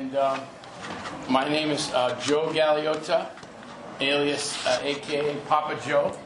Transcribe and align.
And 0.00 0.14
um, 0.14 0.40
my 1.28 1.48
name 1.48 1.70
is 1.70 1.92
uh, 1.92 2.16
Joe 2.20 2.52
Galeota, 2.52 3.30
alias 4.00 4.64
uh, 4.64 4.78
AKA 4.80 5.34
Papa 5.48 5.76
Joe. 5.84 6.16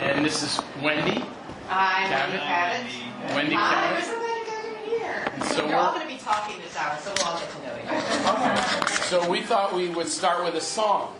And 0.00 0.24
this 0.24 0.42
is 0.42 0.60
Wendy. 0.82 1.24
Hi, 1.68 2.08
Cabot. 2.08 3.36
Wendy 3.36 3.54
Cabot. 3.54 3.54
Wendy 3.54 3.54
we're 3.54 4.02
so 4.02 4.18
glad 4.18 4.36
you 4.36 4.46
guys 4.50 4.66
are 4.66 5.44
here. 5.44 5.54
so 5.54 5.68
You're 5.68 5.76
all 5.76 5.92
going 5.94 6.08
to 6.08 6.12
be 6.12 6.18
talking 6.18 6.56
this 6.60 6.76
hour, 6.76 6.98
so 6.98 7.14
we'll 7.16 7.26
all 7.28 7.38
get 7.38 7.50
to 7.52 7.58
know 7.62 8.88
you. 8.88 8.88
So 9.04 9.30
we 9.30 9.42
thought 9.42 9.72
we 9.72 9.88
would 9.90 10.08
start 10.08 10.44
with 10.44 10.56
a 10.56 10.60
song. 10.60 11.14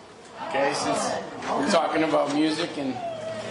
Okay, 0.48 0.74
since 0.74 1.12
we're 1.48 1.70
talking 1.70 2.02
about 2.02 2.34
music 2.34 2.76
and 2.76 2.92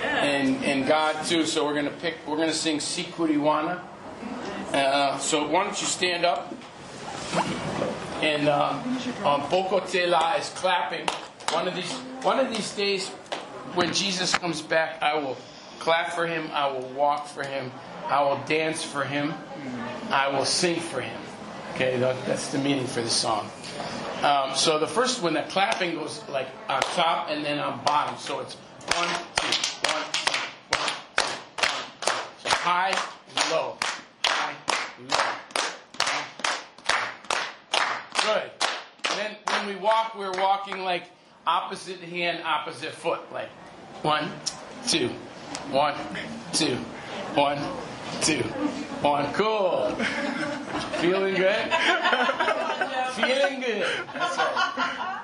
and 0.04 0.62
and 0.66 0.86
God 0.86 1.16
too, 1.25 1.46
so 1.46 1.66
we're 1.66 1.75
gonna 1.75 1.89
pick. 1.91 2.18
We're 2.28 2.36
gonna 2.36 2.52
sing 2.52 2.80
Sikuriwana. 2.80 3.80
Uh, 4.73 5.18
so 5.20 5.48
why 5.48 5.64
don't 5.64 5.80
you 5.80 5.88
stand 5.88 6.25
up? 6.25 6.54
And 8.21 8.47
uh, 8.47 8.79
um, 9.25 9.41
Bokotela 9.49 10.39
is 10.39 10.50
clapping. 10.50 11.07
One 11.51 11.68
of 11.68 11.75
these 11.75 11.91
one 12.23 12.39
of 12.39 12.50
these 12.55 12.75
days, 12.75 13.09
when 13.73 13.93
Jesus 13.93 14.33
comes 14.36 14.61
back, 14.61 15.01
I 15.01 15.15
will 15.15 15.37
clap 15.79 16.13
for 16.13 16.27
him. 16.27 16.49
I 16.54 16.68
will 16.71 16.87
walk 16.89 17.27
for 17.27 17.43
him. 17.43 17.71
I 18.07 18.21
will 18.23 18.39
dance 18.46 18.83
for 18.83 19.04
him. 19.04 19.33
I 20.11 20.29
will 20.29 20.46
sing 20.46 20.79
for 20.79 21.01
him. 21.01 21.19
Okay, 21.73 21.97
that, 21.97 22.25
that's 22.25 22.51
the 22.51 22.60
meaning 22.60 22.86
for 22.86 23.01
the 23.01 23.10
song. 23.10 23.49
Um, 24.21 24.55
so 24.55 24.77
the 24.77 24.88
first 24.88 25.24
one, 25.24 25.33
the 25.33 25.41
clapping 25.43 25.96
goes 25.96 26.21
like 26.29 26.47
on 26.69 26.82
top 26.82 27.29
and 27.32 27.43
then 27.43 27.57
on 27.57 27.83
bottom. 27.85 28.18
So 28.19 28.39
it's 28.41 28.54
one, 28.54 29.07
two, 29.07 29.47
one, 29.89 30.04
two, 30.13 30.32
one, 30.69 30.89
two, 31.15 31.24
one, 31.24 31.82
two. 32.02 32.13
So 32.44 32.49
high, 32.49 32.91
low, 33.49 33.77
high, 34.25 34.55
low. 35.09 35.41
Good. 38.25 38.52
Then 39.16 39.36
when 39.48 39.67
we 39.67 39.75
walk, 39.75 40.16
we're 40.17 40.31
walking 40.31 40.84
like 40.84 41.03
opposite 41.45 42.00
hand, 42.00 42.44
opposite 42.45 42.94
foot. 42.94 43.19
Like 43.33 43.50
one, 44.03 44.31
two, 44.88 45.09
one, 45.72 45.95
two, 46.53 46.75
one, 47.36 47.58
two, 48.22 48.44
one. 49.02 49.33
Cool. 49.33 49.95
Feeling 51.00 51.36
good? 51.36 51.73
Feeling 53.16 53.61
good. 53.61 53.88
That's 54.13 54.38
right. 54.38 55.22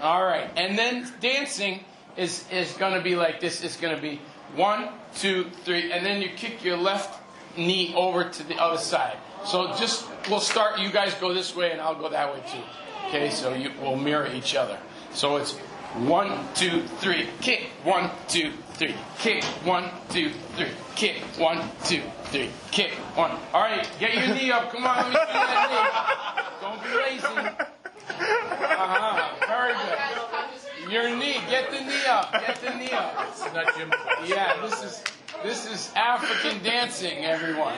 All 0.00 0.22
right. 0.24 0.50
And 0.56 0.78
then 0.78 1.12
dancing 1.20 1.84
is, 2.16 2.44
is 2.50 2.72
going 2.74 2.94
to 2.94 3.02
be 3.02 3.16
like 3.16 3.40
this. 3.40 3.62
It's 3.64 3.76
going 3.76 3.94
to 3.94 4.00
be 4.00 4.20
one, 4.54 4.88
two, 5.16 5.50
three. 5.64 5.92
And 5.92 6.06
then 6.06 6.22
you 6.22 6.30
kick 6.30 6.64
your 6.64 6.76
left 6.76 7.20
knee 7.56 7.92
over 7.96 8.24
to 8.24 8.42
the 8.44 8.56
other 8.56 8.78
side. 8.78 9.16
So 9.44 9.68
just, 9.76 10.06
we'll 10.28 10.40
start. 10.40 10.78
You 10.78 10.90
guys 10.90 11.14
go 11.14 11.32
this 11.32 11.54
way 11.56 11.72
and 11.72 11.80
I'll 11.80 11.94
go 11.94 12.08
that 12.08 12.32
way 12.32 12.40
too. 12.50 12.62
Okay. 13.08 13.30
So 13.30 13.54
you, 13.54 13.72
we'll 13.80 13.96
mirror 13.96 14.28
each 14.32 14.54
other. 14.54 14.78
So 15.12 15.36
it's 15.36 15.56
one, 16.06 16.46
two, 16.54 16.82
three, 17.00 17.28
kick. 17.40 17.70
One, 17.82 18.10
two, 18.28 18.52
three, 18.74 18.94
kick. 19.18 19.42
One, 19.64 19.90
two, 20.10 20.30
three, 20.54 20.70
kick. 20.94 21.16
One, 21.36 21.68
two, 21.84 22.02
three, 22.24 22.50
kick. 22.70 22.92
One. 23.16 23.32
All 23.52 23.62
right. 23.62 23.88
Get 23.98 24.14
your 24.14 24.34
knee 24.34 24.52
up. 24.52 24.70
Come 24.70 24.86
on. 24.86 24.96
Let 24.96 25.08
me 25.08 25.14
see 25.14 25.32
that 25.32 25.68
knee. 25.70 26.60
Don't 26.60 26.80
be 26.84 26.90
lazy. 26.96 27.26
Uh-huh. 28.80 29.46
Very 29.48 29.72
good. 29.74 30.92
Your 30.92 31.16
knee. 31.16 31.40
Get 31.50 31.70
the 31.70 31.80
knee 31.80 32.06
up. 32.08 32.32
Get 32.32 32.60
the 32.60 32.74
knee 32.74 32.92
up. 32.92 33.26
It's 33.30 33.52
not 33.52 33.76
gym 33.76 33.90
class. 33.90 34.28
Yeah, 34.28 34.60
this 34.62 34.82
is 34.84 35.04
this 35.42 35.66
is 35.66 35.92
African 35.96 36.62
dancing, 36.62 37.24
everyone. 37.24 37.74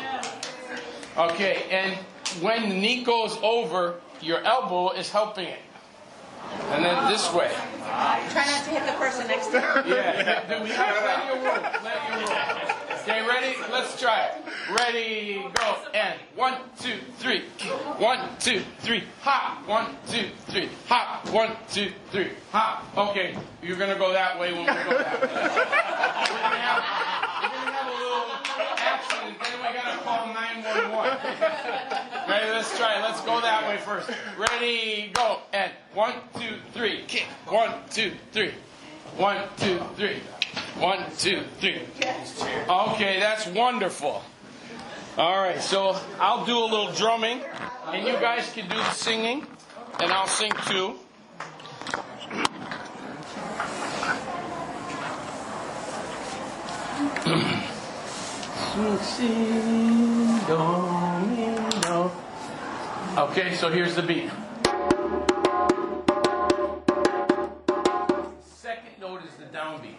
Okay, 1.16 1.64
and 1.70 1.94
when 2.42 2.68
the 2.68 2.74
knee 2.74 3.05
goes 3.05 3.36
over, 3.42 4.00
your 4.20 4.42
elbow 4.44 4.91
is 4.92 5.10
helping 5.10 5.46
it. 5.46 5.60
And 6.70 6.84
then 6.84 7.10
this 7.10 7.32
way. 7.32 7.50
Try 7.80 8.44
not 8.46 8.64
to 8.64 8.70
hit 8.70 8.86
the 8.86 8.92
person 8.92 9.27
next 9.27 9.48
to 9.48 9.58
you. 9.86 9.94
Yeah. 9.94 10.44
Do 10.48 10.64
we 10.64 10.70
have 10.70 10.96
plenty 10.96 11.38
of 11.38 11.44
room? 11.44 11.60
Plenty 11.80 12.22
of 12.22 12.28
room. 12.28 12.38
Okay, 13.03 13.26
ready? 13.26 13.56
Let's 13.70 14.00
try 14.00 14.26
it. 14.26 14.34
Ready, 14.70 15.44
go. 15.54 15.76
And 15.92 16.19
one, 16.37 16.54
two, 16.81 16.98
three. 17.19 17.42
One, 17.98 18.28
two, 18.38 18.62
three. 18.81 19.04
Hop. 19.20 19.66
One, 19.66 19.97
two, 20.08 20.31
three. 20.47 20.69
Hop. 20.88 21.28
One, 21.31 21.56
two, 21.70 21.91
three. 22.10 22.31
Hop. 22.53 22.84
Okay, 22.97 23.37
you're 23.62 23.76
gonna 23.76 23.98
go 23.98 24.12
that 24.12 24.38
way 24.38 24.53
when 24.53 24.60
we 24.60 24.66
go 24.66 24.98
that 24.98 25.20
way. 27.22 27.28
Then 29.44 29.58
we 29.58 29.78
gotta 29.78 29.98
call 30.03 30.26
911. 30.26 31.19
Ready, 32.28 32.50
let's 32.50 32.76
try 32.78 32.98
it. 32.98 33.03
Let's 33.03 33.20
go 33.22 33.41
that 33.41 33.69
way 33.69 33.78
first. 33.78 34.10
Ready, 34.38 35.10
go. 35.12 35.41
And 35.53 35.72
one, 35.94 36.14
two, 36.34 36.56
three. 36.72 37.04
Kick. 37.08 37.26
One, 37.47 37.72
two, 37.91 38.12
three. 38.32 38.52
One, 39.16 39.42
two, 39.58 39.81
three. 39.97 40.20
One, 40.78 41.04
two, 41.19 41.42
three. 41.60 41.82
Okay, 42.69 43.20
that's 43.20 43.47
wonderful. 43.48 44.22
All 45.19 45.38
right, 45.38 45.60
so 45.60 45.98
I'll 46.19 46.47
do 46.47 46.56
a 46.56 46.64
little 46.64 46.92
drumming, 46.92 47.42
and 47.88 48.06
you 48.06 48.14
guys 48.14 48.50
can 48.52 48.69
do 48.69 48.76
the 48.76 48.91
singing, 48.92 49.47
and 50.00 50.10
I'll 50.10 50.26
sing 50.26 50.52
too. 50.66 50.97
Okay, 63.19 63.55
so 63.55 63.69
here's 63.71 63.94
the 63.94 64.03
beat. 64.03 64.31
Second 68.43 68.99
note 68.99 69.25
is 69.25 69.34
the 69.34 69.44
downbeat. 69.55 69.97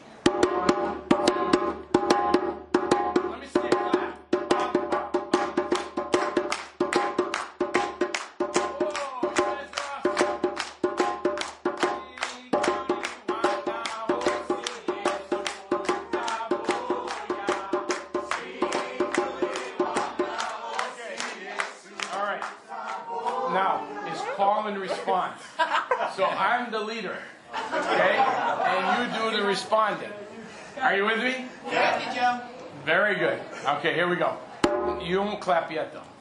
Okay, 33.94 34.00
here 34.00 34.10
we 34.10 34.16
go. 34.16 34.40
You 35.06 35.22
won't 35.22 35.40
clap 35.40 35.72
yet, 35.72 35.94
though. 35.94 36.13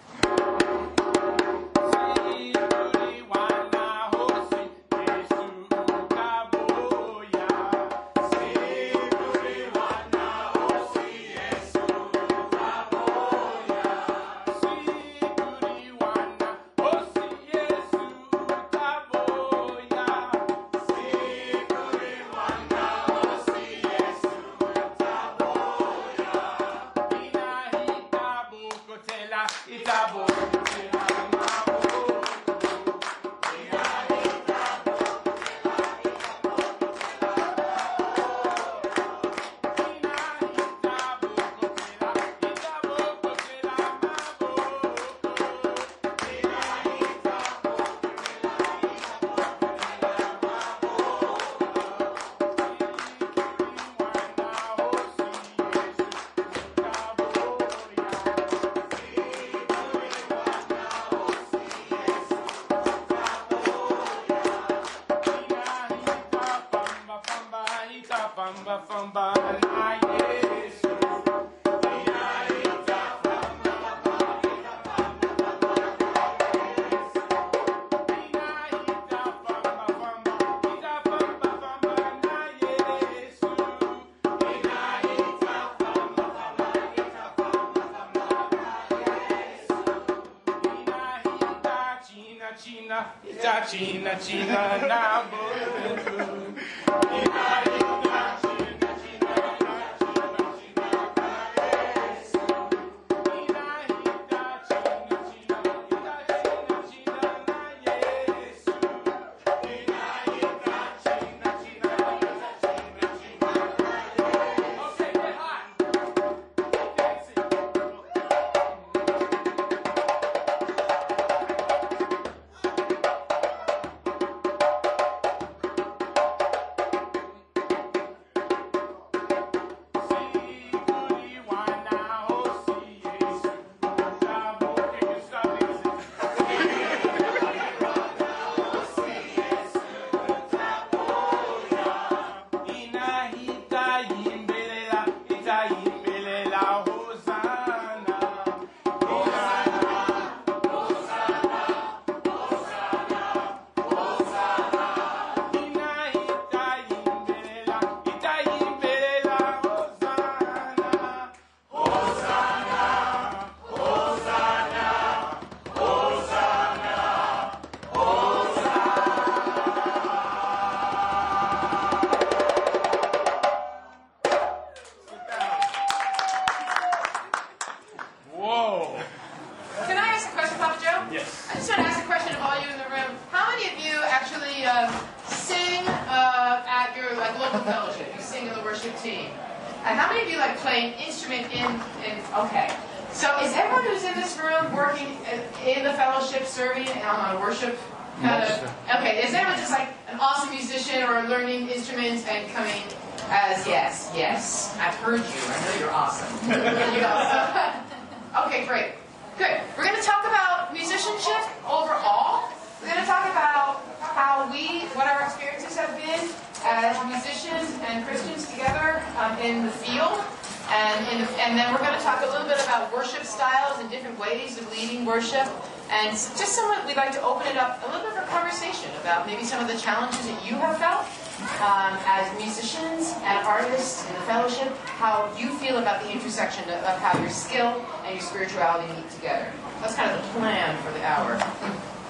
And 233.00 233.46
artists 233.46 234.08
in 234.08 234.14
the 234.14 234.20
fellowship, 234.22 234.68
how 234.98 235.32
you 235.38 235.48
feel 235.58 235.78
about 235.78 236.02
the 236.02 236.10
intersection 236.10 236.64
of, 236.64 236.84
of 236.84 236.98
how 236.98 237.18
your 237.20 237.30
skill 237.30 237.84
and 238.04 238.14
your 238.14 238.22
spirituality 238.22 238.92
meet 238.94 239.10
together. 239.10 239.50
That's 239.80 239.94
kind 239.94 240.10
of 240.10 240.22
the 240.22 240.28
plan 240.38 240.76
for 240.82 240.92
the 240.92 241.04
hour. 241.04 241.40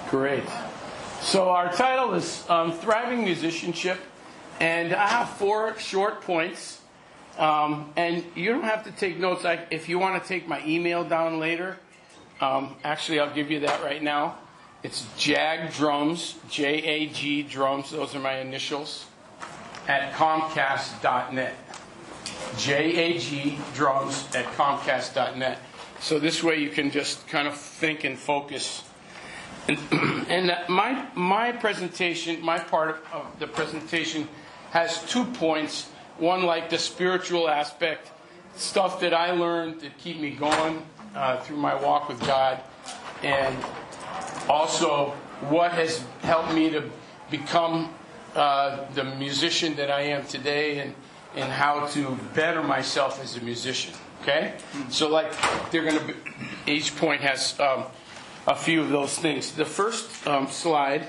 Great. 0.09 0.43
So 1.21 1.49
our 1.49 1.71
title 1.71 2.13
is 2.13 2.43
um, 2.49 2.73
Thriving 2.73 3.23
Musicianship, 3.23 3.99
and 4.59 4.93
I 4.93 5.07
have 5.07 5.29
four 5.29 5.77
short 5.79 6.21
points. 6.21 6.81
Um, 7.39 7.91
and 7.95 8.23
you 8.35 8.51
don't 8.51 8.63
have 8.63 8.83
to 8.83 8.91
take 8.91 9.17
notes. 9.17 9.43
I, 9.43 9.65
if 9.71 9.89
you 9.89 9.97
want 9.97 10.21
to 10.21 10.27
take 10.27 10.47
my 10.47 10.63
email 10.67 11.03
down 11.03 11.39
later, 11.39 11.79
um, 12.41 12.75
actually, 12.83 13.19
I'll 13.19 13.33
give 13.33 13.49
you 13.49 13.61
that 13.61 13.83
right 13.83 14.03
now. 14.03 14.37
It's 14.83 15.07
Jag 15.17 15.73
Drums, 15.73 16.35
J 16.49 16.83
A 16.83 17.07
G 17.07 17.41
Drums. 17.41 17.89
Those 17.89 18.13
are 18.13 18.19
my 18.19 18.37
initials 18.37 19.07
at 19.87 20.13
Comcast.net. 20.13 21.55
J 22.57 23.15
A 23.15 23.17
G 23.17 23.57
Drums 23.73 24.27
at 24.35 24.45
Comcast.net. 24.53 25.59
So 25.99 26.19
this 26.19 26.43
way 26.43 26.59
you 26.59 26.69
can 26.69 26.91
just 26.91 27.27
kind 27.27 27.47
of 27.47 27.57
think 27.57 28.03
and 28.03 28.17
focus. 28.17 28.83
And, 29.67 29.79
and 30.29 30.57
my 30.69 31.07
my 31.15 31.51
presentation, 31.51 32.41
my 32.41 32.59
part 32.59 32.89
of, 32.89 33.13
of 33.13 33.39
the 33.39 33.47
presentation, 33.47 34.27
has 34.71 35.03
two 35.09 35.25
points. 35.25 35.89
One, 36.17 36.43
like 36.43 36.69
the 36.69 36.77
spiritual 36.77 37.49
aspect, 37.49 38.11
stuff 38.55 38.99
that 38.99 39.13
I 39.13 39.31
learned 39.31 39.79
to 39.81 39.89
keep 39.89 40.19
me 40.19 40.31
going 40.31 40.85
uh, 41.15 41.37
through 41.37 41.57
my 41.57 41.73
walk 41.73 42.07
with 42.07 42.19
God, 42.25 42.61
and 43.23 43.57
also 44.47 45.15
what 45.49 45.71
has 45.71 46.03
helped 46.21 46.53
me 46.53 46.69
to 46.69 46.83
become 47.31 47.93
uh, 48.35 48.85
the 48.93 49.03
musician 49.03 49.75
that 49.75 49.91
I 49.91 50.01
am 50.01 50.25
today, 50.25 50.79
and 50.79 50.95
and 51.35 51.51
how 51.51 51.87
to 51.87 52.17
better 52.33 52.61
myself 52.61 53.21
as 53.21 53.37
a 53.37 53.41
musician. 53.41 53.93
Okay, 54.21 54.53
so 54.89 55.09
like 55.09 55.33
they're 55.71 55.83
going 55.83 55.99
to. 55.99 56.05
be 56.05 56.13
Each 56.65 56.95
point 56.95 57.21
has. 57.21 57.59
Um, 57.59 57.85
a 58.45 58.55
few 58.55 58.81
of 58.81 58.89
those 58.89 59.17
things. 59.17 59.51
The 59.51 59.65
first 59.65 60.27
um, 60.27 60.47
slide. 60.47 61.07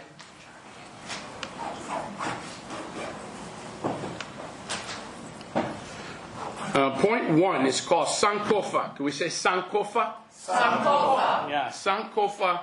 Uh, 6.75 6.91
point 6.99 7.31
one 7.31 7.67
is 7.67 7.81
called 7.81 8.09
Sankofa. 8.09 8.97
Can 8.97 9.05
we 9.05 9.13
say 9.13 9.27
Sankofa? 9.27 10.15
Sankofa. 10.33 11.49
Yeah, 11.49 11.69
Sankofa. 11.69 12.61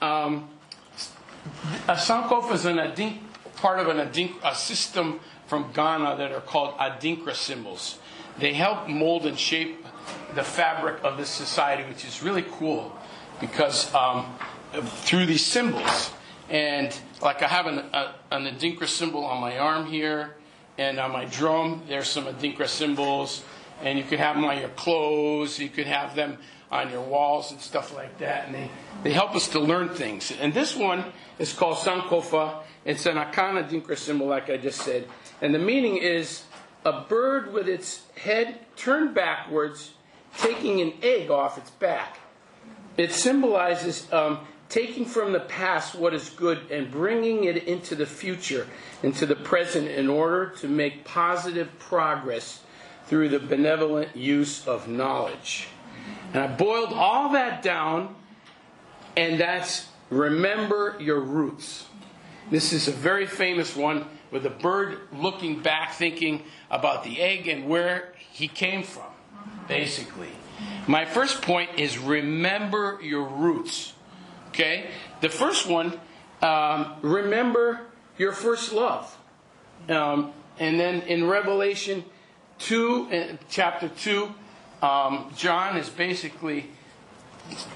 Um, 0.00 0.48
a 1.86 1.94
Sankofa 1.94 2.52
is 2.52 2.64
an 2.64 2.76
adink, 2.76 3.18
part 3.62 3.78
of 3.78 3.86
an 3.86 3.98
adink, 3.98 4.34
a 4.42 4.56
system 4.56 5.20
from 5.46 5.70
Ghana 5.72 6.16
that 6.16 6.32
are 6.32 6.40
called 6.40 6.76
Adinkra 6.78 7.34
symbols. 7.34 7.98
They 8.38 8.52
help 8.52 8.88
mold 8.88 9.24
and 9.24 9.38
shape 9.38 9.86
the 10.34 10.42
fabric 10.42 11.02
of 11.04 11.16
this 11.16 11.30
society, 11.30 11.84
which 11.88 12.04
is 12.04 12.24
really 12.24 12.44
cool 12.58 12.92
because 13.40 13.94
um, 13.94 14.36
through 15.04 15.26
these 15.26 15.46
symbols. 15.46 16.10
And 16.50 16.92
like 17.22 17.42
I 17.42 17.46
have 17.46 17.66
an, 17.66 17.78
a, 17.78 18.14
an 18.32 18.46
Adinkra 18.46 18.88
symbol 18.88 19.24
on 19.24 19.40
my 19.40 19.58
arm 19.58 19.86
here, 19.86 20.34
and 20.76 20.98
on 20.98 21.12
my 21.12 21.26
drum, 21.26 21.82
there's 21.86 22.08
some 22.08 22.24
Adinkra 22.24 22.66
symbols. 22.66 23.44
And 23.82 23.96
you 23.96 24.04
could 24.04 24.18
have 24.18 24.36
them 24.36 24.44
on 24.44 24.58
your 24.58 24.70
clothes, 24.70 25.58
you 25.58 25.68
could 25.68 25.86
have 25.86 26.16
them 26.16 26.38
on 26.72 26.90
your 26.90 27.02
walls 27.02 27.52
and 27.52 27.60
stuff 27.60 27.94
like 27.94 28.18
that. 28.18 28.46
And 28.46 28.54
they, 28.54 28.70
they 29.04 29.12
help 29.12 29.36
us 29.36 29.48
to 29.48 29.60
learn 29.60 29.90
things. 29.90 30.32
And 30.32 30.54
this 30.54 30.74
one 30.74 31.04
is 31.38 31.52
called 31.52 31.76
Sankofa. 31.76 32.62
It's 32.86 33.04
an 33.06 33.16
Akana 33.16 33.68
Adinkra 33.68 33.96
symbol, 33.96 34.26
like 34.26 34.48
I 34.48 34.56
just 34.56 34.80
said. 34.80 35.06
And 35.42 35.54
the 35.54 35.58
meaning 35.58 35.98
is 35.98 36.44
a 36.84 37.02
bird 37.02 37.52
with 37.52 37.68
its 37.68 38.02
head 38.16 38.58
turned 38.74 39.14
backwards, 39.14 39.92
taking 40.38 40.80
an 40.80 40.94
egg 41.02 41.30
off 41.30 41.58
its 41.58 41.70
back. 41.70 42.18
It 42.96 43.12
symbolizes 43.12 44.10
um, 44.12 44.40
taking 44.68 45.04
from 45.04 45.32
the 45.32 45.40
past 45.40 45.94
what 45.94 46.14
is 46.14 46.30
good 46.30 46.70
and 46.70 46.90
bringing 46.90 47.44
it 47.44 47.64
into 47.64 47.94
the 47.94 48.06
future, 48.06 48.66
into 49.02 49.26
the 49.26 49.36
present, 49.36 49.88
in 49.88 50.08
order 50.08 50.48
to 50.56 50.68
make 50.68 51.04
positive 51.04 51.78
progress 51.78 52.60
through 53.06 53.28
the 53.28 53.38
benevolent 53.38 54.16
use 54.16 54.66
of 54.66 54.88
knowledge. 54.88 55.68
And 56.32 56.42
I 56.42 56.46
boiled 56.46 56.92
all 56.92 57.30
that 57.30 57.62
down, 57.62 58.14
and 59.16 59.38
that's 59.38 59.86
remember 60.10 60.96
your 60.98 61.20
roots. 61.20 61.86
This 62.50 62.72
is 62.72 62.88
a 62.88 62.92
very 62.92 63.26
famous 63.26 63.76
one 63.76 64.06
with 64.30 64.46
a 64.46 64.50
bird 64.50 64.98
looking 65.12 65.60
back, 65.60 65.92
thinking 65.92 66.42
about 66.70 67.04
the 67.04 67.20
egg 67.20 67.48
and 67.48 67.68
where 67.68 68.14
he 68.16 68.48
came 68.48 68.82
from, 68.82 69.10
basically. 69.68 70.30
My 70.86 71.04
first 71.04 71.42
point 71.42 71.70
is 71.78 71.98
remember 71.98 72.98
your 73.02 73.24
roots. 73.24 73.92
Okay? 74.48 74.90
The 75.20 75.28
first 75.28 75.66
one, 75.66 75.98
um, 76.40 76.94
remember 77.02 77.80
your 78.18 78.32
first 78.32 78.72
love. 78.72 79.16
Um, 79.88 80.32
and 80.58 80.78
then 80.78 81.02
in 81.02 81.28
Revelation 81.28 82.04
2, 82.58 83.08
uh, 83.10 83.36
chapter 83.48 83.88
2, 83.88 84.34
um, 84.82 85.32
John 85.36 85.76
is 85.76 85.88
basically 85.88 86.66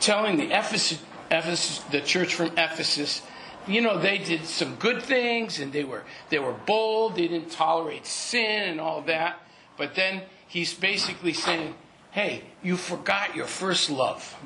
telling 0.00 0.36
the 0.36 0.46
Ephesus, 0.46 1.02
Ephesus, 1.30 1.78
the 1.90 2.00
church 2.00 2.34
from 2.34 2.48
Ephesus, 2.58 3.22
you 3.66 3.80
know, 3.80 3.98
they 3.98 4.18
did 4.18 4.44
some 4.44 4.76
good 4.76 5.02
things 5.02 5.58
and 5.58 5.72
they 5.72 5.84
were 5.84 6.04
they 6.28 6.38
were 6.38 6.52
bold. 6.52 7.16
They 7.16 7.28
didn't 7.28 7.50
tolerate 7.50 8.06
sin 8.06 8.68
and 8.68 8.80
all 8.80 9.02
that. 9.02 9.40
But 9.76 9.94
then 9.94 10.22
he's 10.46 10.72
basically 10.72 11.32
saying, 11.32 11.74
"Hey, 12.12 12.44
you 12.62 12.76
forgot 12.76 13.34
your 13.34 13.46
first 13.46 13.90
love." 13.90 14.36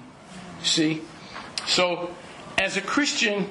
See, 0.63 1.03
so 1.67 2.15
as 2.57 2.77
a 2.77 2.81
Christian, 2.81 3.51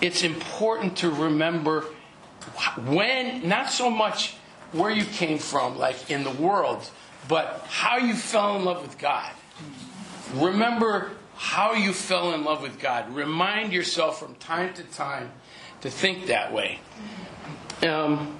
it's 0.00 0.22
important 0.22 0.96
to 0.98 1.10
remember 1.10 1.84
when, 2.84 3.48
not 3.48 3.70
so 3.70 3.90
much 3.90 4.36
where 4.72 4.90
you 4.90 5.04
came 5.04 5.38
from, 5.38 5.78
like 5.78 6.10
in 6.10 6.22
the 6.22 6.30
world, 6.30 6.90
but 7.28 7.64
how 7.68 7.96
you 7.98 8.14
fell 8.14 8.56
in 8.56 8.64
love 8.64 8.82
with 8.82 8.98
God. 8.98 9.30
Remember 10.34 11.10
how 11.36 11.74
you 11.74 11.92
fell 11.92 12.32
in 12.32 12.44
love 12.44 12.62
with 12.62 12.78
God. 12.78 13.14
Remind 13.14 13.72
yourself 13.72 14.18
from 14.18 14.34
time 14.36 14.74
to 14.74 14.82
time 14.84 15.30
to 15.82 15.90
think 15.90 16.26
that 16.26 16.52
way. 16.52 16.80
Um, 17.82 18.38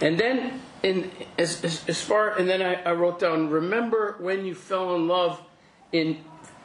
and 0.00 0.18
then, 0.18 0.60
in, 0.82 1.10
as, 1.38 1.64
as, 1.64 1.88
as 1.88 2.02
far, 2.02 2.36
and 2.36 2.48
then 2.48 2.60
I, 2.60 2.74
I, 2.82 2.92
wrote 2.92 3.18
down, 3.18 3.48
remember 3.48 4.16
when 4.18 4.44
you 4.44 4.54
fell 4.54 4.94
in 4.94 5.08
love 5.08 5.40
in, 5.92 6.18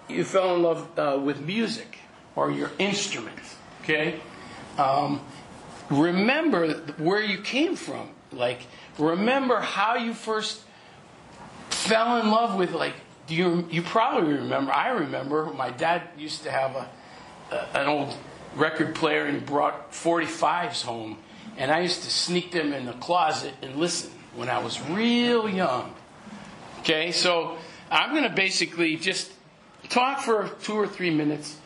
you 0.10 0.26
fell 0.26 0.56
in 0.56 0.62
love 0.62 1.00
uh, 1.00 1.18
with 1.18 1.40
music 1.40 2.00
or 2.36 2.52
your 2.52 2.72
instrument. 2.78 3.40
Okay, 3.84 4.20
um, 4.78 5.22
remember 5.90 6.74
where 6.98 7.24
you 7.24 7.40
came 7.40 7.78
from. 7.78 8.10
Like, 8.34 8.68
remember 8.98 9.62
how 9.62 9.96
you 9.96 10.14
first 10.14 10.62
fell 11.88 12.18
in 12.18 12.30
love 12.30 12.58
with 12.58 12.72
like 12.72 12.94
do 13.28 13.36
you 13.36 13.68
you 13.70 13.82
probably 13.82 14.34
remember? 14.34 14.72
I 14.72 14.90
remember 14.90 15.46
my 15.46 15.70
dad 15.70 16.02
used 16.18 16.44
to 16.44 16.52
have 16.52 16.76
a, 16.76 16.90
a 17.52 17.80
an 17.80 17.88
old 17.88 18.16
record 18.56 18.96
player 18.96 19.26
and 19.26 19.40
he 19.40 19.44
brought 19.44 19.92
45s 19.92 20.84
home, 20.84 21.18
and 21.58 21.72
I 21.72 21.80
used 21.80 22.04
to 22.04 22.10
sneak 22.12 22.52
them 22.52 22.74
in 22.74 22.86
the 22.86 22.94
closet 22.94 23.54
and 23.62 23.78
listen 23.78 24.12
when 24.36 24.50
I 24.50 24.60
was 24.60 24.82
real 24.90 25.48
young. 25.48 25.94
Okay, 26.80 27.12
so 27.12 27.58
I'm 27.90 28.12
going 28.12 28.24
to 28.24 28.36
basically 28.36 28.96
just 28.96 29.32
talk 29.90 30.22
for 30.22 30.50
two 30.64 30.74
or 30.74 30.88
three 30.88 31.12
minutes 31.12 31.58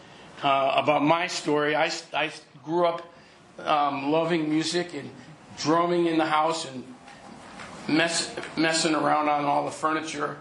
uh, 0.44 0.74
about 0.76 1.04
my 1.04 1.28
story. 1.28 1.76
I, 1.76 1.92
I 2.14 2.32
grew 2.64 2.86
up 2.86 3.02
um, 3.60 4.12
loving 4.12 4.50
music 4.50 4.94
and 4.94 5.10
drumming 5.58 6.08
in 6.08 6.18
the 6.18 6.26
house 6.26 6.66
and 6.66 6.84
mess, 7.88 8.36
messing 8.58 8.96
around 8.96 9.30
on 9.30 9.46
all 9.46 9.66
the 9.66 9.72
furniture 9.72 10.38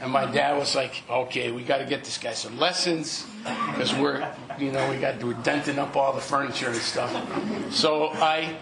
and 0.00 0.12
my 0.12 0.26
dad 0.26 0.56
was 0.56 0.76
like, 0.76 1.02
okay, 1.10 1.50
we 1.50 1.64
got 1.64 1.78
to 1.78 1.84
get 1.84 2.04
this 2.04 2.18
guy 2.18 2.32
some 2.32 2.58
lessons 2.58 3.26
because 3.72 3.92
we're, 3.94 4.32
you 4.58 4.70
know, 4.70 4.88
we 4.90 4.96
got 4.96 5.22
we're 5.22 5.32
denting 5.34 5.78
up 5.78 5.96
all 5.96 6.12
the 6.12 6.20
furniture 6.20 6.68
and 6.68 6.76
stuff. 6.76 7.12
So 7.72 8.08
I, 8.08 8.56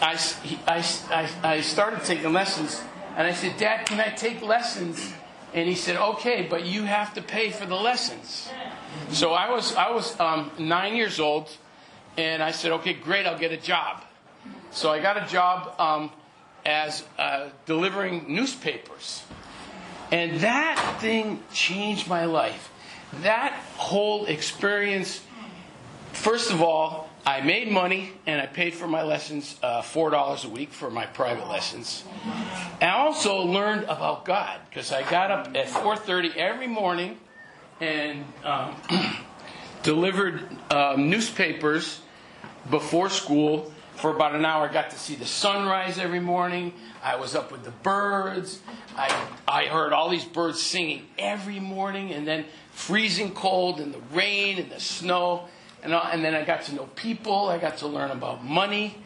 I, 0.00 0.20
I, 0.66 0.84
I, 1.10 1.30
I 1.42 1.60
started 1.62 2.04
taking 2.04 2.32
lessons, 2.32 2.80
and 3.16 3.26
I 3.26 3.32
said, 3.32 3.56
Dad, 3.56 3.86
can 3.86 3.98
I 3.98 4.10
take 4.10 4.40
lessons? 4.40 5.12
And 5.52 5.68
he 5.68 5.74
said, 5.74 5.96
okay, 5.96 6.46
but 6.48 6.64
you 6.64 6.84
have 6.84 7.14
to 7.14 7.22
pay 7.22 7.50
for 7.50 7.66
the 7.66 7.74
lessons. 7.74 8.48
So 9.10 9.32
I 9.32 9.50
was 9.50 9.74
I 9.74 9.90
was 9.90 10.18
um, 10.20 10.52
nine 10.58 10.94
years 10.94 11.18
old, 11.18 11.50
and 12.16 12.40
I 12.40 12.52
said, 12.52 12.70
okay, 12.72 12.92
great, 12.92 13.26
I'll 13.26 13.38
get 13.38 13.50
a 13.50 13.56
job. 13.56 14.04
So 14.70 14.90
I 14.90 15.00
got 15.00 15.16
a 15.16 15.26
job 15.26 15.74
um, 15.80 16.12
as 16.64 17.04
uh, 17.18 17.48
delivering 17.66 18.34
newspapers. 18.34 19.22
And 20.10 20.40
that 20.40 20.98
thing 21.00 21.42
changed 21.52 22.08
my 22.08 22.24
life. 22.24 22.70
That 23.22 23.52
whole 23.76 24.26
experience, 24.26 25.22
first 26.12 26.50
of 26.50 26.62
all, 26.62 27.08
I 27.26 27.42
made 27.42 27.70
money 27.70 28.12
and 28.26 28.40
I 28.40 28.46
paid 28.46 28.72
for 28.72 28.86
my 28.86 29.02
lessons 29.02 29.56
uh, 29.62 29.82
$4 29.82 30.44
a 30.44 30.48
week 30.48 30.72
for 30.72 30.90
my 30.90 31.04
private 31.04 31.46
lessons. 31.48 32.04
I 32.80 32.90
also 32.90 33.42
learned 33.42 33.84
about 33.84 34.24
God 34.24 34.60
because 34.68 34.92
I 34.92 35.02
got 35.10 35.30
up 35.30 35.48
at 35.48 35.66
4.30 35.66 36.36
every 36.36 36.66
morning 36.66 37.18
and 37.80 38.24
um, 38.44 38.76
delivered 39.82 40.48
um, 40.70 41.10
newspapers 41.10 42.00
before 42.70 43.10
school 43.10 43.72
for 43.98 44.14
about 44.14 44.34
an 44.34 44.44
hour. 44.44 44.68
I 44.68 44.72
got 44.72 44.90
to 44.90 44.98
see 44.98 45.16
the 45.16 45.26
sunrise 45.26 45.98
every 45.98 46.20
morning. 46.20 46.72
I 47.02 47.16
was 47.16 47.34
up 47.34 47.50
with 47.50 47.64
the 47.64 47.70
birds. 47.70 48.60
I, 48.96 49.26
I 49.46 49.66
heard 49.66 49.92
all 49.92 50.08
these 50.08 50.24
birds 50.24 50.62
singing 50.62 51.06
every 51.18 51.58
morning, 51.58 52.12
and 52.12 52.26
then 52.26 52.44
freezing 52.72 53.34
cold, 53.34 53.80
and 53.80 53.92
the 53.92 54.00
rain, 54.12 54.58
and 54.58 54.70
the 54.70 54.80
snow. 54.80 55.48
And, 55.82 55.92
and 55.92 56.24
then 56.24 56.34
I 56.34 56.44
got 56.44 56.62
to 56.62 56.74
know 56.74 56.88
people. 56.94 57.48
I 57.48 57.58
got 57.58 57.78
to 57.78 57.88
learn 57.88 58.10
about 58.10 58.44
money. 58.44 58.96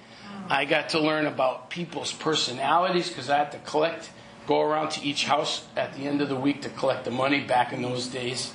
Mm. 0.46 0.50
I 0.50 0.64
got 0.66 0.90
to 0.90 1.00
learn 1.00 1.26
about 1.26 1.70
people's 1.70 2.12
personalities 2.12 3.08
because 3.08 3.30
I 3.30 3.38
had 3.38 3.52
to 3.52 3.58
collect, 3.58 4.10
go 4.46 4.60
around 4.60 4.90
to 4.92 5.02
each 5.02 5.24
house 5.24 5.64
at 5.74 5.94
the 5.94 6.02
end 6.02 6.20
of 6.20 6.28
the 6.28 6.36
week 6.36 6.62
to 6.62 6.68
collect 6.68 7.04
the 7.04 7.10
money 7.10 7.40
back 7.40 7.72
in 7.72 7.82
those 7.82 8.08
days. 8.08 8.52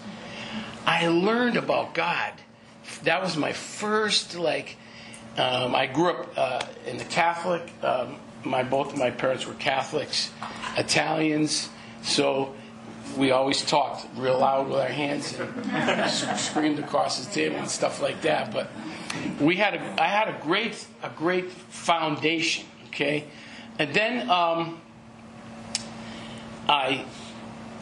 I 0.85 1.07
learned 1.07 1.57
about 1.57 1.93
God. 1.93 2.33
That 3.03 3.21
was 3.21 3.35
my 3.35 3.53
first, 3.53 4.37
like, 4.37 4.77
um, 5.37 5.75
I 5.75 5.87
grew 5.87 6.09
up 6.11 6.37
uh, 6.37 6.65
in 6.85 6.97
the 6.97 7.05
Catholic 7.05 7.71
um, 7.83 8.17
my 8.43 8.63
both 8.63 8.93
of 8.93 8.99
my 8.99 9.11
parents 9.11 9.45
were 9.45 9.53
Catholics, 9.55 10.31
Italians, 10.77 11.69
so 12.01 12.55
we 13.17 13.31
always 13.31 13.63
talked 13.65 14.05
real 14.15 14.39
loud 14.39 14.67
with 14.67 14.79
our 14.79 14.87
hands 14.87 15.37
and 15.39 16.09
screamed 16.39 16.79
across 16.79 17.25
the 17.25 17.33
table 17.33 17.57
and 17.57 17.69
stuff 17.69 18.01
like 18.01 18.21
that. 18.21 18.51
But 18.53 18.69
we 19.39 19.55
had 19.55 19.75
a, 19.75 20.01
I 20.01 20.07
had 20.07 20.27
a 20.27 20.39
great 20.41 20.85
a 21.03 21.09
great 21.09 21.51
foundation, 21.51 22.65
okay, 22.87 23.25
and 23.79 23.93
then 23.93 24.29
um, 24.29 24.81
I 26.69 27.05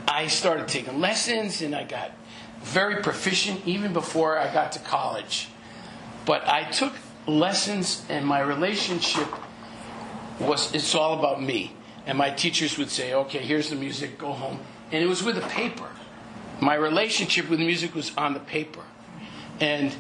I 0.08 0.28
started 0.28 0.68
taking 0.68 1.00
lessons 1.00 1.62
and 1.62 1.76
I 1.76 1.84
got 1.84 2.12
very 2.62 3.04
proficient 3.04 3.62
even 3.66 3.94
before 3.94 4.38
I 4.38 4.52
got 4.54 4.72
to 4.74 4.80
college. 4.80 5.50
But 6.26 6.48
I 6.48 6.64
took 6.64 6.94
lessons 7.28 8.06
and 8.10 8.26
my 8.26 8.40
relationship 8.40 9.28
was 10.40 10.74
it's 10.74 10.96
all 10.96 11.18
about 11.18 11.42
me. 11.42 11.76
And 12.06 12.18
my 12.18 12.30
teachers 12.30 12.78
would 12.78 12.90
say, 12.90 13.14
okay, 13.14 13.40
here's 13.40 13.70
the 13.70 13.76
music, 13.76 14.18
go 14.18 14.32
home. 14.32 14.60
And 14.92 15.04
it 15.04 15.08
was 15.08 15.24
with 15.24 15.38
a 15.38 15.48
paper. 15.48 15.90
My 16.60 16.76
relationship 16.76 17.50
with 17.50 17.60
music 17.60 17.96
was 17.96 18.16
on 18.16 18.34
the 18.34 18.40
paper. 18.40 18.84
And 19.60 19.94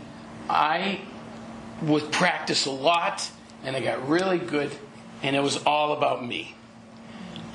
I 0.50 1.02
would 1.82 2.12
practice 2.12 2.66
a 2.66 2.72
lot, 2.72 3.30
and 3.64 3.76
I 3.76 3.82
got 3.82 4.08
really 4.08 4.38
good, 4.38 4.72
and 5.24 5.36
it 5.36 5.42
was 5.42 5.58
all 5.66 5.94
about 5.94 6.26
me. 6.26 6.56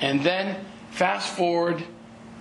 And 0.00 0.22
then, 0.24 0.64
fast 0.90 1.36
forward, 1.36 1.82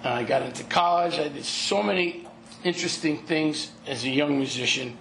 uh, 0.04 0.10
I 0.10 0.24
got 0.24 0.42
into 0.42 0.64
college. 0.64 1.20
I 1.20 1.28
did 1.28 1.46
so 1.46 1.84
many 1.84 2.28
interesting 2.64 3.18
things 3.26 3.72
as 3.86 4.04
a 4.04 4.10
young 4.10 4.38
musician. 4.38 4.98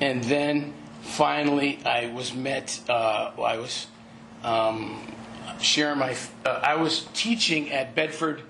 And 0.00 0.22
then 0.24 0.74
finally, 1.06 1.78
I 1.84 2.08
was 2.08 2.34
met, 2.34 2.80
uh, 2.88 3.30
I 3.38 3.58
was 3.58 3.86
um, 4.42 5.00
sharing 5.60 5.98
my. 5.98 6.16
Uh, 6.44 6.60
I 6.62 6.76
was 6.76 7.06
teaching 7.14 7.70
at 7.70 7.94
Bedford 7.94 8.42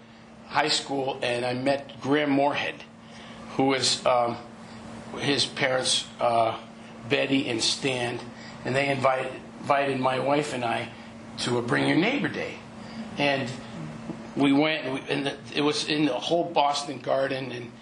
High 0.48 0.68
School, 0.68 1.18
and 1.22 1.44
I 1.44 1.54
met 1.54 2.00
Graham 2.00 2.30
Moorhead, 2.30 2.82
who 3.52 3.64
was 3.64 4.04
um, 4.06 4.36
his 5.18 5.46
parents, 5.46 6.06
uh, 6.20 6.58
Betty 7.08 7.48
and 7.48 7.62
Stan, 7.62 8.18
and 8.64 8.74
they 8.74 8.88
invited 8.88 9.32
invited 9.60 9.98
my 9.98 10.18
wife 10.18 10.54
and 10.54 10.64
I 10.64 10.88
to 11.38 11.58
a 11.58 11.62
Bring 11.62 11.86
Your 11.86 11.96
Neighbor 11.96 12.28
Day, 12.28 12.54
and 13.18 13.50
we 14.36 14.52
went, 14.52 14.84
and, 14.84 14.94
we, 14.94 15.00
and 15.08 15.26
the, 15.26 15.36
it 15.54 15.62
was 15.62 15.88
in 15.88 16.04
the 16.06 16.14
whole 16.14 16.44
Boston 16.44 16.98
Garden, 16.98 17.52
and 17.52 17.72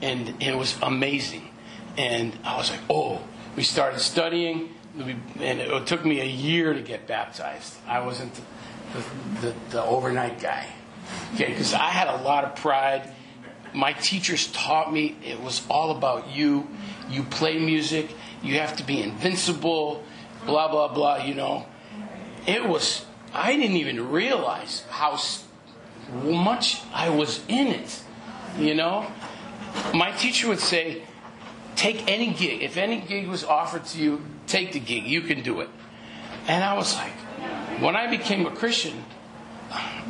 and 0.00 0.42
it 0.42 0.56
was 0.56 0.76
amazing, 0.82 1.50
and 1.96 2.36
I 2.44 2.56
was 2.56 2.70
like, 2.70 2.80
oh, 2.90 3.22
we 3.56 3.62
started 3.62 4.00
studying 4.00 4.70
and 4.98 5.60
it 5.60 5.86
took 5.86 6.04
me 6.04 6.20
a 6.20 6.26
year 6.26 6.74
to 6.74 6.80
get 6.80 7.06
baptized. 7.06 7.74
I 7.86 8.00
wasn't 8.00 8.34
the, 8.92 9.46
the, 9.46 9.54
the 9.70 9.82
overnight 9.82 10.40
guy. 10.40 10.66
Okay, 11.34 11.48
because 11.48 11.72
I 11.72 11.88
had 11.88 12.08
a 12.08 12.22
lot 12.22 12.44
of 12.44 12.56
pride. 12.56 13.10
My 13.74 13.94
teachers 13.94 14.48
taught 14.48 14.92
me 14.92 15.16
it 15.24 15.40
was 15.40 15.62
all 15.68 15.96
about 15.96 16.30
you. 16.30 16.68
You 17.10 17.22
play 17.22 17.58
music, 17.58 18.10
you 18.42 18.58
have 18.58 18.76
to 18.76 18.84
be 18.84 19.02
invincible, 19.02 20.04
blah, 20.44 20.68
blah, 20.68 20.92
blah, 20.92 21.24
you 21.24 21.34
know. 21.34 21.66
It 22.46 22.66
was, 22.66 23.04
I 23.32 23.56
didn't 23.56 23.76
even 23.76 24.10
realize 24.10 24.84
how 24.90 25.18
much 26.22 26.82
I 26.92 27.08
was 27.08 27.40
in 27.48 27.68
it, 27.68 28.02
you 28.58 28.74
know. 28.74 29.06
My 29.94 30.10
teacher 30.12 30.48
would 30.48 30.60
say, 30.60 31.02
take 31.82 32.08
any 32.08 32.32
gig. 32.32 32.62
If 32.62 32.76
any 32.76 33.00
gig 33.00 33.26
was 33.26 33.42
offered 33.42 33.84
to 33.86 33.98
you, 33.98 34.22
take 34.46 34.72
the 34.72 34.78
gig. 34.78 35.04
You 35.04 35.20
can 35.22 35.42
do 35.42 35.60
it. 35.60 35.68
And 36.46 36.62
I 36.62 36.74
was 36.74 36.94
like, 36.94 37.12
when 37.82 37.96
I 37.96 38.06
became 38.08 38.46
a 38.46 38.52
Christian, 38.52 39.04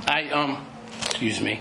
I 0.07 0.29
um, 0.33 0.67
excuse 1.00 1.41
me. 1.41 1.61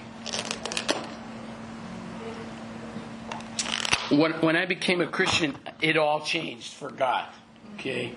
When 4.09 4.33
when 4.41 4.57
I 4.57 4.65
became 4.65 4.99
a 4.99 5.07
Christian, 5.07 5.55
it 5.81 5.95
all 5.95 6.19
changed 6.19 6.73
for 6.73 6.91
God. 6.91 7.27
Okay, 7.75 8.13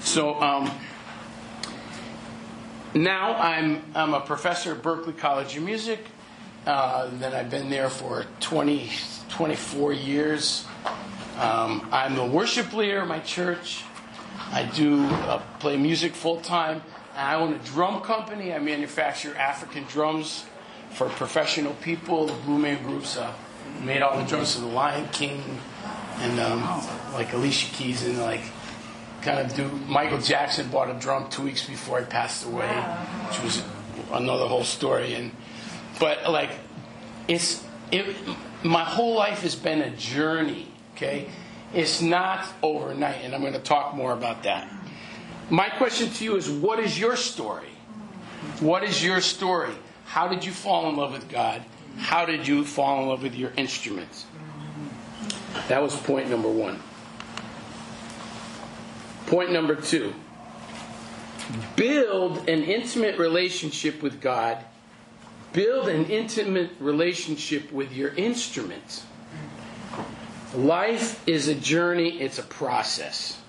so 0.00 0.40
um, 0.40 0.70
now 2.94 3.34
I'm 3.34 3.82
I'm 3.94 4.14
a 4.14 4.20
professor 4.20 4.72
at 4.72 4.82
Berklee 4.82 5.18
College 5.18 5.56
of 5.56 5.64
Music. 5.64 5.98
Uh, 6.64 7.10
then 7.14 7.32
I've 7.32 7.50
been 7.50 7.70
there 7.70 7.88
for 7.88 8.26
20, 8.40 8.90
24 9.38 9.92
years. 9.92 10.66
Um, 11.38 11.88
I'm 11.92 12.16
the 12.16 12.24
worship 12.24 12.72
leader 12.72 13.02
of 13.02 13.08
my 13.08 13.20
church. 13.20 13.84
I 14.50 14.64
do 14.64 15.04
uh, 15.04 15.40
play 15.60 15.76
music 15.76 16.12
full 16.12 16.40
time. 16.40 16.82
I 17.14 17.36
own 17.36 17.52
a 17.52 17.58
drum 17.58 18.00
company. 18.00 18.52
I 18.52 18.58
manufacture 18.58 19.36
African 19.36 19.84
drums 19.84 20.44
for 20.90 21.08
professional 21.10 21.74
people. 21.74 22.26
The 22.26 22.32
Blue 22.32 22.58
Man 22.58 22.82
Groups 22.82 23.16
uh, 23.16 23.32
made 23.80 24.02
all 24.02 24.18
the 24.18 24.26
drums 24.26 24.56
for 24.56 24.62
the 24.62 24.66
Lion 24.66 25.08
King 25.12 25.40
and 26.16 26.40
um, 26.40 26.62
like 27.12 27.32
Alicia 27.32 27.72
Keys 27.76 28.04
and 28.04 28.18
like 28.18 28.42
kind 29.22 29.38
of 29.38 29.54
do. 29.54 29.68
Michael 29.86 30.18
Jackson 30.18 30.68
bought 30.68 30.90
a 30.90 30.98
drum 30.98 31.30
two 31.30 31.42
weeks 31.42 31.64
before 31.64 32.00
he 32.00 32.06
passed 32.06 32.44
away, 32.44 32.66
which 33.28 33.40
was 33.44 33.62
another 34.10 34.48
whole 34.48 34.64
story. 34.64 35.14
And 35.14 35.30
but 36.00 36.28
like 36.28 36.50
it's 37.28 37.64
it. 37.92 38.16
My 38.62 38.84
whole 38.84 39.14
life 39.14 39.42
has 39.42 39.54
been 39.54 39.80
a 39.80 39.90
journey. 39.90 40.68
Okay, 40.96 41.28
it's 41.72 42.02
not 42.02 42.46
overnight, 42.62 43.22
and 43.22 43.34
I'm 43.34 43.40
going 43.40 43.52
to 43.52 43.60
talk 43.60 43.94
more 43.94 44.12
about 44.12 44.42
that. 44.42 44.68
My 45.50 45.68
question 45.68 46.10
to 46.10 46.24
you 46.24 46.36
is 46.36 46.50
what 46.50 46.78
is 46.78 46.98
your 46.98 47.16
story? 47.16 47.70
What 48.60 48.82
is 48.82 49.02
your 49.02 49.20
story? 49.20 49.74
How 50.04 50.28
did 50.28 50.44
you 50.44 50.52
fall 50.52 50.88
in 50.88 50.96
love 50.96 51.12
with 51.12 51.28
God? 51.28 51.62
How 51.96 52.24
did 52.24 52.46
you 52.46 52.64
fall 52.64 53.02
in 53.02 53.08
love 53.08 53.22
with 53.22 53.34
your 53.34 53.52
instruments? 53.56 54.26
That 55.68 55.82
was 55.82 55.94
point 55.94 56.30
number 56.30 56.48
one. 56.48 56.80
Point 59.26 59.52
number 59.52 59.74
two 59.74 60.14
build 61.76 62.48
an 62.48 62.62
intimate 62.62 63.18
relationship 63.18 64.02
with 64.02 64.20
God, 64.20 64.58
build 65.52 65.88
an 65.88 66.06
intimate 66.06 66.70
relationship 66.80 67.72
with 67.72 67.92
your 67.92 68.14
instrument. 68.14 69.04
Life 70.54 71.26
is 71.28 71.48
a 71.48 71.54
journey, 71.54 72.20
it's 72.20 72.38
a 72.38 72.42
process. 72.42 73.40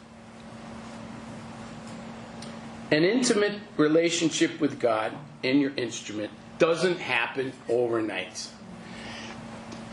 An 2.91 3.03
intimate 3.03 3.60
relationship 3.77 4.60
with 4.60 4.79
God 4.79 5.13
and 5.44 5.62
your 5.62 5.72
instrument 5.75 6.32
doesn't 6.58 7.00
happen 7.00 7.53
overnight. 7.70 8.50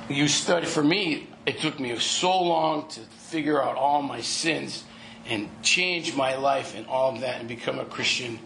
You 0.08 0.28
study, 0.28 0.66
for 0.66 0.82
me, 0.82 1.28
it 1.46 1.58
took 1.58 1.78
me 1.78 1.96
so 1.98 2.42
long 2.42 2.88
to 2.88 3.00
figure 3.00 3.62
out 3.62 3.76
all 3.76 4.02
my 4.02 4.20
sins 4.20 4.84
and 5.28 5.48
change 5.62 6.14
my 6.14 6.36
life 6.36 6.76
and 6.76 6.86
all 6.86 7.14
of 7.14 7.20
that 7.20 7.40
and 7.40 7.48
become 7.48 7.78
a 7.78 7.84
Christian. 7.84 8.38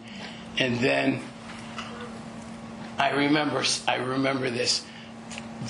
And 0.57 0.79
then 0.79 1.21
I 3.01 3.15
remember, 3.15 3.63
I 3.87 3.95
remember 3.95 4.51
this 4.51 4.85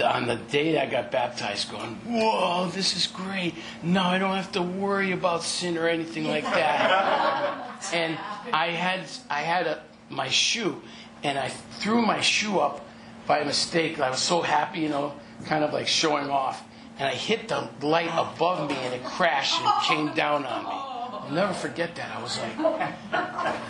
on 0.04 0.28
the 0.28 0.36
day 0.36 0.78
I 0.78 0.86
got 0.86 1.12
baptized, 1.12 1.72
going, 1.72 1.96
"Whoa, 2.06 2.68
this 2.68 2.94
is 2.94 3.08
great! 3.08 3.56
Now 3.82 4.10
I 4.10 4.18
don't 4.18 4.36
have 4.36 4.52
to 4.52 4.62
worry 4.62 5.14
about 5.14 5.44
sin 5.44 5.78
or 5.78 5.88
anything 5.88 6.28
like 6.28 6.44
that." 6.44 7.80
and 7.94 8.18
I 8.52 8.68
had 8.72 9.06
I 9.30 9.44
had 9.44 9.66
a, 9.68 9.82
my 10.10 10.28
shoe, 10.28 10.82
and 11.24 11.40
I 11.40 11.48
threw 11.80 12.02
my 12.02 12.20
shoe 12.20 12.60
up 12.60 12.86
by 13.28 13.46
mistake. 13.46 13.98
I 14.02 14.10
was 14.10 14.20
so 14.20 14.42
happy, 14.42 14.82
you 14.82 14.90
know, 14.90 15.14
kind 15.46 15.64
of 15.64 15.72
like 15.72 15.88
showing 15.88 16.30
off, 16.30 16.62
and 17.00 17.08
I 17.08 17.16
hit 17.16 17.48
the 17.48 17.70
light 17.82 18.12
above 18.12 18.70
me, 18.70 18.76
and 18.76 18.94
it 18.94 19.06
crashed 19.06 19.62
and 19.62 19.84
came 19.84 20.14
down 20.14 20.46
on 20.46 20.64
me. 20.66 20.70
I'll 20.70 21.32
never 21.32 21.54
forget 21.54 21.96
that. 21.96 22.12
I 22.14 22.22
was 22.22 22.38
like, 22.40 22.52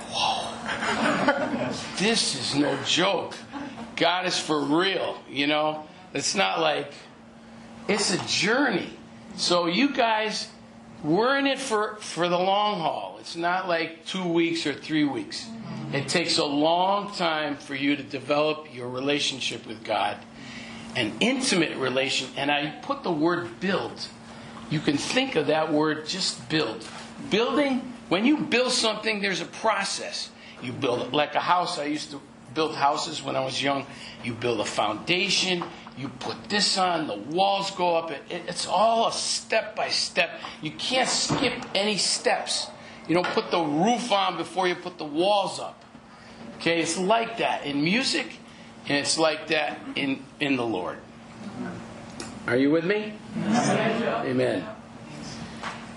"Whoa, 0.10 0.52
this 2.00 2.34
is 2.34 2.56
no 2.56 2.76
joke. 2.86 3.36
God 4.02 4.26
is 4.26 4.38
for 4.38 4.60
real," 4.60 5.18
you 5.30 5.46
know. 5.46 5.88
It's 6.14 6.36
not 6.36 6.60
like 6.60 6.92
it's 7.88 8.14
a 8.14 8.18
journey. 8.28 8.90
So 9.36 9.68
you 9.68 9.94
guys, 9.94 10.50
we're 11.04 11.38
in 11.38 11.48
it 11.48 11.60
for, 11.60 11.98
for 12.02 12.28
the 12.28 12.38
long 12.38 12.80
haul. 12.80 13.18
It's 13.20 13.36
not 13.36 13.68
like 13.68 14.06
two 14.06 14.28
weeks 14.28 14.66
or 14.68 14.74
three 14.74 15.04
weeks. 15.04 15.48
It 15.94 16.08
takes 16.08 16.38
a 16.38 16.46
long 16.46 17.14
time 17.16 17.58
for 17.58 17.76
you 17.76 17.96
to 17.96 18.04
develop 18.04 18.74
your 18.74 18.90
relationship 18.90 19.66
with 19.66 19.84
God, 19.84 20.18
an 20.96 21.14
intimate 21.20 21.78
relation. 21.78 22.28
And 22.38 22.52
I 22.52 22.74
put 22.82 23.04
the 23.04 23.12
word 23.12 23.60
build. 23.60 24.08
You 24.70 24.80
can 24.80 24.98
think 24.98 25.36
of 25.36 25.48
that 25.48 25.72
word 25.72 26.08
just 26.08 26.50
build. 26.50 26.88
Building, 27.30 27.94
when 28.10 28.26
you 28.26 28.38
build 28.38 28.72
something, 28.72 29.22
there's 29.22 29.42
a 29.42 29.46
process. 29.46 30.30
You 30.62 30.72
build 30.72 31.02
it 31.02 31.14
like 31.14 31.36
a 31.36 31.40
house. 31.40 31.78
I 31.78 31.86
used 31.86 32.12
to 32.12 32.22
build 32.54 32.76
houses 32.76 33.24
when 33.24 33.36
I 33.36 33.44
was 33.44 33.62
young. 33.62 33.86
You 34.24 34.34
build 34.34 34.60
a 34.60 34.66
foundation, 34.66 35.64
you 35.98 36.10
put 36.10 36.50
this 36.50 36.78
on, 36.78 37.08
the 37.08 37.16
walls 37.16 37.72
go 37.72 37.96
up. 37.96 38.12
It, 38.12 38.22
it, 38.30 38.44
it's 38.48 38.68
all 38.68 39.08
a 39.08 39.14
step 39.14 39.76
by 39.76 39.90
step. 39.90 40.40
You 40.62 40.72
can't 40.72 41.10
skip 41.10 41.54
any 41.76 41.98
steps. 41.98 42.68
You 43.08 43.16
don't 43.16 43.28
put 43.28 43.52
the 43.52 43.62
roof 43.62 44.12
on 44.12 44.38
before 44.38 44.68
you 44.68 44.76
put 44.76 44.98
the 44.98 45.06
walls 45.06 45.60
up. 45.60 45.84
Okay, 46.58 46.80
it's 46.80 46.98
like 46.98 47.38
that 47.38 47.66
in 47.66 47.84
music, 47.84 48.38
and 48.88 48.98
it's 48.98 49.18
like 49.18 49.48
that 49.48 49.80
in, 49.96 50.24
in 50.40 50.56
the 50.56 50.66
Lord. 50.66 51.00
Are 52.48 52.56
you 52.56 52.72
with 52.72 52.86
me? 52.86 53.14
Amen. 53.48 54.66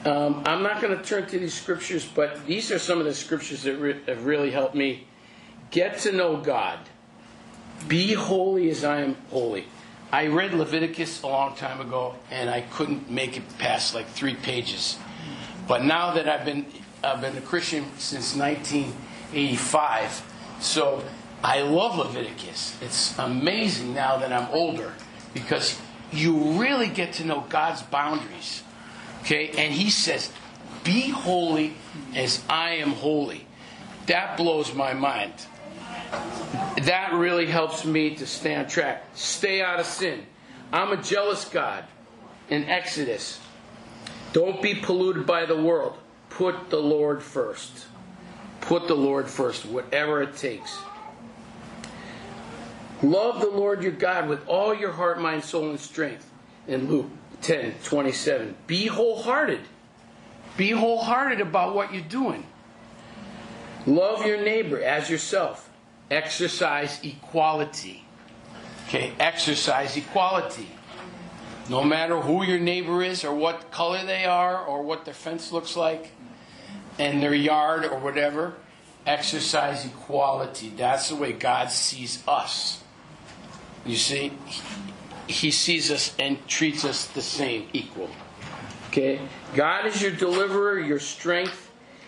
Um, 0.05 0.43
I'm 0.45 0.63
not 0.63 0.83
going 0.83 0.97
to 0.97 1.03
turn 1.03 1.27
to 1.29 1.39
these 1.39 1.55
scriptures, 1.55 2.05
but 2.05 2.47
these 2.47 2.71
are 2.71 2.79
some 2.79 2.99
of 2.99 3.07
the 3.07 3.15
scriptures 3.15 3.63
that 3.63 3.77
re- 3.77 4.01
have 4.07 4.27
really 4.27 4.51
helped 4.51 4.75
me 4.75 5.07
get 5.75 5.99
to 5.99 6.13
know 6.13 6.37
God. 6.37 6.79
Be 7.89 8.15
holy 8.15 8.71
as 8.71 8.85
I 8.85 9.01
am 9.01 9.17
holy. 9.31 9.67
I 10.13 10.29
read 10.29 10.55
Leviticus 10.55 11.21
a 11.23 11.27
long 11.27 11.57
time 11.57 11.81
ago, 11.81 12.15
and 12.31 12.49
I 12.49 12.61
couldn't 12.61 13.11
make 13.11 13.37
it 13.37 13.43
past 13.59 13.93
like 13.93 14.07
three 14.07 14.37
pages. 14.37 14.97
But 15.67 15.83
now 15.83 16.13
that 16.15 16.29
I've 16.29 16.45
been 16.45 16.65
I've 17.03 17.21
been 17.21 17.37
a 17.37 17.41
Christian 17.41 17.85
since 17.99 18.37
1985, 18.37 20.23
so 20.61 21.03
I 21.43 21.63
love 21.63 21.99
Leviticus. 21.99 22.79
It's 22.81 23.19
amazing 23.19 23.93
now 23.93 24.17
that 24.19 24.33
I'm 24.33 24.49
older 24.53 24.95
because 25.35 25.79
you 26.13 26.53
really 26.53 26.89
get 26.89 27.15
to 27.15 27.27
know 27.27 27.45
God's 27.49 27.83
boundaries. 27.83 28.63
Okay, 29.23 29.51
and 29.59 29.75
He 29.75 29.91
says, 29.91 30.31
"Be 30.85 31.11
holy 31.11 31.75
as 32.15 32.45
I 32.49 32.75
am 32.75 32.93
holy." 32.93 33.47
That 34.07 34.37
blows 34.37 34.73
my 34.73 34.95
mind 34.95 35.33
that 36.83 37.13
really 37.15 37.47
helps 37.47 37.85
me 37.85 38.15
to 38.17 38.27
stay 38.27 38.55
on 38.55 38.67
track. 38.67 39.05
Stay 39.15 39.63
out 39.63 39.81
of 39.81 39.87
sin. 39.87 40.27
I'm 40.73 40.93
a 40.93 41.03
jealous 41.03 41.45
God 41.45 41.85
in 42.49 42.65
Exodus. 42.65 43.41
Don't 44.33 44.61
be 44.61 44.75
polluted 44.75 45.27
by 45.27 45.47
the 45.47 45.57
world. 45.57 45.97
Put 46.31 46.71
the 46.71 46.81
Lord 46.81 47.23
first. 47.23 47.87
Put 48.61 48.89
the 48.89 48.95
Lord 48.95 49.29
first, 49.29 49.65
whatever 49.67 50.23
it 50.23 50.37
takes. 50.37 50.77
Love 53.03 53.41
the 53.41 53.51
Lord 53.51 53.83
your 53.83 53.93
God 53.93 54.29
with 54.29 54.47
all 54.49 54.75
your 54.75 54.91
heart, 54.91 55.21
mind, 55.21 55.45
soul, 55.45 55.71
and 55.71 55.79
strength. 55.79 56.31
In 56.67 56.89
Luke 56.89 57.11
10 57.43 57.75
27. 57.85 58.57
Be 58.67 58.87
wholehearted. 58.87 59.61
Be 60.57 60.71
wholehearted 60.71 61.41
about 61.41 61.75
what 61.75 61.93
you're 61.93 62.03
doing. 62.03 62.47
Love 63.87 64.25
your 64.25 64.43
neighbor 64.43 64.81
as 64.83 65.11
yourself 65.11 65.64
exercise 66.11 67.01
equality. 67.03 68.05
Okay, 68.89 69.13
exercise 69.19 69.97
equality. 69.97 70.69
No 71.69 71.83
matter 71.83 72.21
who 72.21 72.45
your 72.45 72.59
neighbor 72.59 73.03
is, 73.03 73.25
or 73.25 73.35
what 73.35 73.71
color 73.71 74.05
they 74.05 74.25
are, 74.25 74.63
or 74.65 74.83
what 74.83 75.05
their 75.05 75.15
fence 75.15 75.51
looks 75.51 75.77
like, 75.77 76.13
and 76.99 77.23
their 77.23 77.35
yard, 77.35 77.85
or 77.87 77.99
whatever, 77.99 78.55
exercise 79.07 79.87
equality. 79.87 80.71
That's 80.77 81.09
the 81.09 81.17
way 81.17 81.33
God 81.33 81.71
sees 81.71 82.23
us. 82.29 82.83
You 83.87 83.97
see, 83.97 84.33
He 85.27 85.51
sees 85.51 85.91
us 85.91 86.15
and 86.19 86.47
treats 86.47 86.85
us 86.85 87.07
the 87.07 87.23
same, 87.23 87.69
equal. 87.73 88.11
Okay? 88.89 89.21
God 89.55 89.87
is 89.87 90.01
your 90.01 90.13
deliverer, 90.13 90.79
your 90.79 91.01
strength, 91.01 91.64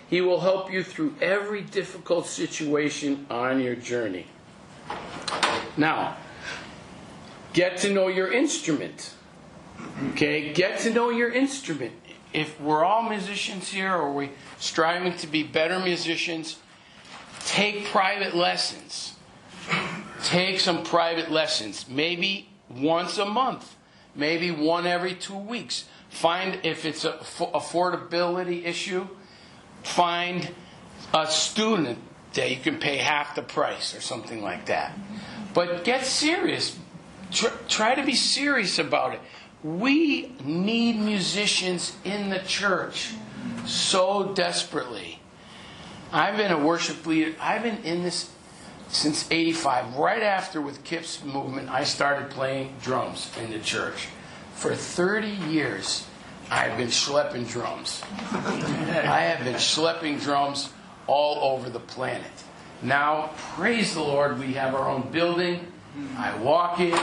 he 0.08 0.20
will 0.20 0.40
help 0.40 0.72
you 0.72 0.82
through 0.82 1.14
every 1.20 1.62
difficult 1.62 2.26
situation 2.26 3.26
on 3.30 3.60
your 3.60 3.74
journey. 3.74 4.26
Now, 5.76 6.16
get 7.52 7.78
to 7.78 7.92
know 7.92 8.08
your 8.08 8.32
instrument. 8.32 9.14
Okay, 10.12 10.52
get 10.52 10.80
to 10.80 10.90
know 10.90 11.10
your 11.10 11.30
instrument. 11.30 11.92
If 12.32 12.60
we're 12.60 12.84
all 12.84 13.02
musicians 13.02 13.68
here 13.68 13.94
or 13.94 14.12
we 14.12 14.30
striving 14.58 15.16
to 15.18 15.26
be 15.26 15.42
better 15.42 15.78
musicians, 15.78 16.58
take 17.44 17.86
private 17.86 18.34
lessons. 18.34 19.14
Take 20.24 20.60
some 20.60 20.82
private 20.82 21.30
lessons, 21.30 21.86
maybe 21.88 22.48
once 22.68 23.18
a 23.18 23.24
month, 23.24 23.76
maybe 24.14 24.50
one 24.50 24.86
every 24.86 25.14
two 25.14 25.36
weeks. 25.36 25.84
Find 26.08 26.58
if 26.62 26.84
it's 26.84 27.04
a 27.04 27.12
affordability 27.12 28.64
issue, 28.64 29.08
find 29.86 30.50
a 31.14 31.26
student 31.26 31.98
that 32.34 32.50
you 32.50 32.56
can 32.56 32.78
pay 32.78 32.96
half 32.96 33.34
the 33.34 33.42
price 33.42 33.94
or 33.94 34.00
something 34.00 34.42
like 34.42 34.66
that. 34.66 34.92
But 35.54 35.84
get 35.84 36.04
serious. 36.04 36.76
Try, 37.68 37.94
to 37.94 38.04
be 38.04 38.14
serious 38.14 38.78
about 38.78 39.14
it. 39.14 39.20
We 39.62 40.32
need 40.44 40.98
musicians 40.98 41.96
in 42.04 42.30
the 42.30 42.40
church 42.40 43.14
so 43.64 44.32
desperately. 44.34 45.20
I've 46.12 46.36
been 46.36 46.52
a 46.52 46.58
worship 46.58 47.06
leader. 47.06 47.34
I've 47.40 47.62
been 47.62 47.82
in 47.84 48.02
this 48.02 48.30
since 48.88 49.26
85. 49.30 49.96
Right 49.96 50.22
after 50.22 50.60
with 50.60 50.84
Kip's 50.84 51.24
movement, 51.24 51.68
I 51.68 51.84
started 51.84 52.30
playing 52.30 52.74
drums 52.82 53.32
in 53.42 53.50
the 53.50 53.58
church. 53.58 54.08
For 54.54 54.74
30 54.74 55.28
years, 55.28 56.06
I've 56.50 56.76
been 56.76 56.88
schlepping 56.88 57.48
drums. 57.50 58.02
I 58.32 59.22
have 59.22 59.44
been 59.44 59.54
schlepping 59.54 60.22
drums 60.22 60.72
all 61.06 61.52
over 61.52 61.68
the 61.70 61.80
planet. 61.80 62.30
Now, 62.82 63.30
praise 63.54 63.94
the 63.94 64.02
Lord, 64.02 64.38
we 64.38 64.52
have 64.54 64.74
our 64.74 64.88
own 64.88 65.10
building. 65.10 65.72
I 66.16 66.36
walk 66.38 66.78
in, 66.78 66.98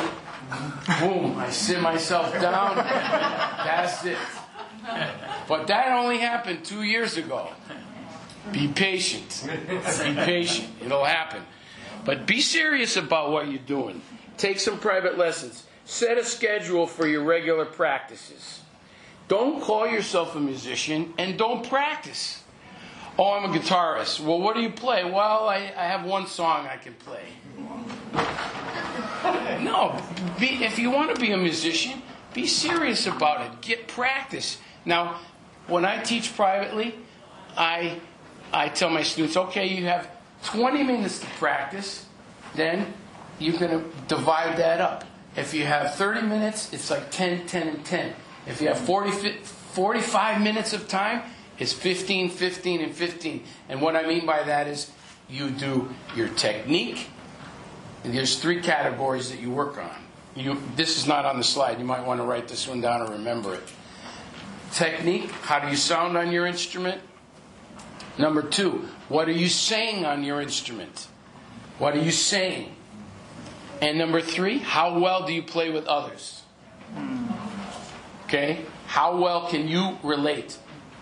boom, 1.00 1.38
I 1.38 1.50
sit 1.50 1.82
myself 1.82 2.32
down. 2.40 2.76
That's 2.76 4.06
it. 4.06 4.18
But 5.48 5.68
that 5.68 5.88
only 5.98 6.20
happened 6.20 6.64
two 6.64 6.84
years 6.84 7.18
ago. 7.18 7.50
Be 8.52 8.68
patient. 8.68 9.48
Be 9.48 10.14
patient. 10.16 10.70
It'll 10.86 11.06
happen. 11.06 11.44
But 12.06 12.26
be 12.26 12.42
serious 12.42 12.98
about 12.98 13.32
what 13.32 13.48
you're 13.50 13.60
doing. 13.60 14.02
Take 14.38 14.60
some 14.60 14.78
private 14.78 15.18
lessons. 15.18 15.64
Set 15.86 16.18
a 16.18 16.26
schedule 16.26 16.86
for 16.86 17.08
your 17.08 17.24
regular 17.24 17.66
practices. 17.66 18.63
Don't 19.28 19.62
call 19.62 19.88
yourself 19.88 20.36
a 20.36 20.40
musician 20.40 21.14
and 21.18 21.38
don't 21.38 21.68
practice. 21.68 22.44
Oh, 23.18 23.34
I'm 23.34 23.46
a 23.46 23.58
guitarist. 23.58 24.20
Well, 24.20 24.40
what 24.40 24.56
do 24.56 24.62
you 24.62 24.72
play? 24.72 25.04
Well, 25.04 25.48
I, 25.48 25.72
I 25.78 25.86
have 25.86 26.04
one 26.04 26.28
song 26.28 26.68
I 26.68 26.78
can 26.78 26.94
play. 26.94 27.26
No, 29.62 29.98
be, 30.38 30.64
if 30.64 30.78
you 30.78 30.92
want 30.92 31.16
to 31.16 31.22
be 31.22 31.32
a 31.32 31.38
musician, 31.38 32.02
be 32.34 32.46
serious 32.46 33.08
about 33.08 33.46
it. 33.46 33.62
Get 33.62 33.88
practice. 33.88 34.58
Now, 34.84 35.22
when 35.68 35.86
I 35.86 36.02
teach 36.02 36.36
privately, 36.36 36.96
I 37.56 38.02
I 38.54 38.70
tell 38.70 38.90
my 38.90 39.02
students, 39.02 39.36
okay, 39.36 39.66
you 39.66 39.86
have 39.86 40.10
20 40.46 40.84
minutes 40.84 41.20
to 41.20 41.26
practice, 41.26 42.06
then 42.56 42.94
you're 43.40 43.58
going 43.58 43.72
to 43.72 43.90
divide 44.08 44.58
that 44.58 44.80
up. 44.80 45.06
If 45.36 45.56
you 45.56 45.66
have 45.66 45.96
30 45.96 46.22
minutes, 46.22 46.72
it's 46.72 46.92
like 46.92 47.10
10, 47.10 47.48
10, 47.48 47.68
and 47.68 47.86
10. 47.86 48.14
If 48.46 48.62
you 48.62 48.68
have 48.68 48.80
40, 48.80 49.12
45 49.12 50.42
minutes 50.42 50.74
of 50.74 50.88
time, 50.88 51.24
it's 51.60 51.74
15, 51.74 52.30
15, 52.30 52.82
and 52.82 52.94
15. 52.94 53.44
And 53.70 53.82
what 53.82 53.96
I 53.96 54.06
mean 54.06 54.26
by 54.26 54.44
that 54.44 54.68
is 54.68 54.92
you 55.30 55.50
do 55.50 55.94
your 56.16 56.28
technique, 56.30 57.08
there's 58.04 58.40
three 58.40 58.62
categories 58.62 59.30
that 59.32 59.40
you 59.40 59.50
work 59.50 59.78
on. 59.78 59.96
You, 60.36 60.58
this 60.76 60.98
is 60.98 61.08
not 61.08 61.26
on 61.26 61.38
the 61.38 61.44
slide. 61.44 61.80
You 61.80 61.86
might 61.86 62.06
want 62.06 62.20
to 62.20 62.26
write 62.26 62.48
this 62.48 62.68
one 62.68 62.82
down 62.82 63.02
or 63.02 63.12
remember 63.12 63.56
it. 63.56 63.64
Technique, 64.72 65.30
how 65.30 65.60
do 65.60 65.70
you 65.70 65.76
sound 65.76 66.18
on 66.18 66.32
your 66.32 66.46
instrument? 66.46 67.02
Number 68.18 68.42
two, 68.42 68.90
what 69.10 69.28
are 69.28 69.34
you 69.34 69.48
saying 69.48 70.06
on 70.06 70.24
your 70.24 70.42
instrument? 70.42 71.08
What 71.78 71.96
are 71.96 72.02
you 72.02 72.12
saying? 72.12 72.76
And 73.82 73.98
number 73.98 74.22
three, 74.22 74.58
how 74.58 75.00
well 75.00 75.26
do 75.26 75.34
you 75.34 75.44
play 75.44 75.70
with 75.70 75.86
others? 75.86 76.42
Okay? 78.34 78.66
How 78.88 79.16
well 79.16 79.48
can 79.48 79.68
you 79.68 80.00
relate 80.02 80.58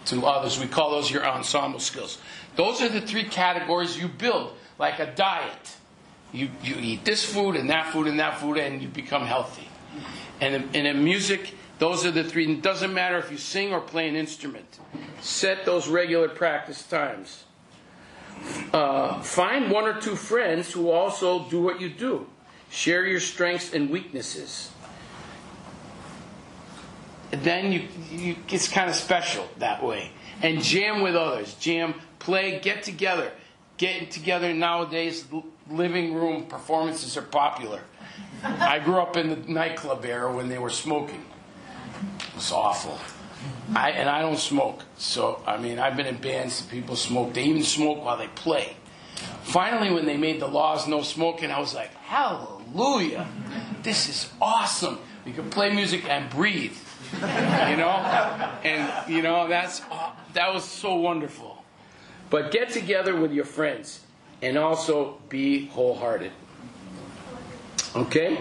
to 0.07 0.25
others? 0.25 0.59
We 0.59 0.67
call 0.67 0.91
those 0.91 1.09
your 1.09 1.25
ensemble 1.25 1.79
skills. 1.79 2.17
Those 2.57 2.81
are 2.81 2.89
the 2.89 2.99
three 2.99 3.23
categories 3.23 3.97
you 3.97 4.09
build, 4.09 4.51
like 4.77 4.99
a 4.99 5.15
diet. 5.15 5.77
You, 6.33 6.49
you 6.61 6.75
eat 6.77 7.05
this 7.05 7.23
food 7.23 7.55
and 7.55 7.69
that 7.69 7.87
food 7.93 8.07
and 8.07 8.19
that 8.19 8.39
food, 8.39 8.57
and 8.57 8.81
you 8.81 8.89
become 8.89 9.25
healthy. 9.25 9.69
And 10.41 10.75
in, 10.75 10.85
in 10.85 11.03
music, 11.05 11.53
those 11.79 12.05
are 12.05 12.11
the 12.11 12.25
three. 12.25 12.51
It 12.51 12.61
doesn't 12.61 12.93
matter 12.93 13.17
if 13.17 13.31
you 13.31 13.37
sing 13.37 13.71
or 13.71 13.79
play 13.79 14.09
an 14.09 14.17
instrument. 14.17 14.79
Set 15.21 15.63
those 15.63 15.87
regular 15.87 16.27
practice 16.27 16.83
times. 16.83 17.45
Uh, 18.73 19.21
find 19.21 19.71
one 19.71 19.85
or 19.85 20.01
two 20.01 20.17
friends 20.17 20.73
who 20.73 20.89
also 20.89 21.47
do 21.47 21.61
what 21.61 21.79
you 21.79 21.89
do. 21.89 22.27
Share 22.69 23.05
your 23.05 23.21
strengths 23.21 23.73
and 23.73 23.89
weaknesses. 23.89 24.71
Then 27.31 27.71
you, 27.71 27.87
you 28.11 28.35
it's 28.49 28.67
kind 28.67 28.89
of 28.89 28.95
special 28.95 29.47
that 29.59 29.83
way. 29.83 30.11
And 30.41 30.61
jam 30.61 31.01
with 31.01 31.15
others. 31.15 31.53
Jam, 31.55 31.95
play, 32.19 32.59
get 32.59 32.83
together. 32.83 33.31
Getting 33.77 34.09
together 34.09 34.53
nowadays, 34.53 35.25
living 35.69 36.13
room 36.13 36.45
performances 36.45 37.17
are 37.17 37.21
popular. 37.21 37.81
I 38.43 38.79
grew 38.79 38.97
up 38.97 39.17
in 39.17 39.29
the 39.29 39.35
nightclub 39.35 40.05
era 40.05 40.33
when 40.35 40.49
they 40.49 40.57
were 40.57 40.69
smoking. 40.69 41.25
It 42.19 42.35
was 42.35 42.51
awful. 42.51 42.99
I, 43.73 43.91
and 43.91 44.09
I 44.09 44.21
don't 44.21 44.37
smoke. 44.37 44.83
So, 44.97 45.41
I 45.47 45.57
mean, 45.57 45.79
I've 45.79 45.95
been 45.95 46.05
in 46.05 46.17
bands 46.17 46.61
that 46.61 46.69
people 46.69 46.95
smoke. 46.95 47.33
They 47.33 47.43
even 47.43 47.63
smoke 47.63 48.03
while 48.03 48.17
they 48.17 48.27
play. 48.27 48.75
Finally, 49.43 49.91
when 49.91 50.05
they 50.05 50.17
made 50.17 50.39
the 50.39 50.47
laws 50.47 50.87
no 50.87 51.01
smoking, 51.01 51.51
I 51.51 51.59
was 51.59 51.73
like, 51.73 51.93
hallelujah. 51.95 53.27
This 53.83 54.09
is 54.09 54.29
awesome. 54.41 54.99
You 55.25 55.33
can 55.33 55.49
play 55.49 55.73
music 55.73 56.07
and 56.07 56.29
breathe. 56.29 56.77
You 57.13 57.77
know? 57.77 58.51
And, 58.63 59.09
you 59.11 59.21
know, 59.21 59.47
that's, 59.47 59.81
that 60.33 60.53
was 60.53 60.63
so 60.63 60.95
wonderful. 60.95 61.63
But 62.29 62.51
get 62.51 62.69
together 62.69 63.15
with 63.15 63.33
your 63.33 63.45
friends 63.45 64.01
and 64.41 64.57
also 64.57 65.19
be 65.29 65.67
wholehearted. 65.67 66.31
Okay? 67.95 68.37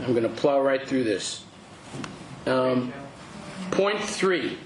I'm 0.00 0.12
going 0.12 0.22
to 0.24 0.28
plow 0.28 0.60
right 0.60 0.86
through 0.86 1.04
this. 1.04 1.44
Um, 2.46 2.92
point 3.70 4.00
three 4.00 4.58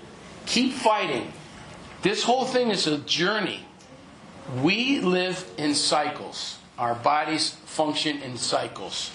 keep 0.47 0.73
fighting. 0.73 1.33
This 2.03 2.23
whole 2.23 2.45
thing 2.45 2.71
is 2.71 2.87
a 2.87 2.99
journey. 2.99 3.67
We 4.63 5.01
live 5.01 5.45
in 5.59 5.75
cycles, 5.75 6.59
our 6.79 6.95
bodies 6.95 7.51
function 7.67 8.23
in 8.23 8.37
cycles. 8.37 9.11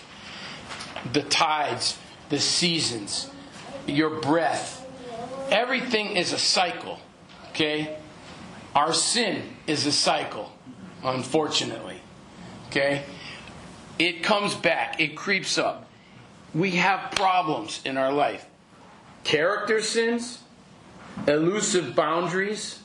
The 1.14 1.24
tides, 1.24 1.98
the 2.30 2.40
seasons, 2.40 3.31
your 3.92 4.22
breath, 4.22 4.86
everything 5.50 6.16
is 6.16 6.34
a 6.34 6.40
cycle. 6.40 7.00
Okay? 7.50 7.98
Our 8.76 8.94
sin 8.94 9.44
is 9.68 9.86
a 9.86 9.92
cycle 9.92 10.52
unfortunately. 11.04 12.02
Okay? 12.68 13.04
It 14.00 14.24
comes 14.24 14.56
back, 14.56 15.00
it 15.00 15.16
creeps 15.16 15.58
up. 15.58 15.88
We 16.54 16.72
have 16.72 17.12
problems 17.12 17.82
in 17.86 17.98
our 17.98 18.12
life 18.12 18.46
character 19.24 19.82
sins, 19.82 20.40
elusive 21.28 21.96
boundaries, 21.96 22.80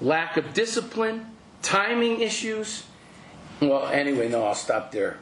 lack 0.00 0.36
of 0.36 0.54
discipline, 0.54 1.26
timing 1.62 2.20
issues. 2.20 2.84
Well, 3.60 3.86
anyway, 3.88 4.28
no, 4.28 4.44
I'll 4.44 4.54
stop 4.54 4.92
there. 4.92 5.18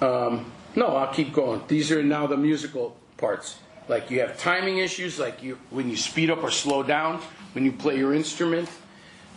Um, 0.00 0.52
no, 0.76 0.86
I'll 0.96 1.12
keep 1.12 1.32
going. 1.32 1.62
These 1.66 1.90
are 1.90 2.02
now 2.02 2.26
the 2.26 2.36
musical 2.36 2.96
parts. 3.16 3.58
Like 3.88 4.10
you 4.10 4.20
have 4.20 4.38
timing 4.38 4.78
issues, 4.78 5.18
like 5.18 5.42
you 5.42 5.58
when 5.70 5.90
you 5.90 5.96
speed 5.96 6.30
up 6.30 6.42
or 6.42 6.50
slow 6.50 6.82
down 6.82 7.20
when 7.52 7.64
you 7.64 7.72
play 7.72 7.98
your 7.98 8.14
instrument. 8.14 8.68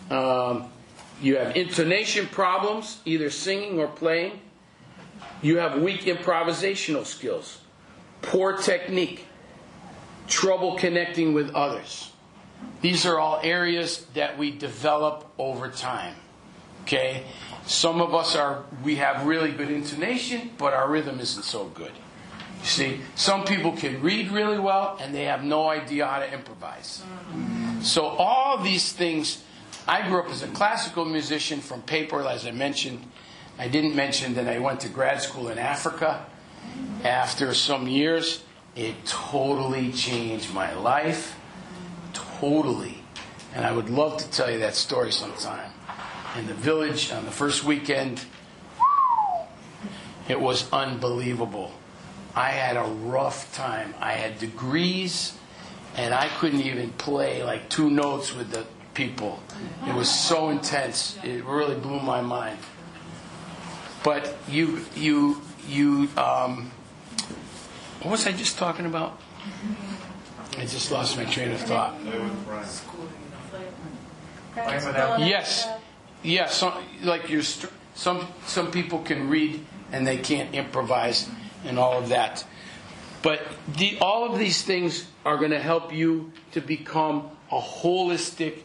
Um, 0.09 0.69
you 1.21 1.37
have 1.37 1.55
intonation 1.55 2.27
problems, 2.27 3.01
either 3.05 3.29
singing 3.29 3.79
or 3.79 3.87
playing. 3.87 4.39
You 5.41 5.57
have 5.57 5.81
weak 5.81 6.01
improvisational 6.01 7.05
skills, 7.05 7.59
poor 8.21 8.55
technique, 8.55 9.25
trouble 10.27 10.75
connecting 10.77 11.33
with 11.33 11.49
others. 11.53 12.11
These 12.81 13.05
are 13.05 13.19
all 13.19 13.39
areas 13.43 14.05
that 14.13 14.37
we 14.37 14.51
develop 14.51 15.31
over 15.37 15.69
time. 15.69 16.15
Okay? 16.83 17.23
Some 17.65 18.01
of 18.01 18.15
us 18.15 18.35
are, 18.35 18.63
we 18.83 18.95
have 18.95 19.25
really 19.25 19.51
good 19.51 19.69
intonation, 19.69 20.51
but 20.57 20.73
our 20.73 20.89
rhythm 20.89 21.19
isn't 21.19 21.43
so 21.43 21.65
good. 21.65 21.91
You 22.67 22.73
see, 22.73 22.99
some 23.15 23.45
people 23.45 23.71
can 23.71 24.01
read 24.01 24.29
really 24.29 24.59
well 24.59 24.97
and 24.99 25.15
they 25.15 25.23
have 25.23 25.41
no 25.41 25.69
idea 25.69 26.05
how 26.05 26.19
to 26.19 26.29
improvise. 26.33 27.01
So 27.81 28.03
all 28.03 28.61
these 28.61 28.91
things 28.91 29.41
I 29.87 30.05
grew 30.05 30.19
up 30.19 30.29
as 30.29 30.43
a 30.43 30.49
classical 30.49 31.05
musician 31.05 31.61
from 31.61 31.81
paper, 31.81 32.21
as 32.27 32.45
I 32.45 32.51
mentioned. 32.51 33.05
I 33.57 33.69
didn't 33.69 33.95
mention 33.95 34.33
that 34.33 34.49
I 34.49 34.59
went 34.59 34.81
to 34.81 34.89
grad 34.89 35.21
school 35.21 35.47
in 35.47 35.57
Africa 35.57 36.25
after 37.05 37.53
some 37.53 37.87
years, 37.87 38.43
It 38.75 38.95
totally 39.05 39.93
changed 39.93 40.53
my 40.53 40.73
life. 40.75 41.39
Totally. 42.13 43.01
And 43.55 43.65
I 43.65 43.71
would 43.71 43.89
love 43.89 44.17
to 44.17 44.29
tell 44.29 44.51
you 44.51 44.59
that 44.59 44.75
story 44.75 45.13
sometime. 45.13 45.71
In 46.37 46.47
the 46.47 46.53
village 46.53 47.13
on 47.13 47.23
the 47.23 47.31
first 47.31 47.63
weekend, 47.63 48.25
it 50.27 50.41
was 50.41 50.69
unbelievable. 50.73 51.71
I 52.35 52.49
had 52.49 52.77
a 52.77 52.83
rough 52.83 53.53
time. 53.55 53.93
I 53.99 54.13
had 54.13 54.39
degrees, 54.39 55.37
and 55.95 56.13
I 56.13 56.27
couldn't 56.39 56.61
even 56.61 56.91
play 56.91 57.43
like 57.43 57.69
two 57.69 57.89
notes 57.89 58.35
with 58.35 58.51
the 58.51 58.65
people. 58.93 59.39
It 59.87 59.95
was 59.95 60.09
so 60.09 60.49
intense. 60.49 61.17
It 61.23 61.43
really 61.45 61.75
blew 61.75 61.99
my 61.99 62.21
mind. 62.21 62.57
But 64.03 64.35
you, 64.47 64.85
you, 64.95 65.41
you. 65.67 66.09
Um, 66.17 66.71
what 68.01 68.11
was 68.11 68.27
I 68.27 68.31
just 68.31 68.57
talking 68.57 68.85
about? 68.85 69.19
I 70.57 70.61
just 70.65 70.91
lost 70.91 71.17
my 71.17 71.25
train 71.25 71.51
of 71.51 71.59
thought. 71.61 71.95
Yes, 75.19 75.67
yes. 76.23 76.55
Some, 76.55 76.73
like 77.03 77.29
you're, 77.29 77.43
some 77.43 78.27
some 78.45 78.71
people 78.71 78.99
can 78.99 79.29
read 79.29 79.63
and 79.91 80.05
they 80.05 80.17
can't 80.17 80.53
improvise 80.55 81.29
and 81.67 81.77
all 81.77 81.97
of 81.97 82.09
that. 82.09 82.45
But 83.21 83.41
the, 83.77 83.97
all 83.99 84.31
of 84.31 84.39
these 84.39 84.63
things 84.63 85.07
are 85.25 85.37
going 85.37 85.51
to 85.51 85.59
help 85.59 85.93
you 85.93 86.31
to 86.53 86.61
become 86.61 87.29
a 87.51 87.59
holistic 87.59 88.59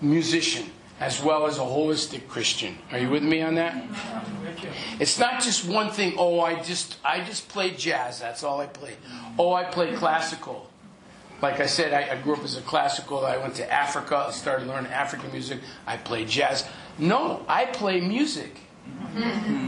musician 0.00 0.70
as 0.98 1.22
well 1.22 1.46
as 1.46 1.58
a 1.58 1.62
holistic 1.62 2.26
Christian. 2.26 2.78
Are 2.90 2.98
you 2.98 3.10
with 3.10 3.22
me 3.22 3.42
on 3.42 3.56
that? 3.56 3.84
It's 4.98 5.18
not 5.18 5.42
just 5.42 5.68
one 5.68 5.90
thing. 5.90 6.14
Oh, 6.16 6.40
I 6.40 6.62
just 6.62 6.96
I 7.04 7.22
just 7.22 7.48
play 7.48 7.70
jazz. 7.70 8.20
That's 8.20 8.42
all 8.42 8.60
I 8.60 8.66
play. 8.66 8.96
Oh, 9.38 9.52
I 9.52 9.64
play 9.64 9.94
classical. 9.94 10.70
Like 11.42 11.60
I 11.60 11.66
said, 11.66 11.92
I, 11.92 12.14
I 12.14 12.22
grew 12.22 12.34
up 12.34 12.44
as 12.44 12.56
a 12.56 12.62
classical. 12.62 13.26
I 13.26 13.36
went 13.36 13.56
to 13.56 13.70
Africa. 13.70 14.28
Started 14.32 14.68
learning 14.68 14.90
African 14.90 15.30
music. 15.32 15.60
I 15.86 15.98
play 15.98 16.24
jazz. 16.24 16.66
No, 16.98 17.44
I 17.46 17.66
play 17.66 18.00
music. 18.00 18.56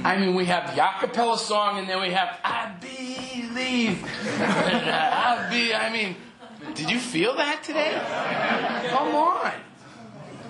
I 0.05 0.17
mean, 0.19 0.35
we 0.35 0.45
have 0.47 0.75
the 0.75 0.81
acapella 0.81 1.39
song, 1.39 1.79
and 1.79 1.89
then 1.89 2.01
we 2.01 2.11
have 2.11 2.39
"I 2.45 2.75
Believe." 2.81 4.05
I 4.41 5.49
be. 5.51 5.75
I 5.75 5.91
mean, 5.91 6.17
did 6.75 6.91
you 6.91 6.99
feel 6.99 7.35
that 7.37 7.63
today? 7.63 7.93
Come 8.91 9.15
on. 9.15 9.53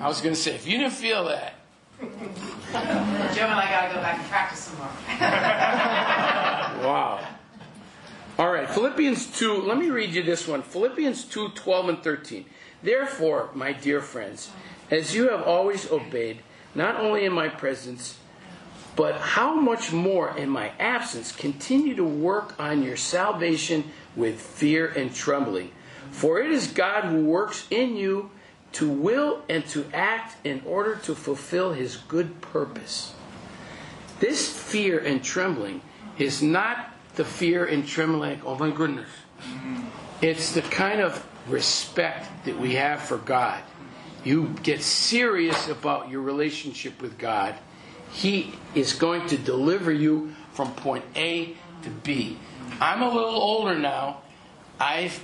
I 0.01 0.09
was 0.09 0.21
going 0.21 0.35
to 0.35 0.41
say, 0.41 0.55
if 0.55 0.67
you 0.67 0.79
didn't 0.79 0.93
feel 0.93 1.25
that, 1.25 1.55
Joe 2.01 2.07
and 3.47 3.59
I 3.59 3.69
gotta 3.69 3.95
go 3.95 4.01
back 4.01 4.19
and 4.19 4.29
practice 4.29 4.61
some 4.61 4.79
more. 4.79 4.87
wow. 6.89 7.27
All 8.39 8.53
right, 8.53 8.71
Philippians 8.71 9.37
2, 9.37 9.63
let 9.63 9.77
me 9.79 9.91
read 9.91 10.11
you 10.11 10.23
this 10.23 10.47
one. 10.47 10.63
Philippians 10.63 11.25
2 11.25 11.49
12 11.51 11.89
and 11.89 12.03
13. 12.03 12.45
Therefore, 12.85 13.51
my 13.53 13.73
dear 13.73 14.01
friends, 14.01 14.51
as 14.93 15.13
you 15.15 15.29
have 15.31 15.43
always 15.43 15.91
obeyed, 15.91 16.43
not 16.75 17.01
only 17.01 17.25
in 17.25 17.33
my 17.33 17.49
presence, 17.49 18.19
but 18.99 19.15
how 19.21 19.55
much 19.55 19.93
more 19.93 20.37
in 20.37 20.51
my 20.51 20.73
absence, 20.81 21.31
continue 21.31 21.95
to 21.95 22.03
work 22.03 22.59
on 22.59 22.83
your 22.83 22.97
salvation 22.97 23.85
with 24.17 24.41
fear 24.41 24.89
and 24.89 25.15
trembling. 25.15 25.71
For 26.11 26.41
it 26.41 26.51
is 26.51 26.67
God 26.67 27.05
who 27.05 27.25
works 27.25 27.65
in 27.71 27.97
you 27.97 28.33
to 28.73 28.89
will 28.91 29.45
and 29.49 29.65
to 29.69 29.87
act 29.95 30.45
in 30.45 30.61
order 30.67 30.97
to 30.97 31.15
fulfill 31.15 31.75
his 31.75 31.97
good 31.97 32.41
purpose. 32.41 33.15
This 34.19 34.49
fear 34.49 34.99
and 34.99 35.23
trembling 35.23 35.81
is 36.19 36.43
not 36.43 36.93
the 37.15 37.25
fear 37.25 37.65
and 37.67 37.87
trembling 37.87 38.41
oh 38.45 38.59
my 38.59 38.73
goodness. 38.73 39.11
It's 40.21 40.51
the 40.55 40.63
kind 40.63 41.01
of 41.01 41.25
respect 41.47 42.47
that 42.47 42.59
we 42.59 42.75
have 42.75 43.01
for 43.01 43.19
God. 43.19 43.63
You 44.25 44.57
get 44.65 44.83
serious 44.83 45.69
about 45.69 46.11
your 46.11 46.23
relationship 46.23 47.01
with 47.01 47.17
God. 47.17 47.55
He 48.13 48.55
is 48.75 48.93
going 48.93 49.27
to 49.29 49.37
deliver 49.37 49.93
you 49.93 50.35
from 50.53 50.73
point 50.73 51.05
A 51.17 51.55
to 51.83 51.91
B. 51.91 52.39
I'm 52.81 53.03
a 53.03 53.09
little 53.09 53.31
older 53.31 53.79
now. 53.79 54.23
I've 54.81 55.23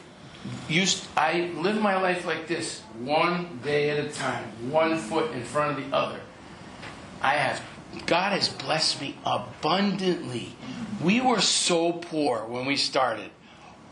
used 0.68 1.06
I 1.16 1.52
live 1.56 1.80
my 1.80 2.00
life 2.00 2.26
like 2.26 2.46
this, 2.46 2.80
one 2.98 3.60
day 3.62 3.90
at 3.90 4.04
a 4.04 4.10
time, 4.10 4.70
one 4.70 4.98
foot 4.98 5.32
in 5.32 5.42
front 5.42 5.78
of 5.78 5.84
the 5.84 5.96
other. 5.96 6.20
I 7.22 7.34
have 7.34 7.62
God 8.06 8.32
has 8.32 8.48
blessed 8.48 9.00
me 9.00 9.16
abundantly. 9.24 10.56
We 11.02 11.20
were 11.20 11.40
so 11.40 11.92
poor 11.92 12.44
when 12.44 12.66
we 12.66 12.76
started. 12.76 13.30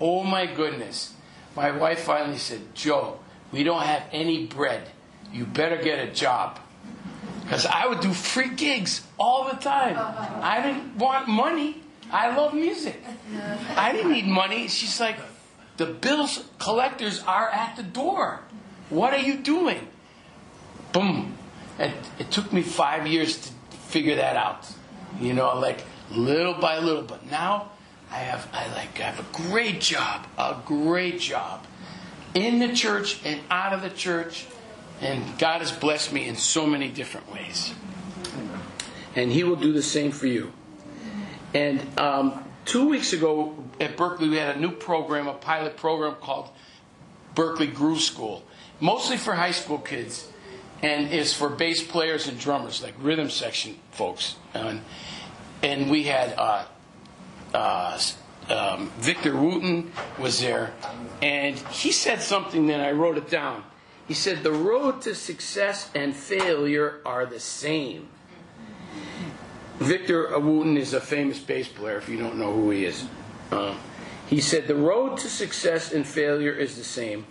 Oh 0.01 0.25
my 0.25 0.47
goodness. 0.47 1.15
My 1.55 1.71
wife 1.71 2.01
finally 2.01 2.39
said, 2.39 2.75
Joe, 2.75 3.19
we 3.53 3.63
don't 3.63 3.83
have 3.83 4.05
any 4.11 4.47
bread. 4.47 4.91
You 5.33 5.45
better 5.45 5.77
get 5.77 5.99
a 5.99 6.13
job. 6.13 6.59
Because 7.53 7.67
I 7.67 7.87
would 7.87 8.01
do 8.01 8.15
free 8.15 8.49
gigs 8.49 9.03
all 9.19 9.45
the 9.45 9.57
time. 9.57 9.95
I 10.43 10.63
didn't 10.63 10.97
want 10.97 11.29
money. 11.29 11.83
I 12.11 12.35
love 12.35 12.55
music. 12.55 12.97
I 13.77 13.93
didn't 13.93 14.11
need 14.11 14.27
money. 14.27 14.69
She's 14.69 14.99
like, 14.99 15.17
the 15.77 15.85
bills 15.85 16.45
collectors 16.59 17.23
are 17.25 17.51
at 17.51 17.77
the 17.77 17.83
door. 17.83 18.41
What 18.89 19.13
are 19.13 19.21
you 19.21 19.37
doing? 19.37 19.87
Boom. 20.93 21.35
And 21.79 21.93
it 22.19 22.31
took 22.31 22.55
me 22.55 22.63
five 22.63 23.07
years 23.07 23.37
to 23.37 23.77
figure 23.77 24.17
that 24.17 24.37
out. 24.37 24.67
You 25.21 25.35
know, 25.35 25.55
like 25.59 25.85
little 26.11 26.55
by 26.55 26.79
little. 26.79 27.03
But 27.03 27.31
now 27.31 27.73
I 28.11 28.21
have 28.21 28.49
I 28.55 28.67
like 28.73 28.99
I 28.99 29.11
have 29.13 29.21
a 29.21 29.51
great 29.51 29.79
job. 29.79 30.27
A 30.39 30.57
great 30.65 31.21
job. 31.21 31.67
In 32.33 32.61
the 32.61 32.73
church 32.73 33.21
and 33.27 33.43
out 33.51 33.75
of 33.75 33.83
the 33.83 33.91
church. 33.91 34.47
And 35.03 35.37
God 35.37 35.61
has 35.61 35.73
blessed 35.73 36.13
me 36.13 36.29
in 36.29 36.37
so 36.37 36.65
many 36.65 36.89
different 36.89 37.31
ways. 37.33 37.75
And 39.17 39.33
He 39.33 39.43
will 39.43 39.57
do 39.57 39.73
the 39.73 39.83
same 39.83 40.13
for 40.13 40.29
you. 40.29 40.53
And 41.53 41.99
um, 41.99 42.45
two 42.65 42.89
weeks 42.89 43.13
ago 43.13 43.57
at 43.81 43.97
Berklee, 43.97 44.31
we 44.31 44.37
had 44.37 44.57
a 44.57 44.61
new 44.61 44.71
program, 44.71 45.27
a 45.27 45.35
pilot 45.35 45.77
program 45.77 46.15
called 46.15 46.51
Berklee 47.35 47.75
Groove 47.75 48.01
School, 48.01 48.45
mostly 48.81 49.17
for 49.17 49.35
high 49.35 49.51
school 49.51 49.79
kids, 49.79 50.29
and 50.83 51.13
is 51.13 51.35
for 51.35 51.49
bass 51.49 51.83
players 51.83 52.29
and 52.29 52.39
drummers, 52.39 52.83
like 52.83 52.95
rhythm 52.99 53.29
section 53.29 53.79
folks. 53.91 54.37
And, 54.55 54.83
and 55.63 55.91
we 55.91 56.05
had 56.05 56.35
uh, 56.39 56.65
uh, 57.53 58.01
um, 58.49 58.91
Victor 58.99 59.37
Wooten 59.37 59.93
was 60.19 60.41
there, 60.41 60.73
and 61.21 61.59
he 61.71 61.93
said 61.93 62.23
something 62.23 62.69
that 62.69 62.81
I 62.81 62.93
wrote 62.93 63.19
it 63.19 63.29
down. 63.29 63.65
He 64.09 64.15
said, 64.15 64.43
The 64.43 64.53
road 64.53 65.03
to 65.03 65.15
success 65.15 65.91
and 65.95 66.15
failure 66.15 67.01
are 67.05 67.27
the 67.27 67.41
same. 67.41 68.09
Victor 69.79 70.39
Wooten 70.39 70.77
is 70.77 70.95
a 70.95 71.01
famous 71.01 71.39
bass 71.39 71.69
player, 71.69 71.99
if 71.99 72.09
you 72.09 72.19
don't 72.19 72.37
know 72.37 72.53
who 72.53 72.71
he 72.71 72.85
is. 72.85 73.07
Uh, 73.51 73.75
he 74.27 74.41
said, 74.41 74.67
The 74.67 74.75
road 74.75 75.19
to 75.19 75.29
success 75.29 75.93
and 75.93 76.07
failure 76.07 76.53
is 76.53 76.77
the 76.77 76.85
same. 76.85 77.27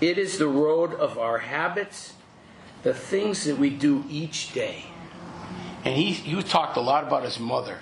It 0.00 0.18
is 0.18 0.38
the 0.38 0.48
road 0.48 0.94
of 0.94 1.18
our 1.18 1.38
habits, 1.38 2.14
the 2.82 2.94
things 2.94 3.44
that 3.44 3.58
we 3.58 3.70
do 3.70 4.04
each 4.08 4.52
day. 4.52 4.86
And 5.84 5.94
he, 5.94 6.12
he 6.12 6.40
talked 6.42 6.76
a 6.76 6.80
lot 6.80 7.04
about 7.04 7.24
his 7.24 7.38
mother. 7.38 7.78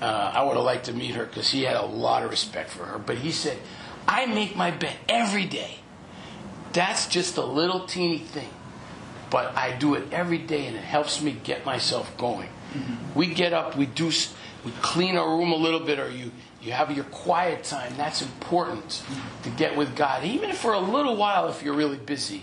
Uh, 0.00 0.32
I 0.34 0.42
would 0.44 0.56
have 0.56 0.64
liked 0.64 0.86
to 0.86 0.92
meet 0.92 1.14
her 1.14 1.26
because 1.26 1.50
he 1.50 1.64
had 1.64 1.76
a 1.76 1.84
lot 1.84 2.22
of 2.22 2.30
respect 2.30 2.70
for 2.70 2.84
her. 2.84 2.98
But 2.98 3.18
he 3.18 3.30
said, 3.32 3.58
I 4.08 4.26
make 4.26 4.56
my 4.56 4.70
bed 4.70 4.96
every 5.08 5.44
day. 5.44 5.80
That's 6.72 7.06
just 7.06 7.36
a 7.36 7.44
little 7.44 7.86
teeny 7.86 8.18
thing. 8.18 8.48
But 9.30 9.56
I 9.56 9.76
do 9.76 9.94
it 9.94 10.12
every 10.12 10.38
day 10.38 10.66
and 10.66 10.76
it 10.76 10.84
helps 10.84 11.22
me 11.22 11.36
get 11.44 11.64
myself 11.64 12.16
going. 12.16 12.48
Mm-hmm. 12.72 13.18
We 13.18 13.32
get 13.32 13.52
up, 13.52 13.76
we 13.76 13.86
do, 13.86 14.10
we 14.64 14.72
clean 14.82 15.16
our 15.16 15.28
room 15.28 15.52
a 15.52 15.56
little 15.56 15.80
bit, 15.80 15.98
or 15.98 16.10
you, 16.10 16.32
you 16.62 16.72
have 16.72 16.90
your 16.90 17.04
quiet 17.04 17.64
time. 17.64 17.92
That's 17.96 18.22
important 18.22 19.02
to 19.44 19.50
get 19.50 19.76
with 19.76 19.96
God, 19.96 20.24
even 20.24 20.52
for 20.52 20.72
a 20.72 20.80
little 20.80 21.16
while 21.16 21.48
if 21.48 21.62
you're 21.62 21.74
really 21.74 21.96
busy. 21.96 22.42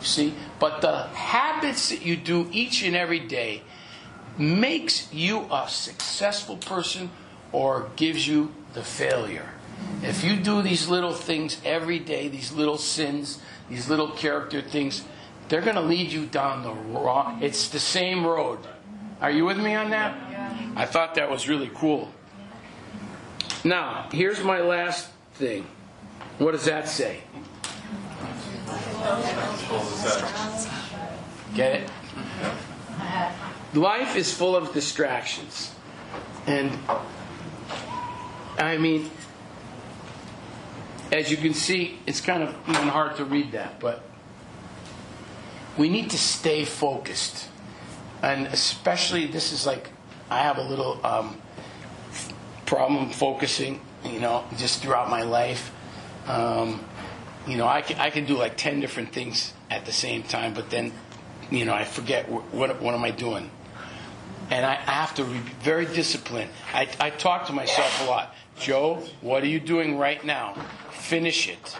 You 0.00 0.04
see? 0.04 0.34
But 0.58 0.80
the 0.80 1.04
habits 1.04 1.88
that 1.90 2.04
you 2.04 2.16
do 2.16 2.48
each 2.52 2.82
and 2.82 2.96
every 2.96 3.20
day 3.20 3.62
makes 4.36 5.12
you 5.12 5.46
a 5.52 5.68
successful 5.68 6.56
person 6.56 7.10
or 7.52 7.90
gives 7.96 8.26
you 8.26 8.52
the 8.72 8.82
failure. 8.82 9.50
If 10.02 10.24
you 10.24 10.36
do 10.36 10.62
these 10.62 10.88
little 10.88 11.12
things 11.12 11.60
every 11.64 11.98
day, 11.98 12.28
these 12.28 12.52
little 12.52 12.78
sins, 12.78 13.40
these 13.68 13.88
little 13.88 14.10
character 14.10 14.60
things, 14.60 15.04
they're 15.48 15.60
going 15.60 15.76
to 15.76 15.82
lead 15.82 16.12
you 16.12 16.26
down 16.26 16.62
the 16.62 16.72
wrong. 16.72 17.42
It's 17.42 17.68
the 17.68 17.80
same 17.80 18.26
road. 18.26 18.60
Are 19.20 19.30
you 19.30 19.44
with 19.44 19.58
me 19.58 19.74
on 19.74 19.90
that? 19.90 20.16
I 20.76 20.86
thought 20.86 21.14
that 21.14 21.30
was 21.30 21.48
really 21.48 21.70
cool. 21.74 22.10
Now, 23.62 24.08
here's 24.12 24.42
my 24.42 24.60
last 24.60 25.08
thing. 25.34 25.66
What 26.38 26.52
does 26.52 26.64
that 26.64 26.88
say? 26.88 27.20
Get 31.54 31.82
it? 31.82 31.90
Life 33.74 34.16
is 34.16 34.32
full 34.32 34.56
of 34.56 34.72
distractions. 34.72 35.72
And 36.46 36.76
I 38.58 38.76
mean, 38.78 39.10
as 41.14 41.30
you 41.30 41.36
can 41.36 41.54
see, 41.54 41.96
it's 42.06 42.20
kind 42.20 42.42
of 42.42 42.54
even 42.68 42.88
hard 42.88 43.16
to 43.16 43.24
read 43.24 43.52
that, 43.52 43.78
but 43.78 44.02
we 45.78 45.88
need 45.88 46.10
to 46.10 46.18
stay 46.18 46.64
focused. 46.64 47.48
And 48.20 48.48
especially, 48.48 49.26
this 49.26 49.52
is 49.52 49.64
like, 49.64 49.90
I 50.28 50.38
have 50.40 50.58
a 50.58 50.62
little 50.62 50.98
um, 51.06 51.40
problem 52.66 53.10
focusing, 53.10 53.80
you 54.04 54.18
know, 54.18 54.44
just 54.56 54.82
throughout 54.82 55.08
my 55.08 55.22
life. 55.22 55.70
Um, 56.26 56.84
you 57.46 57.58
know, 57.58 57.68
I 57.68 57.82
can, 57.82 57.98
I 58.00 58.10
can 58.10 58.24
do 58.24 58.36
like 58.36 58.56
10 58.56 58.80
different 58.80 59.12
things 59.12 59.52
at 59.70 59.86
the 59.86 59.92
same 59.92 60.24
time, 60.24 60.52
but 60.52 60.70
then, 60.70 60.92
you 61.48 61.64
know, 61.64 61.74
I 61.74 61.84
forget 61.84 62.28
what, 62.28 62.42
what, 62.52 62.82
what 62.82 62.94
am 62.94 63.04
I 63.04 63.12
doing? 63.12 63.50
And 64.50 64.66
I, 64.66 64.72
I 64.72 64.92
have 64.92 65.14
to 65.14 65.24
be 65.24 65.38
very 65.62 65.86
disciplined. 65.86 66.50
I, 66.72 66.88
I 66.98 67.10
talk 67.10 67.46
to 67.46 67.52
myself 67.52 68.02
a 68.02 68.10
lot. 68.10 68.34
Joe, 68.58 69.02
what 69.20 69.42
are 69.42 69.48
you 69.48 69.60
doing 69.60 69.98
right 69.98 70.24
now? 70.24 70.54
Finish 70.90 71.48
it. 71.48 71.76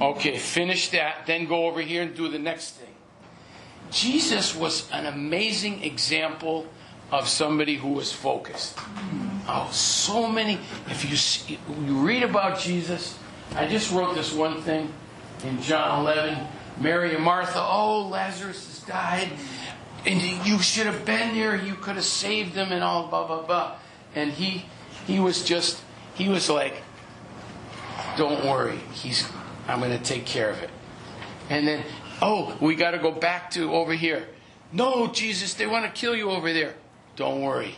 Okay, 0.00 0.38
finish 0.38 0.90
that, 0.90 1.26
then 1.26 1.46
go 1.46 1.66
over 1.66 1.80
here 1.80 2.02
and 2.02 2.16
do 2.16 2.28
the 2.28 2.38
next 2.38 2.72
thing. 2.72 2.94
Jesus 3.90 4.54
was 4.54 4.90
an 4.90 5.06
amazing 5.06 5.84
example 5.84 6.66
of 7.12 7.28
somebody 7.28 7.76
who 7.76 7.88
was 7.88 8.12
focused. 8.12 8.78
Oh, 9.46 9.68
so 9.70 10.26
many. 10.26 10.58
If 10.88 11.08
you, 11.08 11.16
see, 11.16 11.58
you 11.84 11.98
read 11.98 12.22
about 12.22 12.58
Jesus, 12.58 13.16
I 13.54 13.68
just 13.68 13.92
wrote 13.92 14.14
this 14.14 14.32
one 14.32 14.62
thing 14.62 14.92
in 15.44 15.60
John 15.62 16.00
11. 16.00 16.38
Mary 16.80 17.14
and 17.14 17.22
Martha, 17.22 17.60
oh, 17.60 18.08
Lazarus 18.08 18.66
has 18.66 18.80
died. 18.80 19.28
And 20.06 20.20
you 20.46 20.58
should 20.58 20.86
have 20.86 21.04
been 21.04 21.34
there. 21.34 21.56
You 21.56 21.74
could 21.74 21.94
have 21.96 22.04
saved 22.04 22.54
them, 22.54 22.72
and 22.72 22.82
all, 22.82 23.06
blah, 23.06 23.26
blah, 23.26 23.42
blah. 23.42 23.76
And 24.14 24.32
he, 24.32 24.66
he 25.06 25.20
was 25.20 25.44
just, 25.44 25.80
he 26.14 26.28
was 26.28 26.48
like, 26.48 26.74
don't 28.16 28.44
worry. 28.44 28.78
He's, 28.92 29.28
I'm 29.66 29.80
going 29.80 29.96
to 29.96 30.02
take 30.02 30.24
care 30.26 30.50
of 30.50 30.62
it. 30.62 30.70
And 31.50 31.66
then, 31.66 31.84
oh, 32.22 32.56
we 32.60 32.74
got 32.74 32.92
to 32.92 32.98
go 32.98 33.10
back 33.10 33.50
to 33.52 33.72
over 33.72 33.92
here. 33.92 34.26
No, 34.72 35.08
Jesus, 35.08 35.54
they 35.54 35.66
want 35.66 35.84
to 35.84 35.90
kill 35.90 36.14
you 36.14 36.30
over 36.30 36.52
there. 36.52 36.74
Don't 37.16 37.42
worry. 37.42 37.76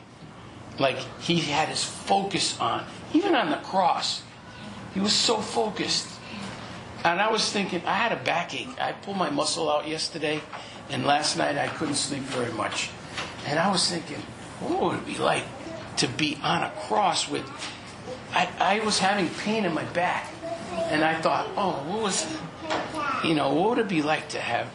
Like 0.79 0.97
he 1.21 1.41
had 1.41 1.69
his 1.69 1.83
focus 1.83 2.59
on, 2.61 2.85
even 3.13 3.35
on 3.35 3.51
the 3.51 3.57
cross. 3.57 4.23
He 4.95 5.01
was 5.01 5.13
so 5.13 5.39
focused. 5.39 6.09
And 7.05 7.21
I 7.21 7.31
was 7.31 7.51
thinking, 7.51 7.83
I 7.87 7.95
had 7.95 8.13
a 8.13 8.23
backache. 8.23 8.81
I 8.81 8.93
pulled 8.93 9.17
my 9.17 9.31
muscle 9.31 9.71
out 9.71 9.87
yesterday, 9.87 10.41
and 10.91 11.05
last 11.05 11.37
night 11.37 11.57
I 11.57 11.69
couldn't 11.69 11.95
sleep 11.95 12.23
very 12.23 12.53
much. 12.53 12.91
And 13.47 13.59
I 13.59 13.71
was 13.71 13.89
thinking, 13.89 14.19
what 14.61 14.83
would 14.83 14.99
it 14.99 15.07
be 15.07 15.19
like 15.19 15.45
to 15.99 16.09
be 16.09 16.39
on 16.43 16.63
a 16.63 16.71
cross 16.71 17.29
with. 17.29 17.45
I, 18.37 18.49
I 18.61 18.81
was 18.85 18.99
having 18.99 19.31
pain 19.31 19.65
in 19.65 19.73
my 19.73 19.85
back. 19.85 20.31
And 20.91 21.03
I 21.03 21.15
thought, 21.23 21.49
oh, 21.57 21.83
what 21.89 22.03
was, 22.03 22.27
you 23.25 23.35
know, 23.35 23.55
what 23.55 23.71
would 23.71 23.79
it 23.79 23.89
be 23.89 24.03
like 24.03 24.29
to 24.31 24.39
have. 24.39 24.67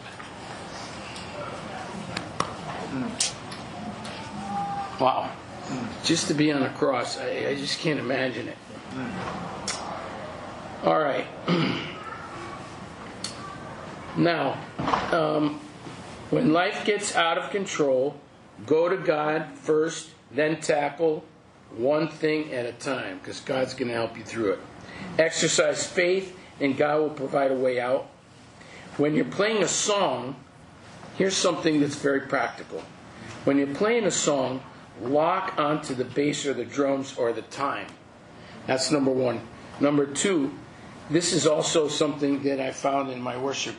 Hmm. 2.90 3.04
Wow. 5.02 5.30
Hmm. 5.66 6.04
Just 6.04 6.26
to 6.26 6.34
be 6.34 6.50
on 6.50 6.64
a 6.64 6.70
cross, 6.70 7.18
I, 7.18 7.50
I 7.50 7.54
just 7.54 7.78
can't 7.78 8.00
imagine 8.00 8.48
it. 8.48 8.56
Hmm. 8.90 10.88
All 10.88 10.98
right. 10.98 11.26
now, 14.16 14.58
um, 15.12 15.60
when 16.30 16.52
life 16.52 16.84
gets 16.84 17.14
out 17.14 17.38
of 17.38 17.50
control, 17.50 18.16
go 18.66 18.88
to 18.88 18.96
God 18.96 19.46
first, 19.54 20.10
then 20.32 20.60
tackle 20.60 21.22
one 21.76 22.08
thing 22.08 22.52
at 22.52 22.66
a 22.66 22.72
time 22.72 23.18
because 23.18 23.40
God's 23.40 23.74
going 23.74 23.88
to 23.88 23.94
help 23.94 24.16
you 24.16 24.24
through 24.24 24.52
it. 24.52 24.60
Exercise 25.18 25.86
faith, 25.86 26.38
and 26.60 26.76
God 26.76 27.00
will 27.00 27.10
provide 27.10 27.50
a 27.50 27.56
way 27.56 27.80
out. 27.80 28.08
When 28.96 29.14
you're 29.14 29.24
playing 29.24 29.62
a 29.62 29.68
song, 29.68 30.36
here's 31.16 31.36
something 31.36 31.80
that's 31.80 31.96
very 31.96 32.20
practical. 32.20 32.82
When 33.44 33.58
you're 33.58 33.74
playing 33.74 34.04
a 34.04 34.10
song, 34.10 34.62
lock 35.00 35.54
onto 35.58 35.94
the 35.94 36.04
bass 36.04 36.46
or 36.46 36.54
the 36.54 36.64
drums 36.64 37.16
or 37.16 37.32
the 37.32 37.42
time. 37.42 37.86
That's 38.66 38.90
number 38.90 39.10
one. 39.10 39.40
Number 39.80 40.06
two, 40.06 40.52
this 41.10 41.32
is 41.32 41.46
also 41.46 41.88
something 41.88 42.42
that 42.44 42.60
I 42.60 42.70
found 42.70 43.10
in 43.10 43.20
my 43.20 43.36
worship, 43.36 43.74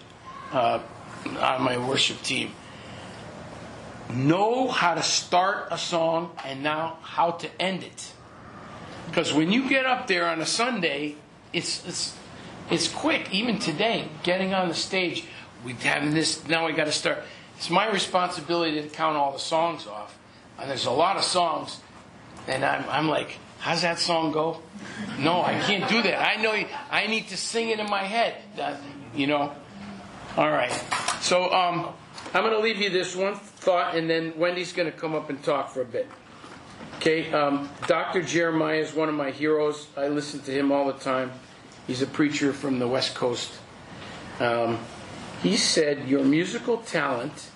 uh, 0.51 0.79
on 1.39 1.61
my 1.61 1.77
worship 1.77 2.21
team. 2.21 2.51
Know 4.13 4.67
how 4.67 4.93
to 4.93 5.01
start 5.01 5.69
a 5.71 5.77
song 5.77 6.31
and 6.45 6.61
now 6.61 6.97
how 7.01 7.31
to 7.31 7.61
end 7.61 7.83
it. 7.83 8.11
Because 9.07 9.33
when 9.33 9.51
you 9.51 9.67
get 9.67 9.85
up 9.85 10.07
there 10.07 10.27
on 10.27 10.39
a 10.39 10.45
Sunday, 10.45 11.15
it's 11.51 11.85
it's 11.87 12.15
it's 12.69 12.87
quick. 12.87 13.33
Even 13.33 13.59
today, 13.59 14.07
getting 14.23 14.53
on 14.53 14.67
the 14.67 14.75
stage, 14.75 15.25
we 15.65 15.73
having 15.73 16.13
this. 16.13 16.47
Now 16.47 16.67
we 16.67 16.73
got 16.73 16.85
to 16.85 16.91
start. 16.91 17.23
It's 17.57 17.69
my 17.69 17.89
responsibility 17.91 18.81
to 18.81 18.87
count 18.87 19.17
all 19.17 19.31
the 19.31 19.39
songs 19.39 19.87
off, 19.87 20.17
and 20.59 20.69
there's 20.69 20.85
a 20.85 20.91
lot 20.91 21.17
of 21.17 21.23
songs, 21.23 21.79
and 22.47 22.63
I'm 22.63 22.87
I'm 22.89 23.07
like, 23.07 23.37
how's 23.59 23.81
that 23.81 23.99
song 23.99 24.31
go? 24.31 24.61
No, 25.19 25.41
I 25.41 25.59
can't 25.59 25.89
do 25.89 26.01
that. 26.03 26.21
I 26.21 26.41
know 26.41 26.53
I 26.91 27.07
need 27.07 27.29
to 27.29 27.37
sing 27.37 27.69
it 27.69 27.79
in 27.79 27.89
my 27.89 28.03
head. 28.03 28.35
That, 28.57 28.79
you 29.15 29.27
know. 29.27 29.53
All 30.37 30.49
right. 30.49 30.71
So 31.21 31.51
um, 31.53 31.89
I'm 32.33 32.41
going 32.41 32.53
to 32.53 32.59
leave 32.59 32.77
you 32.77 32.89
this 32.89 33.15
one 33.15 33.39
thought, 33.63 33.95
and 33.95 34.09
then 34.09 34.33
Wendy's 34.37 34.73
going 34.73 34.91
to 34.91 34.97
come 34.97 35.15
up 35.15 35.29
and 35.29 35.41
talk 35.41 35.69
for 35.69 35.81
a 35.81 35.85
bit. 35.85 36.07
Okay, 36.97 37.31
um, 37.31 37.69
Dr. 37.87 38.21
Jeremiah 38.21 38.79
is 38.79 38.93
one 38.93 39.07
of 39.07 39.15
my 39.15 39.31
heroes. 39.31 39.87
I 39.95 40.09
listen 40.09 40.41
to 40.41 40.51
him 40.51 40.71
all 40.71 40.87
the 40.87 40.99
time. 40.99 41.31
He's 41.87 42.01
a 42.01 42.07
preacher 42.07 42.51
from 42.51 42.79
the 42.79 42.87
West 42.87 43.15
Coast. 43.15 43.53
Um, 44.39 44.79
he 45.41 45.55
said, 45.55 46.09
Your 46.09 46.23
musical 46.25 46.77
talent 46.77 47.49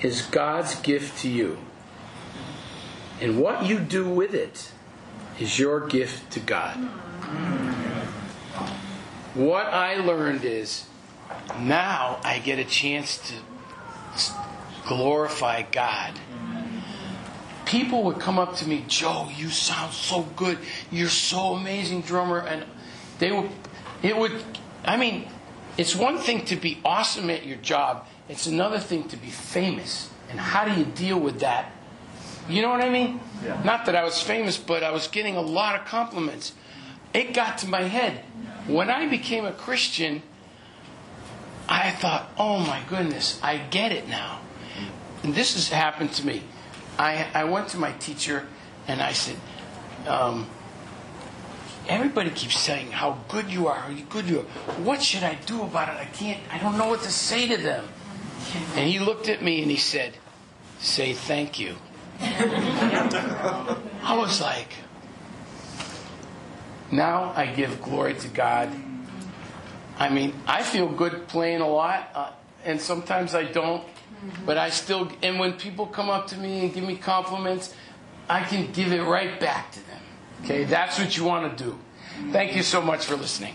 is 0.00 0.22
God's 0.22 0.76
gift 0.80 1.20
to 1.22 1.28
you. 1.28 1.58
And 3.20 3.40
what 3.40 3.64
you 3.64 3.80
do 3.80 4.08
with 4.08 4.34
it 4.34 4.70
is 5.40 5.58
your 5.58 5.86
gift 5.86 6.32
to 6.32 6.40
God. 6.40 6.76
What 9.34 9.66
I 9.66 9.96
learned 9.96 10.44
is 10.44 10.86
now 11.58 12.20
I 12.22 12.38
get 12.38 12.60
a 12.60 12.64
chance 12.64 13.18
to 13.28 13.34
glorify 14.84 15.62
God. 15.62 16.12
People 17.66 18.04
would 18.04 18.20
come 18.20 18.38
up 18.38 18.56
to 18.56 18.68
me, 18.68 18.84
Joe, 18.88 19.30
you 19.34 19.48
sound 19.48 19.92
so 19.92 20.22
good. 20.36 20.58
You're 20.90 21.08
so 21.08 21.54
amazing 21.54 22.02
drummer. 22.02 22.40
And 22.40 22.64
they 23.18 23.32
would, 23.32 23.50
it 24.02 24.16
would, 24.16 24.42
I 24.84 24.96
mean, 24.96 25.26
it's 25.76 25.96
one 25.96 26.18
thing 26.18 26.44
to 26.46 26.56
be 26.56 26.80
awesome 26.84 27.30
at 27.30 27.46
your 27.46 27.56
job, 27.58 28.06
it's 28.28 28.46
another 28.46 28.78
thing 28.78 29.08
to 29.08 29.16
be 29.16 29.28
famous. 29.28 30.10
And 30.30 30.38
how 30.38 30.64
do 30.64 30.78
you 30.78 30.84
deal 30.84 31.18
with 31.18 31.40
that? 31.40 31.70
You 32.48 32.62
know 32.62 32.70
what 32.70 32.82
I 32.82 32.90
mean? 32.90 33.20
Yeah. 33.44 33.60
Not 33.64 33.86
that 33.86 33.96
I 33.96 34.04
was 34.04 34.20
famous, 34.20 34.58
but 34.58 34.82
I 34.82 34.90
was 34.90 35.08
getting 35.08 35.36
a 35.36 35.40
lot 35.40 35.80
of 35.80 35.86
compliments. 35.86 36.52
It 37.12 37.32
got 37.32 37.58
to 37.58 37.68
my 37.68 37.82
head. 37.82 38.24
When 38.66 38.90
I 38.90 39.06
became 39.06 39.44
a 39.44 39.52
Christian, 39.52 40.22
I 41.68 41.90
thought, 41.90 42.30
oh 42.36 42.58
my 42.58 42.82
goodness, 42.88 43.40
I 43.42 43.58
get 43.58 43.92
it 43.92 44.08
now. 44.08 44.40
And 45.24 45.34
this 45.34 45.54
has 45.54 45.70
happened 45.70 46.12
to 46.12 46.26
me. 46.26 46.42
I, 46.98 47.26
I 47.34 47.44
went 47.44 47.68
to 47.68 47.78
my 47.78 47.92
teacher 47.92 48.46
and 48.86 49.00
I 49.00 49.12
said, 49.12 49.36
um, 50.06 50.46
everybody 51.88 52.28
keeps 52.30 52.58
saying 52.58 52.92
how 52.92 53.18
good 53.28 53.50
you 53.50 53.66
are, 53.66 53.74
how 53.74 53.92
good 54.10 54.26
you 54.26 54.40
are. 54.40 54.44
What 54.82 55.02
should 55.02 55.22
I 55.22 55.34
do 55.46 55.62
about 55.62 55.88
it? 55.88 55.96
I 55.98 56.04
can't, 56.04 56.40
I 56.52 56.58
don't 56.58 56.76
know 56.76 56.88
what 56.88 57.00
to 57.02 57.10
say 57.10 57.48
to 57.48 57.56
them. 57.56 57.88
And 58.76 58.88
he 58.88 58.98
looked 58.98 59.28
at 59.30 59.42
me 59.42 59.62
and 59.62 59.70
he 59.70 59.78
said, 59.78 60.12
say 60.78 61.14
thank 61.14 61.58
you. 61.58 61.76
I 62.20 64.14
was 64.16 64.42
like, 64.42 64.68
now 66.90 67.32
I 67.34 67.46
give 67.46 67.80
glory 67.80 68.14
to 68.14 68.28
God. 68.28 68.70
I 69.98 70.10
mean, 70.10 70.34
I 70.46 70.62
feel 70.62 70.88
good 70.88 71.28
playing 71.28 71.60
a 71.60 71.68
lot, 71.68 72.10
uh, 72.14 72.30
and 72.64 72.80
sometimes 72.80 73.34
I 73.34 73.44
don't. 73.44 73.82
But 74.46 74.58
I 74.58 74.70
still, 74.70 75.10
and 75.22 75.38
when 75.38 75.54
people 75.54 75.86
come 75.86 76.08
up 76.08 76.26
to 76.28 76.36
me 76.36 76.60
and 76.60 76.72
give 76.72 76.84
me 76.84 76.96
compliments, 76.96 77.74
I 78.28 78.42
can 78.42 78.72
give 78.72 78.92
it 78.92 79.02
right 79.02 79.38
back 79.38 79.72
to 79.72 79.86
them. 79.86 80.00
Okay, 80.42 80.64
that's 80.64 80.98
what 80.98 81.16
you 81.16 81.24
want 81.24 81.56
to 81.56 81.64
do. 81.64 81.78
Thank 82.32 82.54
you 82.56 82.62
so 82.62 82.80
much 82.80 83.04
for 83.06 83.16
listening. 83.16 83.54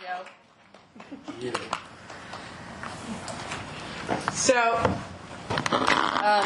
Joe. 0.00 0.24
You 1.40 1.52
know. 1.52 1.58
So, 4.32 4.76
um, 6.22 6.44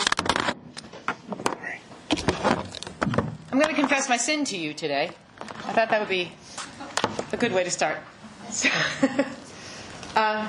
I'm 3.51 3.59
going 3.59 3.69
to 3.69 3.75
confess 3.75 4.09
my 4.09 4.17
sin 4.17 4.45
to 4.47 4.57
you 4.57 4.73
today. 4.75 5.11
I 5.41 5.73
thought 5.73 5.91
that 5.91 6.01
would 6.01 6.09
be 6.09 6.33
a 7.33 7.37
good 7.37 7.53
way 7.53 7.65
to 7.65 7.71
start. 7.71 7.99
So, 8.51 8.69
um, 10.17 10.49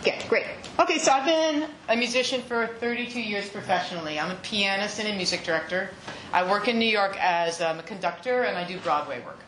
okay, 0.00 0.20
great. 0.28 0.44
Okay, 0.80 0.98
so 0.98 1.12
I've 1.12 1.24
been 1.24 1.68
a 1.88 1.96
musician 1.96 2.42
for 2.42 2.66
32 2.66 3.20
years 3.20 3.48
professionally. 3.48 4.18
I'm 4.18 4.30
a 4.30 4.36
pianist 4.36 4.98
and 4.98 5.08
a 5.08 5.14
music 5.14 5.44
director. 5.44 5.90
I 6.32 6.48
work 6.48 6.68
in 6.68 6.78
New 6.78 6.88
York 6.88 7.16
as 7.20 7.60
um, 7.60 7.78
a 7.78 7.82
conductor 7.82 8.42
and 8.42 8.56
I 8.56 8.64
do 8.66 8.78
Broadway 8.78 9.20
work. 9.24 9.38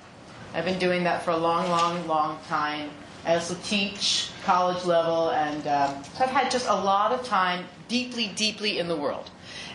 I've 0.54 0.64
been 0.64 0.78
doing 0.78 1.04
that 1.04 1.22
for 1.22 1.30
a 1.30 1.36
long, 1.36 1.68
long, 1.70 2.06
long 2.06 2.38
time. 2.48 2.90
I 3.24 3.34
also 3.34 3.56
teach 3.62 4.30
college 4.44 4.84
level, 4.86 5.30
and 5.30 5.66
um, 5.66 6.02
so 6.14 6.24
I've 6.24 6.30
had 6.30 6.50
just 6.50 6.66
a 6.68 6.74
lot 6.74 7.12
of 7.12 7.22
time 7.22 7.66
deeply, 7.86 8.28
deeply 8.28 8.78
in 8.78 8.88
the 8.88 8.96
world. 8.96 9.30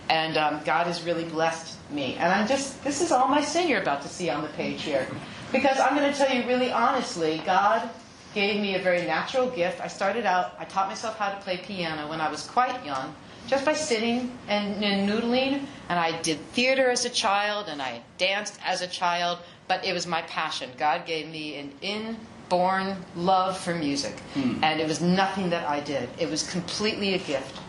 And 0.09 0.35
um, 0.35 0.61
God 0.65 0.87
has 0.87 1.03
really 1.03 1.25
blessed 1.25 1.77
me. 1.91 2.15
And 2.15 2.33
I'm 2.33 2.47
just, 2.47 2.83
this 2.83 3.01
is 3.01 3.11
all 3.11 3.27
my 3.27 3.41
sin 3.41 3.67
you're 3.67 3.81
about 3.81 4.01
to 4.01 4.07
see 4.07 4.29
on 4.29 4.41
the 4.41 4.49
page 4.49 4.81
here. 4.81 5.07
Because 5.51 5.79
I'm 5.79 5.95
going 5.95 6.11
to 6.11 6.17
tell 6.17 6.33
you 6.33 6.47
really 6.47 6.71
honestly, 6.71 7.41
God 7.45 7.89
gave 8.33 8.61
me 8.61 8.75
a 8.75 8.79
very 8.79 9.05
natural 9.05 9.49
gift. 9.49 9.79
I 9.81 9.87
started 9.87 10.25
out, 10.25 10.55
I 10.59 10.65
taught 10.65 10.89
myself 10.89 11.17
how 11.17 11.31
to 11.31 11.37
play 11.37 11.57
piano 11.57 12.09
when 12.09 12.19
I 12.19 12.29
was 12.29 12.45
quite 12.45 12.85
young, 12.85 13.15
just 13.47 13.63
by 13.63 13.73
sitting 13.73 14.37
and, 14.47 14.83
and 14.83 15.09
noodling. 15.09 15.65
And 15.87 15.97
I 15.97 16.19
did 16.21 16.39
theater 16.51 16.89
as 16.89 17.05
a 17.05 17.09
child, 17.09 17.67
and 17.69 17.81
I 17.81 18.01
danced 18.17 18.59
as 18.65 18.81
a 18.81 18.87
child, 18.87 19.39
but 19.67 19.85
it 19.85 19.93
was 19.93 20.05
my 20.05 20.21
passion. 20.23 20.69
God 20.77 21.05
gave 21.05 21.29
me 21.29 21.55
an 21.55 21.71
inborn 21.81 22.97
love 23.15 23.57
for 23.57 23.73
music, 23.73 24.15
mm. 24.33 24.61
and 24.61 24.81
it 24.81 24.87
was 24.87 25.01
nothing 25.01 25.49
that 25.51 25.67
I 25.67 25.79
did, 25.79 26.09
it 26.19 26.29
was 26.29 26.49
completely 26.51 27.13
a 27.13 27.19
gift. 27.19 27.59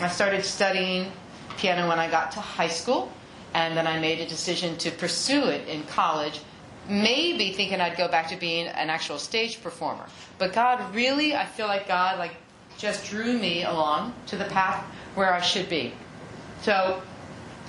I 0.00 0.08
started 0.08 0.44
studying 0.44 1.12
piano 1.56 1.88
when 1.88 1.98
I 1.98 2.10
got 2.10 2.32
to 2.32 2.40
high 2.40 2.68
school, 2.68 3.12
and 3.54 3.76
then 3.76 3.86
I 3.86 4.00
made 4.00 4.18
a 4.20 4.26
decision 4.26 4.76
to 4.78 4.90
pursue 4.90 5.44
it 5.44 5.68
in 5.68 5.84
college 5.84 6.40
maybe 6.90 7.52
thinking 7.52 7.80
I'd 7.80 7.96
go 7.96 8.08
back 8.08 8.28
to 8.30 8.36
being 8.36 8.66
an 8.66 8.90
actual 8.90 9.18
stage 9.18 9.62
performer. 9.62 10.04
But 10.38 10.52
God 10.52 10.94
really, 10.94 11.34
I 11.34 11.46
feel 11.46 11.66
like 11.66 11.86
God 11.86 12.18
like 12.18 12.32
just 12.78 13.08
drew 13.08 13.38
me 13.38 13.64
along 13.64 14.14
to 14.26 14.36
the 14.36 14.44
path 14.46 14.84
where 15.14 15.32
I 15.32 15.40
should 15.40 15.68
be. 15.68 15.92
So 16.62 17.00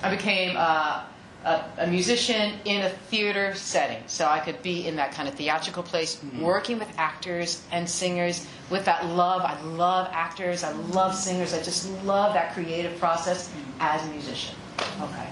I 0.02 0.10
became 0.10 0.56
a, 0.56 1.06
a, 1.44 1.64
a 1.78 1.86
musician 1.86 2.54
in 2.64 2.82
a 2.82 2.88
theater 2.88 3.54
setting, 3.54 4.02
so 4.06 4.26
I 4.26 4.40
could 4.40 4.62
be 4.62 4.86
in 4.86 4.96
that 4.96 5.12
kind 5.12 5.28
of 5.28 5.34
theatrical 5.34 5.82
place, 5.82 6.16
mm-hmm. 6.16 6.40
working 6.40 6.78
with 6.78 6.88
actors 6.98 7.62
and 7.70 7.88
singers 7.88 8.46
with 8.70 8.84
that 8.86 9.06
love. 9.06 9.42
I 9.42 9.60
love 9.62 10.08
actors. 10.12 10.64
I 10.64 10.72
love 10.72 11.14
singers. 11.14 11.54
I 11.54 11.62
just 11.62 11.90
love 12.04 12.34
that 12.34 12.54
creative 12.54 12.98
process 12.98 13.52
as 13.80 14.02
a 14.02 14.10
musician. 14.10 14.56
Okay. 15.00 15.28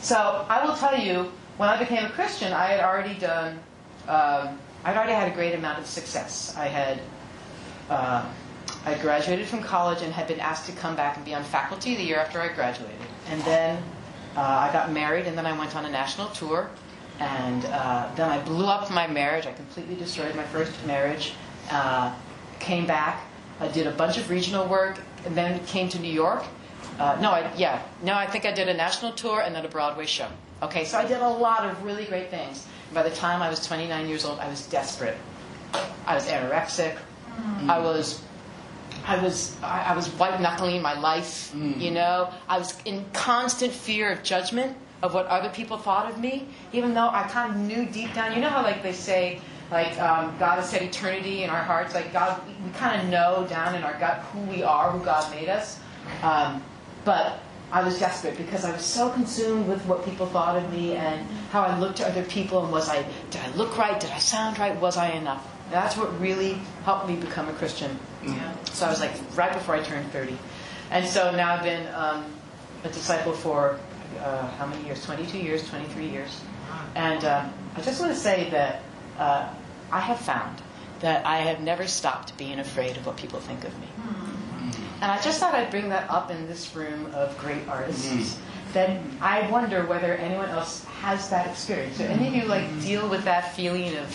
So 0.00 0.46
I 0.48 0.64
will 0.64 0.74
tell 0.76 0.98
you 0.98 1.30
when 1.60 1.68
I 1.68 1.78
became 1.78 2.06
a 2.06 2.08
Christian, 2.08 2.54
I 2.54 2.68
had 2.68 2.80
already 2.80 3.12
done, 3.20 3.60
um, 4.08 4.58
I'd 4.82 4.96
already 4.96 5.12
had 5.12 5.30
a 5.30 5.34
great 5.34 5.54
amount 5.54 5.78
of 5.78 5.84
success. 5.84 6.56
I 6.56 6.68
had, 6.68 6.98
uh, 7.90 8.24
I 8.86 8.94
graduated 8.94 9.46
from 9.46 9.62
college 9.62 10.00
and 10.00 10.10
had 10.10 10.26
been 10.26 10.40
asked 10.40 10.64
to 10.70 10.72
come 10.72 10.96
back 10.96 11.16
and 11.18 11.24
be 11.26 11.34
on 11.34 11.44
faculty 11.44 11.96
the 11.96 12.02
year 12.02 12.16
after 12.16 12.40
I 12.40 12.48
graduated. 12.48 12.96
And 13.28 13.42
then 13.42 13.82
uh, 14.38 14.40
I 14.40 14.72
got 14.72 14.90
married, 14.90 15.26
and 15.26 15.36
then 15.36 15.44
I 15.44 15.52
went 15.58 15.76
on 15.76 15.84
a 15.84 15.90
national 15.90 16.28
tour. 16.28 16.70
And 17.18 17.66
uh, 17.66 18.10
then 18.16 18.30
I 18.30 18.42
blew 18.42 18.64
up 18.64 18.90
my 18.90 19.06
marriage. 19.06 19.44
I 19.44 19.52
completely 19.52 19.96
destroyed 19.96 20.34
my 20.34 20.44
first 20.44 20.72
marriage. 20.86 21.34
Uh, 21.70 22.14
came 22.58 22.86
back. 22.86 23.22
I 23.60 23.68
did 23.68 23.86
a 23.86 23.92
bunch 23.92 24.16
of 24.16 24.30
regional 24.30 24.66
work, 24.66 24.98
and 25.26 25.36
then 25.36 25.62
came 25.66 25.90
to 25.90 25.98
New 25.98 26.10
York. 26.10 26.42
Uh, 26.98 27.18
no, 27.20 27.32
I 27.32 27.52
yeah, 27.54 27.82
no, 28.02 28.14
I 28.14 28.26
think 28.26 28.46
I 28.46 28.52
did 28.52 28.70
a 28.70 28.74
national 28.74 29.12
tour 29.12 29.42
and 29.42 29.54
then 29.54 29.66
a 29.66 29.68
Broadway 29.68 30.06
show. 30.06 30.28
Okay, 30.62 30.84
so 30.84 30.98
I 30.98 31.06
did 31.06 31.20
a 31.20 31.28
lot 31.28 31.64
of 31.64 31.82
really 31.84 32.04
great 32.04 32.30
things. 32.30 32.66
By 32.92 33.02
the 33.02 33.10
time 33.10 33.40
I 33.40 33.48
was 33.48 33.66
29 33.66 34.08
years 34.08 34.24
old, 34.24 34.38
I 34.40 34.48
was 34.48 34.66
desperate. 34.66 35.16
I 36.06 36.14
was 36.14 36.26
anorexic. 36.26 36.96
Mm. 37.36 37.68
I 37.68 37.78
was, 37.78 38.22
I 39.06 39.22
was, 39.22 39.56
I, 39.62 39.94
was 39.94 40.08
white 40.08 40.40
knuckling 40.40 40.82
my 40.82 40.98
life. 40.98 41.52
Mm. 41.54 41.80
You 41.80 41.92
know, 41.92 42.30
I 42.48 42.58
was 42.58 42.76
in 42.84 43.04
constant 43.12 43.72
fear 43.72 44.12
of 44.12 44.22
judgment 44.22 44.76
of 45.02 45.14
what 45.14 45.26
other 45.26 45.48
people 45.48 45.78
thought 45.78 46.10
of 46.10 46.20
me, 46.20 46.46
even 46.72 46.92
though 46.92 47.08
I 47.08 47.22
kind 47.28 47.52
of 47.52 47.60
knew 47.60 47.86
deep 47.86 48.12
down. 48.12 48.34
You 48.34 48.40
know 48.40 48.50
how 48.50 48.62
like 48.62 48.82
they 48.82 48.92
say, 48.92 49.40
like 49.70 49.98
um, 49.98 50.36
God 50.38 50.56
has 50.56 50.68
set 50.68 50.82
eternity 50.82 51.42
in 51.44 51.48
our 51.48 51.62
hearts. 51.62 51.94
Like 51.94 52.12
God, 52.12 52.40
we 52.64 52.70
kind 52.72 53.00
of 53.00 53.08
know 53.08 53.46
down 53.48 53.74
in 53.74 53.82
our 53.82 53.98
gut 53.98 54.18
who 54.32 54.40
we 54.40 54.62
are, 54.62 54.90
who 54.90 55.02
God 55.02 55.30
made 55.30 55.48
us. 55.48 55.80
Um, 56.22 56.62
but 57.04 57.38
I 57.72 57.84
was 57.84 57.98
desperate 57.98 58.36
because 58.36 58.64
I 58.64 58.72
was 58.72 58.84
so 58.84 59.10
consumed 59.10 59.68
with 59.68 59.84
what 59.86 60.04
people 60.04 60.26
thought 60.26 60.56
of 60.56 60.72
me 60.72 60.96
and 60.96 61.26
how 61.50 61.62
I 61.62 61.78
looked 61.78 61.98
to 61.98 62.06
other 62.06 62.24
people 62.24 62.64
and 62.64 62.72
was 62.72 62.88
I 62.88 63.04
did 63.30 63.40
I 63.40 63.50
look 63.54 63.78
right? 63.78 63.98
Did 63.98 64.10
I 64.10 64.18
sound 64.18 64.58
right? 64.58 64.78
Was 64.80 64.96
I 64.96 65.10
enough? 65.10 65.46
That's 65.70 65.96
what 65.96 66.20
really 66.20 66.60
helped 66.84 67.08
me 67.08 67.14
become 67.16 67.48
a 67.48 67.52
Christian. 67.52 67.96
Yeah. 68.26 68.52
So 68.64 68.86
I 68.86 68.90
was 68.90 69.00
like 69.00 69.12
right 69.36 69.52
before 69.52 69.76
I 69.76 69.82
turned 69.82 70.10
30. 70.10 70.36
And 70.90 71.06
so 71.06 71.30
now 71.34 71.54
I've 71.54 71.62
been 71.62 71.86
um, 71.94 72.24
a 72.82 72.88
disciple 72.88 73.32
for 73.32 73.78
uh, 74.18 74.48
how 74.48 74.66
many 74.66 74.84
years? 74.84 75.04
22 75.04 75.38
years, 75.38 75.68
23 75.68 76.06
years. 76.08 76.40
And 76.96 77.24
uh, 77.24 77.48
I 77.76 77.80
just 77.82 78.00
want 78.00 78.12
to 78.12 78.18
say 78.18 78.50
that 78.50 78.82
uh, 79.18 79.48
I 79.92 80.00
have 80.00 80.18
found 80.18 80.60
that 81.00 81.24
I 81.24 81.38
have 81.38 81.60
never 81.60 81.86
stopped 81.86 82.36
being 82.36 82.58
afraid 82.58 82.96
of 82.96 83.06
what 83.06 83.16
people 83.16 83.40
think 83.40 83.64
of 83.64 83.78
me. 83.80 83.86
And 85.00 85.10
I 85.10 85.20
just 85.22 85.40
thought 85.40 85.54
I'd 85.54 85.70
bring 85.70 85.88
that 85.88 86.10
up 86.10 86.30
in 86.30 86.46
this 86.46 86.74
room 86.76 87.06
of 87.14 87.36
great 87.38 87.66
artists. 87.68 88.06
Mm-hmm. 88.06 88.72
That 88.72 89.00
I 89.20 89.50
wonder 89.50 89.84
whether 89.86 90.14
anyone 90.14 90.48
else 90.48 90.84
has 90.84 91.28
that 91.30 91.48
experience. 91.48 91.98
Do 91.98 92.04
any 92.04 92.28
of 92.28 92.34
you 92.34 92.44
like 92.44 92.80
deal 92.82 93.08
with 93.08 93.24
that 93.24 93.52
feeling 93.56 93.96
of 93.96 94.14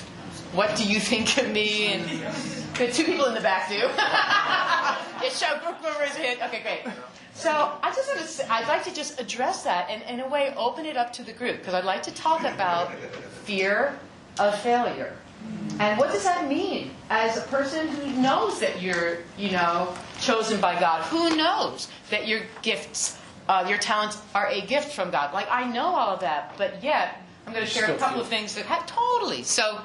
what 0.54 0.76
do 0.78 0.88
you 0.88 1.00
think 1.00 1.38
of 1.38 1.52
me? 1.52 1.88
And 1.88 2.06
the 2.76 2.92
two 2.92 3.04
people 3.04 3.26
in 3.26 3.34
the 3.34 3.42
back 3.42 3.68
do. 3.68 3.76
yeah, 3.76 5.30
show 5.30 5.60
raise 6.00 6.18
your 6.18 6.26
hand. 6.26 6.40
Okay, 6.44 6.62
great. 6.62 6.94
So 7.34 7.52
I 7.84 7.94
just 7.94 8.08
want 8.08 8.22
to 8.22 8.28
say, 8.28 8.48
I'd 8.50 8.68
like 8.68 8.84
to 8.86 8.94
just 8.94 9.20
address 9.20 9.64
that 9.64 9.90
and 9.90 10.02
in 10.04 10.26
a 10.26 10.30
way 10.30 10.54
open 10.56 10.86
it 10.86 10.96
up 10.96 11.12
to 11.14 11.24
the 11.24 11.34
group 11.34 11.58
because 11.58 11.74
I'd 11.74 11.84
like 11.84 12.04
to 12.04 12.14
talk 12.14 12.42
about 12.42 12.94
fear 13.44 14.00
of 14.40 14.58
failure. 14.60 15.14
And 15.80 16.00
what 16.00 16.12
does 16.12 16.24
that 16.24 16.48
mean 16.48 16.92
as 17.10 17.38
a 17.38 17.42
person 17.42 17.88
who 17.90 18.22
knows 18.22 18.60
that 18.62 18.82
you're, 18.82 19.18
you 19.38 19.52
know, 19.52 19.94
chosen 20.26 20.60
by 20.60 20.80
God? 20.80 21.04
Who 21.04 21.36
knows 21.36 21.88
that 22.10 22.28
your 22.28 22.42
gifts, 22.62 23.18
uh, 23.48 23.66
your 23.68 23.78
talents 23.78 24.18
are 24.34 24.48
a 24.48 24.62
gift 24.62 24.92
from 24.94 25.12
God? 25.12 25.34
Like, 25.34 25.48
I 25.50 25.72
know 25.72 25.86
all 25.86 26.10
of 26.14 26.22
that, 26.22 26.56
but 26.58 26.84
yet 26.84 27.22
I'm 27.46 27.54
going 27.54 27.66
to 27.66 27.72
share 27.72 27.84
Still 27.84 27.96
a 27.96 28.00
couple 28.00 28.22
of 28.22 28.28
things 28.28 28.56
that 28.56 28.66
have 28.66 28.86
totally. 28.88 29.44
So 29.44 29.80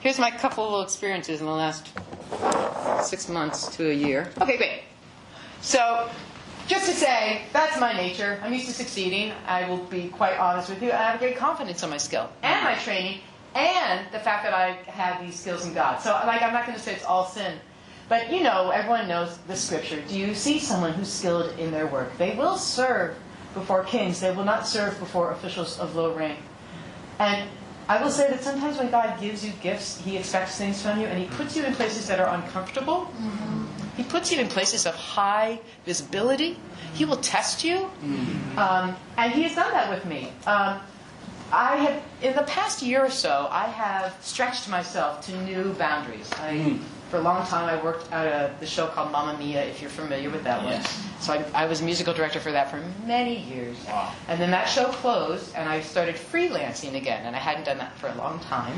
here's 0.00 0.18
my 0.18 0.30
couple 0.30 0.76
of 0.76 0.84
experiences 0.84 1.40
in 1.40 1.46
the 1.46 1.52
last 1.52 1.88
six 3.02 3.28
months 3.28 3.74
to 3.76 3.90
a 3.90 3.94
year. 3.94 4.30
Okay, 4.40 4.56
great. 4.56 4.82
So 5.60 6.10
just 6.66 6.86
to 6.86 6.92
say, 6.92 7.42
that's 7.52 7.78
my 7.78 7.92
nature. 7.92 8.40
I'm 8.42 8.52
used 8.52 8.66
to 8.66 8.72
succeeding. 8.72 9.32
I 9.46 9.68
will 9.68 9.84
be 9.84 10.08
quite 10.08 10.38
honest 10.38 10.68
with 10.68 10.82
you. 10.82 10.90
I 10.90 10.96
have 11.10 11.20
great 11.20 11.36
confidence 11.36 11.82
in 11.82 11.90
my 11.90 11.98
skill 11.98 12.28
and 12.42 12.64
my 12.64 12.74
training 12.76 13.20
and 13.54 14.06
the 14.12 14.18
fact 14.18 14.44
that 14.44 14.52
I 14.52 14.72
have 14.90 15.24
these 15.24 15.38
skills 15.38 15.64
in 15.64 15.74
God. 15.74 16.00
So, 16.00 16.10
like, 16.26 16.42
I'm 16.42 16.52
not 16.52 16.66
going 16.66 16.76
to 16.76 16.82
say 16.82 16.94
it's 16.94 17.04
all 17.04 17.26
sin. 17.26 17.58
But, 18.08 18.32
you 18.32 18.42
know, 18.42 18.70
everyone 18.70 19.08
knows 19.08 19.38
the 19.46 19.56
scripture. 19.56 20.02
Do 20.08 20.18
you 20.18 20.34
see 20.34 20.58
someone 20.58 20.92
who's 20.92 21.08
skilled 21.08 21.58
in 21.58 21.70
their 21.70 21.86
work? 21.86 22.16
They 22.18 22.34
will 22.34 22.56
serve 22.56 23.16
before 23.54 23.84
kings, 23.84 24.20
they 24.20 24.32
will 24.32 24.44
not 24.44 24.66
serve 24.66 24.98
before 24.98 25.30
officials 25.30 25.78
of 25.78 25.94
low 25.94 26.12
rank. 26.12 26.38
And 27.20 27.48
I 27.88 28.02
will 28.02 28.10
say 28.10 28.28
that 28.30 28.42
sometimes 28.42 28.78
when 28.78 28.90
God 28.90 29.20
gives 29.20 29.44
you 29.44 29.52
gifts, 29.62 30.00
He 30.00 30.16
expects 30.16 30.58
things 30.58 30.82
from 30.82 31.00
you, 31.00 31.06
and 31.06 31.18
He 31.18 31.26
puts 31.36 31.56
you 31.56 31.62
in 31.64 31.72
places 31.74 32.08
that 32.08 32.18
are 32.18 32.34
uncomfortable. 32.34 33.12
Mm-hmm. 33.16 33.64
He 33.96 34.02
puts 34.02 34.32
you 34.32 34.40
in 34.40 34.48
places 34.48 34.86
of 34.86 34.94
high 34.94 35.60
visibility. 35.86 36.58
He 36.94 37.04
will 37.04 37.18
test 37.18 37.62
you. 37.62 37.76
Mm-hmm. 37.76 38.58
Um, 38.58 38.96
and 39.16 39.32
He 39.32 39.44
has 39.44 39.54
done 39.54 39.70
that 39.72 39.88
with 39.90 40.04
me. 40.04 40.32
Um, 40.46 40.80
I 41.52 41.76
have, 41.76 42.02
in 42.22 42.34
the 42.34 42.42
past 42.42 42.82
year 42.82 43.04
or 43.04 43.10
so, 43.10 43.46
I 43.50 43.66
have 43.66 44.16
stretched 44.20 44.68
myself 44.68 45.24
to 45.26 45.42
new 45.42 45.72
boundaries. 45.74 46.28
I, 46.32 46.54
mm. 46.54 46.80
For 47.10 47.18
a 47.18 47.20
long 47.20 47.46
time, 47.46 47.68
I 47.68 47.82
worked 47.82 48.10
at 48.12 48.26
a, 48.26 48.54
the 48.60 48.66
show 48.66 48.86
called 48.88 49.12
Mamma 49.12 49.38
Mia, 49.38 49.64
if 49.64 49.80
you're 49.80 49.90
familiar 49.90 50.30
with 50.30 50.42
that 50.44 50.62
yes. 50.64 50.84
one. 50.84 51.20
So 51.20 51.32
I, 51.32 51.62
I, 51.62 51.66
was 51.66 51.80
musical 51.80 52.12
director 52.12 52.40
for 52.40 52.50
that 52.52 52.70
for 52.70 52.82
many 53.06 53.38
years. 53.38 53.76
Wow. 53.86 54.12
And 54.28 54.40
then 54.40 54.50
that 54.50 54.68
show 54.68 54.86
closed, 54.86 55.54
and 55.54 55.68
I 55.68 55.80
started 55.80 56.16
freelancing 56.16 56.96
again, 56.96 57.24
and 57.26 57.36
I 57.36 57.38
hadn't 57.38 57.64
done 57.64 57.78
that 57.78 57.96
for 57.98 58.08
a 58.08 58.14
long 58.14 58.40
time. 58.40 58.76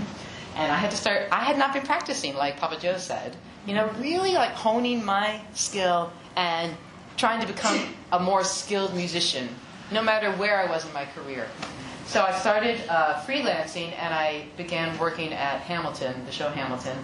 And 0.57 0.71
I 0.71 0.77
had 0.77 0.91
to 0.91 0.97
start, 0.97 1.29
I 1.33 1.45
had 1.45 1.59
not 1.59 1.73
been 1.73 1.85
practicing, 1.85 2.35
like 2.35 2.57
Papa 2.57 2.79
Joe 2.81 2.97
said. 2.97 3.37
You 3.67 3.75
know, 3.75 3.91
really 3.99 4.33
like 4.33 4.53
honing 4.53 5.05
my 5.05 5.41
skill 5.55 6.13
and 6.37 6.75
trying 7.17 7.41
to 7.41 7.47
become 7.47 7.95
a 8.13 8.19
more 8.19 8.45
skilled 8.45 8.95
musician, 8.95 9.49
no 9.91 10.03
matter 10.03 10.31
where 10.33 10.61
I 10.61 10.71
was 10.71 10.87
in 10.87 10.93
my 10.93 11.05
career. 11.07 11.47
So 12.07 12.23
I 12.23 12.39
started 12.39 12.81
uh, 12.89 13.21
freelancing 13.23 13.93
and 13.99 14.15
I 14.15 14.47
began 14.57 14.97
working 14.99 15.33
at 15.33 15.61
Hamilton, 15.63 16.25
the 16.25 16.33
show 16.33 16.49
Hamilton, 16.49 16.97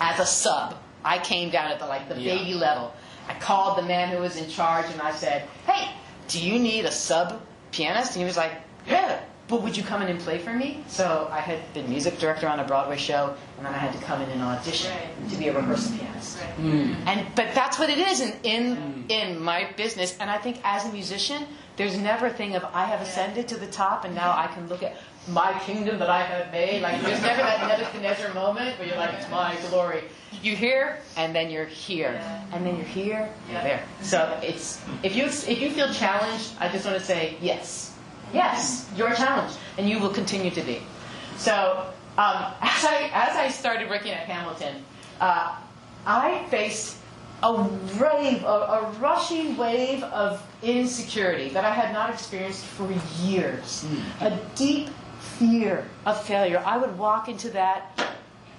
as 0.00 0.18
a 0.20 0.26
sub. 0.26 0.76
I 1.04 1.18
came 1.18 1.50
down 1.50 1.70
at 1.70 1.78
the 1.78 1.86
like 1.86 2.08
the 2.08 2.18
yeah. 2.20 2.36
baby 2.36 2.54
level. 2.54 2.92
I 3.28 3.34
called 3.34 3.78
the 3.78 3.82
man 3.82 4.08
who 4.08 4.18
was 4.18 4.36
in 4.36 4.48
charge 4.48 4.86
and 4.90 5.00
I 5.00 5.12
said, 5.12 5.46
"Hey, 5.66 5.90
do 6.28 6.40
you 6.40 6.58
need 6.58 6.84
a 6.84 6.90
sub 6.90 7.40
pianist?" 7.72 8.12
And 8.12 8.20
he 8.20 8.24
was 8.24 8.36
like, 8.36 8.52
"Yeah, 8.86 9.20
but 9.48 9.62
would 9.62 9.76
you 9.76 9.82
come 9.82 10.02
in 10.02 10.08
and 10.08 10.20
play 10.20 10.38
for 10.38 10.52
me? 10.52 10.84
So 10.88 11.28
I 11.32 11.40
had 11.40 11.72
been 11.72 11.88
music 11.88 12.18
director 12.18 12.48
on 12.48 12.60
a 12.60 12.64
Broadway 12.64 12.98
show, 12.98 13.34
and 13.56 13.66
then 13.66 13.74
I 13.74 13.78
had 13.78 13.92
to 13.92 13.98
come 14.04 14.20
in 14.20 14.28
and 14.30 14.42
audition 14.42 14.90
Right. 14.90 15.30
to 15.30 15.36
be 15.36 15.48
a 15.48 15.54
rehearsal 15.54 15.96
pianist. 15.96 16.38
Right. 16.38 16.96
And 17.06 17.26
but 17.34 17.54
that's 17.54 17.78
what 17.78 17.88
it 17.90 17.98
is 17.98 18.20
in 18.20 18.34
in, 18.42 18.76
hmm. 18.76 19.10
in 19.10 19.40
my 19.40 19.68
business. 19.76 20.16
And 20.20 20.30
I 20.30 20.38
think 20.38 20.60
as 20.64 20.84
a 20.84 20.92
musician, 20.92 21.46
there's 21.76 21.96
never 21.96 22.26
a 22.26 22.30
thing 22.30 22.56
of 22.56 22.64
I 22.74 22.84
have 22.84 23.00
ascended 23.00 23.48
to 23.48 23.56
the 23.56 23.68
top 23.68 24.04
and 24.04 24.14
now 24.14 24.32
I 24.32 24.48
can 24.48 24.68
look 24.68 24.82
at 24.82 24.96
my 25.28 25.58
kingdom 25.60 25.98
that 25.98 26.10
I 26.10 26.22
have 26.22 26.50
made. 26.52 26.82
Like 26.82 27.00
there's 27.02 27.20
never 27.22 27.42
that 27.42 27.68
Nebuchadnezzar 27.68 28.32
moment 28.34 28.78
where 28.78 28.88
you're 28.88 28.96
like, 28.96 29.14
it's 29.14 29.30
my 29.30 29.56
glory. 29.70 30.04
You're 30.42 30.56
here 30.56 30.98
and 31.16 31.34
then 31.34 31.50
you're 31.50 31.64
here. 31.66 32.12
Yeah. 32.12 32.44
And 32.52 32.66
then 32.66 32.76
you're 32.76 32.84
here, 32.84 33.28
Yeah. 33.48 33.52
you're 33.52 33.62
there. 33.62 33.82
So 34.02 34.38
it's 34.42 34.80
if 35.02 35.14
you 35.16 35.24
if 35.26 35.60
you 35.60 35.70
feel 35.70 35.92
challenged, 35.92 36.52
I 36.60 36.68
just 36.68 36.84
want 36.86 36.98
to 36.98 37.04
say 37.04 37.36
yes. 37.40 37.94
Yes, 38.32 38.88
you're 38.96 39.14
challenged 39.14 39.56
and 39.78 39.88
you 39.88 39.98
will 39.98 40.10
continue 40.10 40.50
to 40.50 40.60
be. 40.62 40.82
So 41.36 41.86
um, 42.18 42.52
as 42.60 42.84
I 42.84 43.10
as 43.14 43.36
I 43.36 43.48
started 43.48 43.88
working 43.88 44.12
at 44.12 44.26
Hamilton, 44.26 44.82
uh, 45.20 45.56
I 46.06 46.44
faced 46.50 46.96
a 47.42 47.52
wave, 48.00 48.42
a, 48.42 48.46
a 48.46 48.90
rushing 48.98 49.56
wave 49.56 50.02
of 50.02 50.42
insecurity 50.62 51.48
that 51.50 51.64
I 51.64 51.72
had 51.72 51.92
not 51.92 52.10
experienced 52.10 52.64
for 52.64 52.90
years. 53.22 53.86
A 54.20 54.36
deep 54.56 54.88
fear 55.38 55.86
of 56.06 56.22
failure. 56.24 56.62
I 56.64 56.76
would 56.78 56.96
walk 56.98 57.28
into 57.28 57.50
that 57.50 57.98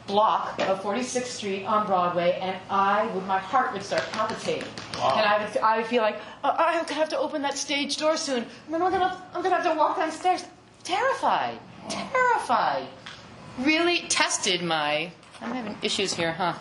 block 0.08 0.60
of 0.62 0.82
46th 0.82 1.26
Street 1.26 1.66
on 1.66 1.86
Broadway, 1.86 2.40
and 2.42 2.58
I 2.70 3.06
would, 3.14 3.26
my 3.28 3.38
heart 3.38 3.74
would 3.74 3.84
start 3.84 4.04
palpitating, 4.12 4.68
Wow. 4.98 5.14
and 5.18 5.26
I 5.26 5.46
would, 5.46 5.58
I 5.58 5.78
would 5.78 5.86
feel 5.86 6.02
like 6.02 6.18
oh, 6.44 6.56
I'm 6.58 6.82
gonna 6.84 6.94
have 6.96 7.10
to 7.10 7.18
open 7.20 7.42
that 7.44 7.58
stage 7.58 7.98
door 7.98 8.18
soon, 8.18 8.38
and 8.66 8.74
then 8.74 8.82
I'm 8.82 8.92
gonna, 8.92 9.22
I'm 9.36 9.44
gonna 9.44 9.56
have 9.56 9.72
to 9.72 9.78
walk 9.78 9.98
downstairs. 9.98 10.46
Terrified, 10.84 11.60
terrified. 11.90 12.88
Really 13.60 14.00
tested 14.10 14.64
my. 14.64 15.12
I'm 15.42 15.54
having 15.54 15.78
issues 15.84 16.14
here, 16.14 16.32
huh? 16.32 16.54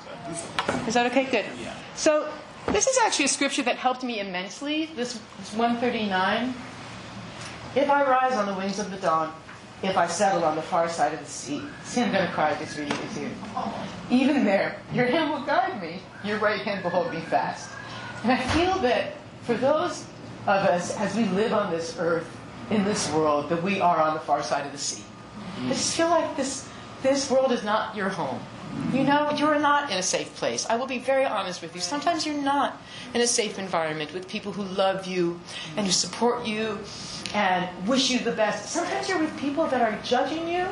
Is 0.87 0.95
that 0.95 1.07
okay? 1.07 1.25
Good. 1.25 1.47
So 1.95 2.31
this 2.67 2.87
is 2.87 2.99
actually 3.05 3.25
a 3.27 3.29
scripture 3.29 3.63
that 3.63 3.77
helped 3.77 4.03
me 4.03 4.21
immensely. 4.21 4.87
This 4.95 5.15
is 5.15 5.53
139. 5.55 6.55
If 7.75 7.89
I 7.89 8.03
rise 8.05 8.35
on 8.35 8.47
the 8.47 8.55
wings 8.55 8.79
of 8.79 8.91
the 8.91 8.97
dawn, 8.99 9.33
if 9.83 9.97
I 9.97 10.07
settle 10.07 10.45
on 10.45 10.57
the 10.57 10.63
far 10.63 10.89
side 10.89 11.13
of 11.13 11.21
the 11.21 11.27
sea. 11.27 11.63
See, 11.85 12.03
I'm 12.03 12.13
going 12.13 12.27
to 12.27 12.33
cry 12.33 12.57
just 12.59 12.77
reading 12.77 12.97
this 12.99 13.17
here. 13.17 13.31
Even 14.11 14.45
there, 14.45 14.81
your 14.93 15.07
hand 15.07 15.31
will 15.31 15.45
guide 15.45 15.81
me. 15.81 16.01
Your 16.25 16.39
right 16.39 16.61
hand 16.61 16.83
will 16.83 16.91
hold 16.91 17.13
me 17.13 17.21
fast. 17.21 17.71
And 18.23 18.33
I 18.33 18.39
feel 18.49 18.79
that 18.81 19.15
for 19.43 19.55
those 19.55 20.05
of 20.43 20.67
us, 20.67 20.97
as 20.99 21.15
we 21.15 21.25
live 21.27 21.53
on 21.53 21.71
this 21.71 21.97
earth, 21.99 22.29
in 22.71 22.85
this 22.85 23.11
world, 23.13 23.49
that 23.49 23.63
we 23.63 23.81
are 23.81 23.99
on 23.99 24.15
the 24.15 24.21
far 24.21 24.43
side 24.43 24.67
of 24.67 24.73
the 24.73 24.79
sea. 24.79 25.03
Mm-hmm. 25.03 25.67
I 25.67 25.69
just 25.71 25.97
feel 25.97 26.09
like 26.09 26.37
this, 26.37 26.69
this 27.03 27.31
world 27.31 27.53
is 27.53 27.65
not 27.65 27.97
your 27.97 28.09
home. 28.09 28.41
You 28.93 29.05
know, 29.05 29.31
you're 29.37 29.59
not 29.59 29.91
in 29.91 29.99
a 29.99 30.03
safe 30.03 30.35
place. 30.37 30.67
I 30.69 30.77
will 30.77 30.87
be 30.87 30.99
very 30.99 31.25
honest 31.25 31.61
with 31.61 31.75
you. 31.75 31.81
Sometimes 31.81 32.25
you're 32.25 32.43
not 32.43 32.81
in 33.13 33.21
a 33.21 33.27
safe 33.27 33.59
environment 33.59 34.15
with 34.15 34.29
people 34.29 34.53
who 34.53 34.63
love 34.63 35.07
you 35.07 35.41
and 35.77 35.87
who 35.87 35.93
support 35.93 36.47
you 36.47 36.79
and 37.35 37.69
wish 37.87 38.11
you 38.11 38.19
the 38.21 38.33
best. 38.33 38.71
Sometimes 38.71 39.09
you're 39.09 39.19
with 39.19 39.37
people 39.39 39.67
that 39.67 39.83
are 39.83 39.99
judging 40.03 40.49
you 40.49 40.65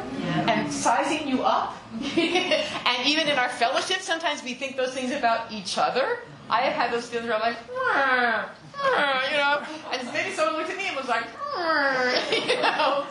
and 0.48 0.72
sizing 0.72 1.28
you 1.28 1.42
up. 1.42 1.76
and 2.16 3.06
even 3.06 3.28
in 3.28 3.38
our 3.38 3.50
fellowship, 3.50 4.00
sometimes 4.00 4.42
we 4.42 4.54
think 4.54 4.76
those 4.76 4.94
things 4.94 5.12
about 5.12 5.52
each 5.52 5.76
other. 5.76 6.20
I 6.48 6.62
have 6.62 6.72
had 6.72 6.92
those 6.92 7.08
feelings 7.08 7.28
where 7.28 7.36
I'm 7.36 7.42
like, 7.42 7.58
"Hmm, 7.68 8.48
hmm," 8.72 9.32
you 9.32 9.36
know, 9.36 9.62
and 9.92 10.12
maybe 10.12 10.30
someone 10.30 10.56
looked 10.56 10.70
at 10.70 10.76
me 10.76 10.86
and 10.86 10.96
was 10.96 11.08
like, 11.08 11.24
"Hmm," 11.36 12.48
you 12.48 12.62
know. 12.62 13.04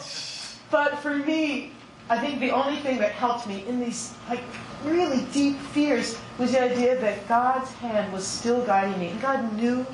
But 0.71 0.99
for 0.99 1.15
me, 1.15 1.71
I 2.09 2.19
think 2.19 2.39
the 2.39 2.51
only 2.51 2.77
thing 2.77 2.99
that 2.99 3.11
helped 3.11 3.47
me 3.47 3.65
in 3.67 3.79
these 3.79 4.13
like 4.29 4.41
really 4.83 5.25
deep 5.33 5.57
fears 5.57 6.17
was 6.37 6.51
the 6.51 6.61
idea 6.61 6.99
that 7.01 7.27
God's 7.27 7.71
hand 7.73 8.13
was 8.13 8.25
still 8.25 8.63
guiding 8.65 8.99
me. 8.99 9.07
And 9.09 9.21
God 9.21 9.53
knew 9.53 9.85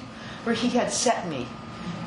where 0.43 0.55
He 0.55 0.68
had 0.70 0.91
set 0.91 1.28
me. 1.28 1.47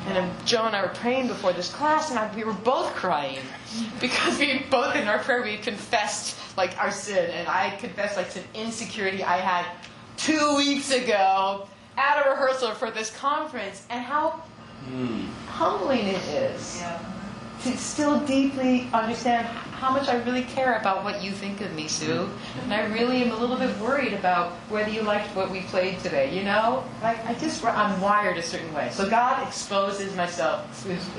And 0.07 0.19
um, 0.19 0.31
Joe 0.45 0.65
and 0.65 0.75
I 0.75 0.83
were 0.83 0.89
praying 0.93 1.27
before 1.27 1.51
this 1.51 1.73
class, 1.73 2.11
and 2.11 2.19
I, 2.19 2.33
we 2.35 2.43
were 2.43 2.53
both 2.53 2.93
crying 2.93 3.39
because 3.99 4.37
we 4.37 4.63
both 4.69 4.95
in 4.95 5.07
our 5.07 5.17
prayer 5.17 5.41
we 5.41 5.57
confessed 5.57 6.37
like 6.55 6.77
our 6.79 6.91
sin, 6.91 7.31
and 7.31 7.47
I 7.47 7.75
confessed 7.77 8.15
like 8.15 8.29
some 8.29 8.43
insecurity 8.53 9.23
I 9.23 9.37
had 9.37 9.65
two 10.17 10.55
weeks 10.57 10.91
ago 10.91 11.67
at 11.97 12.23
a 12.23 12.29
rehearsal 12.29 12.71
for 12.71 12.91
this 12.91 13.09
conference, 13.17 13.83
and 13.89 14.03
how 14.05 14.43
humbling 15.47 16.05
it 16.07 16.23
is 16.27 16.79
Yeah. 16.81 16.99
to 17.63 17.75
still 17.77 18.19
deeply 18.27 18.87
understand 18.93 19.47
how 19.85 19.91
much 19.91 20.09
I 20.09 20.15
really 20.23 20.41
care 20.41 20.79
about 20.79 21.03
what 21.03 21.23
you 21.23 21.31
think 21.31 21.61
of 21.61 21.71
me, 21.75 21.87
Sue. 21.87 22.27
And 22.63 22.73
I 22.73 22.87
really 22.87 23.21
am 23.21 23.31
a 23.31 23.35
little 23.35 23.55
bit 23.55 23.77
worried 23.77 24.13
about 24.13 24.53
whether 24.67 24.89
you 24.89 25.03
liked 25.03 25.27
what 25.35 25.51
we 25.51 25.61
played 25.61 25.99
today. 25.99 26.35
You 26.35 26.43
know, 26.43 26.83
like 27.03 27.23
I 27.27 27.35
just 27.35 27.63
I'm 27.63 28.01
wired 28.01 28.37
a 28.37 28.41
certain 28.41 28.73
way. 28.73 28.89
So 28.91 29.07
God 29.07 29.47
exposes 29.47 30.15
myself, 30.15 30.65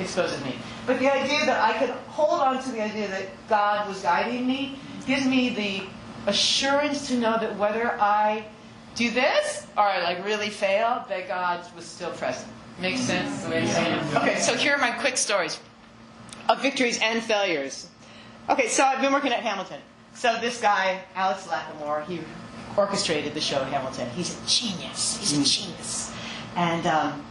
exposes 0.00 0.42
me. 0.44 0.56
But 0.84 0.98
the 0.98 1.08
idea 1.08 1.46
that 1.46 1.60
I 1.62 1.78
could 1.78 1.90
hold 2.08 2.40
on 2.40 2.60
to 2.64 2.70
the 2.72 2.82
idea 2.82 3.06
that 3.06 3.28
God 3.48 3.86
was 3.86 4.02
guiding 4.02 4.48
me 4.48 4.80
gives 5.06 5.26
me 5.26 5.50
the 5.50 5.82
assurance 6.28 7.06
to 7.06 7.16
know 7.16 7.38
that 7.38 7.56
whether 7.56 7.92
I 8.00 8.46
do 8.96 9.12
this 9.12 9.64
or 9.76 9.84
I 9.84 10.02
like 10.02 10.24
really 10.24 10.50
fail, 10.50 11.04
that 11.08 11.28
God 11.28 11.64
was 11.76 11.84
still 11.84 12.10
present. 12.10 12.50
Makes 12.80 13.02
sense 13.02 13.44
the 13.44 13.50
way 13.50 13.60
I'm 13.60 13.68
saying 13.68 13.94
it? 13.94 14.16
Okay, 14.16 14.40
so 14.40 14.56
here 14.56 14.74
are 14.74 14.78
my 14.78 14.90
quick 14.90 15.16
stories 15.16 15.60
of 16.48 16.60
victories 16.62 16.98
and 17.00 17.22
failures. 17.22 17.88
Okay, 18.48 18.68
so 18.68 18.84
I've 18.84 19.00
been 19.00 19.12
working 19.12 19.32
at 19.32 19.40
Hamilton. 19.40 19.80
So 20.14 20.38
this 20.40 20.60
guy, 20.60 21.02
Alex 21.14 21.46
Lacamoire, 21.48 22.06
he 22.06 22.20
orchestrated 22.76 23.34
the 23.34 23.40
show 23.40 23.64
Hamilton. 23.64 24.08
He's 24.10 24.40
a 24.40 24.46
genius. 24.46 25.18
He's 25.18 25.32
a 25.32 25.42
genius. 25.42 26.12
And 26.54 26.86
um, 26.86 27.24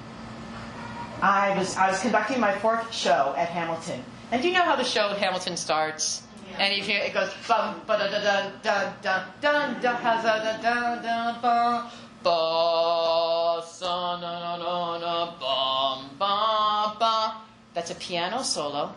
I 1.21 1.57
was 1.57 1.77
I 1.77 1.89
was 1.89 1.99
conducting 2.01 2.39
my 2.39 2.53
fourth 2.59 2.93
show 2.93 3.33
at 3.37 3.47
Hamilton. 3.47 4.03
And 4.31 4.41
do 4.41 4.47
you 4.49 4.53
know 4.53 4.63
how 4.63 4.75
the 4.75 4.83
show 4.83 5.09
Hamilton 5.09 5.55
starts? 5.55 6.23
And 6.59 6.73
if 6.73 6.87
you, 6.87 6.95
it 6.95 7.13
goes 7.13 7.31
bum 7.47 7.81
ba 7.87 7.97
da 7.97 8.07
da 8.07 8.19
da 8.21 8.51
da 8.61 8.93
da 9.01 9.25
da 9.41 9.73
da 9.79 9.95
ha 9.95 10.21
da 10.21 10.61
da 10.61 11.01
da 11.01 11.41
ba 11.41 11.91
ba 12.23 13.63
sa 13.65 14.19
na 14.19 14.39
na 14.39 14.57
na 14.57 14.97
na 14.99 15.25
bum 15.39 16.09
ba 16.19 16.95
ba. 16.99 17.41
That's 17.73 17.91
a 17.91 17.95
piano 17.95 18.43
solo. 18.43 18.93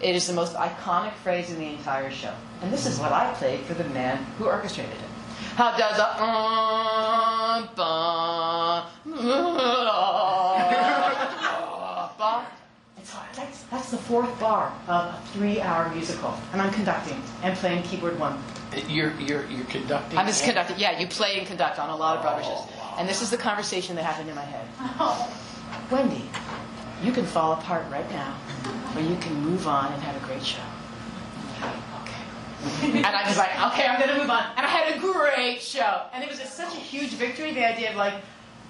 It 0.00 0.14
is 0.14 0.26
the 0.26 0.32
most 0.32 0.54
iconic 0.54 1.12
phrase 1.22 1.50
in 1.50 1.58
the 1.58 1.66
entire 1.66 2.10
show. 2.10 2.34
And 2.62 2.72
this 2.72 2.86
is 2.86 2.98
what 2.98 3.12
I 3.12 3.32
played 3.34 3.60
for 3.60 3.74
the 3.74 3.84
man 3.90 4.24
who 4.38 4.46
orchestrated 4.46 4.92
it. 4.94 5.00
How 5.56 5.76
does 5.76 5.98
a 5.98 6.06
uh, 6.18 7.60
ba, 7.76 8.84
ba. 12.18 12.46
And 12.96 13.06
so 13.06 13.18
that's, 13.36 13.62
that's 13.64 13.90
the 13.90 13.96
fourth 13.98 14.40
bar 14.40 14.72
of 14.88 15.14
a 15.14 15.20
three-hour 15.32 15.90
musical, 15.94 16.34
and 16.52 16.60
I'm 16.60 16.72
conducting 16.72 17.22
and 17.42 17.56
playing 17.56 17.82
keyboard 17.84 18.18
one. 18.18 18.38
You're 18.88 19.12
you're 19.20 19.46
you're 19.46 19.66
conducting. 19.66 20.18
I'm 20.18 20.26
just 20.26 20.42
conducting. 20.44 20.78
Yeah, 20.78 20.98
you 20.98 21.06
play 21.06 21.38
and 21.38 21.46
conduct 21.46 21.78
on 21.78 21.90
a 21.90 21.96
lot 21.96 22.16
of 22.16 22.22
Broadway 22.22 22.42
shows. 22.42 22.58
Oh, 22.58 22.70
wow. 22.78 22.96
And 22.98 23.08
this 23.08 23.22
is 23.22 23.30
the 23.30 23.36
conversation 23.36 23.94
that 23.96 24.04
happened 24.04 24.28
in 24.28 24.34
my 24.34 24.42
head. 24.42 24.66
Wendy, 25.90 26.24
you 27.02 27.12
can 27.12 27.24
fall 27.24 27.52
apart 27.52 27.84
right 27.90 28.10
now, 28.10 28.36
or 28.94 29.00
you 29.00 29.16
can 29.16 29.34
move 29.40 29.66
on 29.66 29.92
and 29.92 30.02
have 30.02 30.22
a 30.22 30.26
great 30.26 30.44
show. 30.44 30.62
Okay. 31.58 32.98
and 32.98 33.06
I 33.06 33.26
was 33.28 33.36
like, 33.36 33.50
okay, 33.72 33.86
I'm 33.86 34.00
gonna 34.00 34.18
move 34.18 34.30
on. 34.30 34.44
And 34.56 34.64
I 34.64 34.68
had 34.68 34.96
a 34.96 34.98
great 34.98 35.60
show. 35.60 36.02
And 36.12 36.22
it 36.22 36.30
was 36.30 36.38
just 36.38 36.54
such 36.56 36.74
a 36.74 36.80
huge 36.80 37.10
victory, 37.10 37.52
the 37.52 37.64
idea 37.64 37.90
of 37.90 37.96
like, 37.96 38.14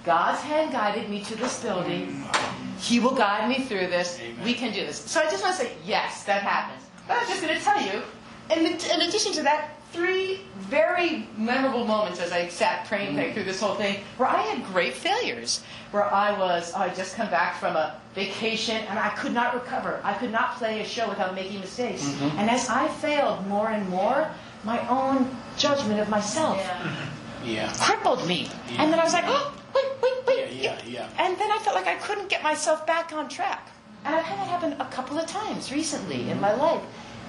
God's 0.05 0.41
hand 0.41 0.71
guided 0.71 1.09
me 1.09 1.23
to 1.23 1.35
this 1.35 1.61
building. 1.63 2.07
Mm. 2.07 2.79
He 2.79 2.99
will 2.99 3.15
guide 3.15 3.49
me 3.49 3.63
through 3.65 3.87
this. 3.87 4.19
Amen. 4.21 4.45
We 4.45 4.53
can 4.53 4.71
do 4.71 4.85
this. 4.85 4.97
So 4.97 5.19
I 5.19 5.23
just 5.23 5.43
want 5.43 5.57
to 5.57 5.63
say, 5.63 5.71
yes, 5.83 6.23
that 6.25 6.43
happens. 6.43 6.87
But 7.07 7.17
I'm 7.17 7.27
just 7.27 7.41
going 7.41 7.57
to 7.57 7.63
tell 7.63 7.81
you, 7.81 8.03
in, 8.51 8.65
in 8.67 9.07
addition 9.07 9.33
to 9.33 9.43
that, 9.43 9.71
three 9.91 10.41
very 10.57 11.27
memorable 11.37 11.85
moments 11.85 12.19
as 12.19 12.31
I 12.31 12.47
sat 12.49 12.85
praying 12.85 13.15
like, 13.15 13.29
mm. 13.29 13.33
through 13.33 13.45
this 13.45 13.59
whole 13.59 13.75
thing, 13.75 14.01
where 14.17 14.29
I 14.29 14.41
had 14.41 14.63
great 14.65 14.93
failures, 14.93 15.63
where 15.89 16.05
I 16.13 16.37
was, 16.37 16.73
I 16.73 16.93
just 16.93 17.15
come 17.15 17.29
back 17.29 17.55
from 17.59 17.75
a 17.75 17.99
vacation 18.15 18.77
and 18.89 18.97
I 18.97 19.09
could 19.09 19.33
not 19.33 19.53
recover. 19.53 19.99
I 20.03 20.13
could 20.13 20.31
not 20.31 20.55
play 20.55 20.81
a 20.81 20.85
show 20.85 21.07
without 21.09 21.35
making 21.35 21.59
mistakes. 21.59 22.03
Mm-hmm. 22.03 22.39
And 22.39 22.49
as 22.49 22.69
I 22.69 22.87
failed 22.87 23.45
more 23.47 23.69
and 23.69 23.87
more, 23.89 24.29
my 24.63 24.79
own 24.87 25.29
judgment 25.57 25.99
of 25.99 26.09
myself 26.09 26.57
Yeah. 26.57 27.05
Yeah. 27.43 27.73
crippled 27.79 28.25
me. 28.27 28.49
And 28.77 28.91
then 28.91 28.99
I 28.99 29.03
was 29.03 29.13
like, 29.13 29.25
oh, 29.27 29.53
wait, 29.75 29.85
wait, 30.01 30.27
wait. 30.27 30.55
Yeah, 30.55 30.79
yeah, 30.87 30.87
yeah. 30.87 31.09
And 31.19 31.37
then 31.37 31.51
I 31.51 31.59
felt 31.59 31.75
like 31.75 31.87
I 31.87 31.95
couldn't 31.95 32.29
get 32.29 32.41
myself 32.41 32.87
back 32.87 33.13
on 33.13 33.29
track. 33.29 33.69
And 34.05 34.15
I've 34.15 34.23
had 34.23 34.39
that 34.39 34.47
happen 34.47 34.73
a 34.79 34.85
couple 34.85 35.19
of 35.19 35.27
times 35.27 35.71
recently 35.71 36.29
in 36.29 36.39
my 36.39 36.49
mm-hmm. 36.51 36.61
life. 36.61 36.81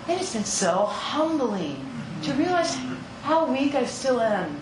It 0.08 0.18
has 0.18 0.32
been 0.32 0.44
so 0.44 0.86
humbling 0.86 1.84
to 2.22 2.32
realize 2.34 2.78
how 3.24 3.44
weak 3.52 3.74
I 3.74 3.84
still 3.84 4.20
am, 4.20 4.60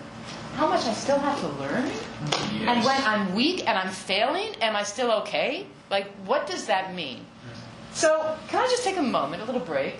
how 0.55 0.67
much 0.67 0.85
I 0.85 0.93
still 0.93 1.19
have 1.19 1.39
to 1.41 1.47
learn. 1.59 1.85
Yes. 1.85 2.67
And 2.67 2.85
when 2.85 3.03
I'm 3.03 3.35
weak 3.35 3.67
and 3.67 3.77
I'm 3.77 3.91
failing, 3.91 4.55
am 4.61 4.75
I 4.75 4.83
still 4.83 5.11
okay? 5.21 5.67
Like, 5.89 6.07
what 6.25 6.47
does 6.47 6.67
that 6.67 6.95
mean? 6.95 7.25
So, 7.93 8.35
can 8.49 8.63
I 8.63 8.67
just 8.67 8.83
take 8.83 8.97
a 8.97 9.01
moment, 9.01 9.41
a 9.41 9.45
little 9.45 9.61
break, 9.61 9.95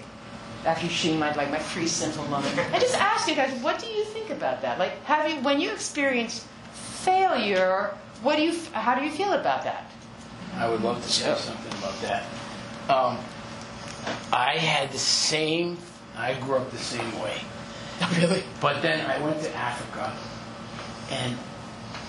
after 0.65 0.89
seeing 0.89 1.17
my 1.19 1.33
like 1.35 1.49
my 1.51 1.59
free 1.59 1.87
simple 1.87 2.25
moment, 2.27 2.57
and 2.57 2.81
just 2.81 2.99
ask 2.99 3.27
you 3.29 3.35
guys, 3.35 3.53
what 3.61 3.79
do 3.79 3.87
you 3.87 4.03
think 4.05 4.31
about 4.31 4.61
that? 4.63 4.79
Like, 4.79 5.01
have 5.05 5.29
you 5.29 5.35
when 5.41 5.61
you 5.61 5.71
experience 5.71 6.45
failure, 6.73 7.93
what 8.21 8.35
do 8.35 8.41
you 8.43 8.59
how 8.73 8.95
do 8.95 9.05
you 9.05 9.11
feel 9.11 9.33
about 9.33 9.63
that? 9.63 9.91
I 10.55 10.67
would 10.69 10.81
love 10.81 11.01
to 11.03 11.09
say 11.09 11.33
something 11.35 11.71
about 11.79 12.01
that. 12.01 12.23
Um, 12.89 13.17
I 14.31 14.57
had 14.57 14.91
the 14.91 14.99
same. 14.99 15.77
I 16.17 16.33
grew 16.35 16.55
up 16.55 16.71
the 16.71 16.77
same 16.77 17.19
way. 17.21 17.37
Really? 18.19 18.43
But 18.59 18.81
then 18.81 19.09
I 19.09 19.19
went 19.23 19.41
to 19.43 19.55
Africa, 19.55 20.11
and 21.11 21.37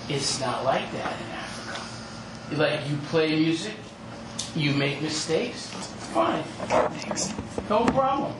it's 0.09 0.39
not 0.39 0.63
like 0.63 0.91
that 0.91 1.13
in 1.19 1.27
Africa. 1.31 2.55
Like 2.55 2.89
you 2.89 2.97
play 3.09 3.35
music, 3.35 3.73
you 4.55 4.73
make 4.73 5.01
mistakes, 5.01 5.67
fine, 5.67 6.43
no 7.69 7.85
problem. 7.85 8.33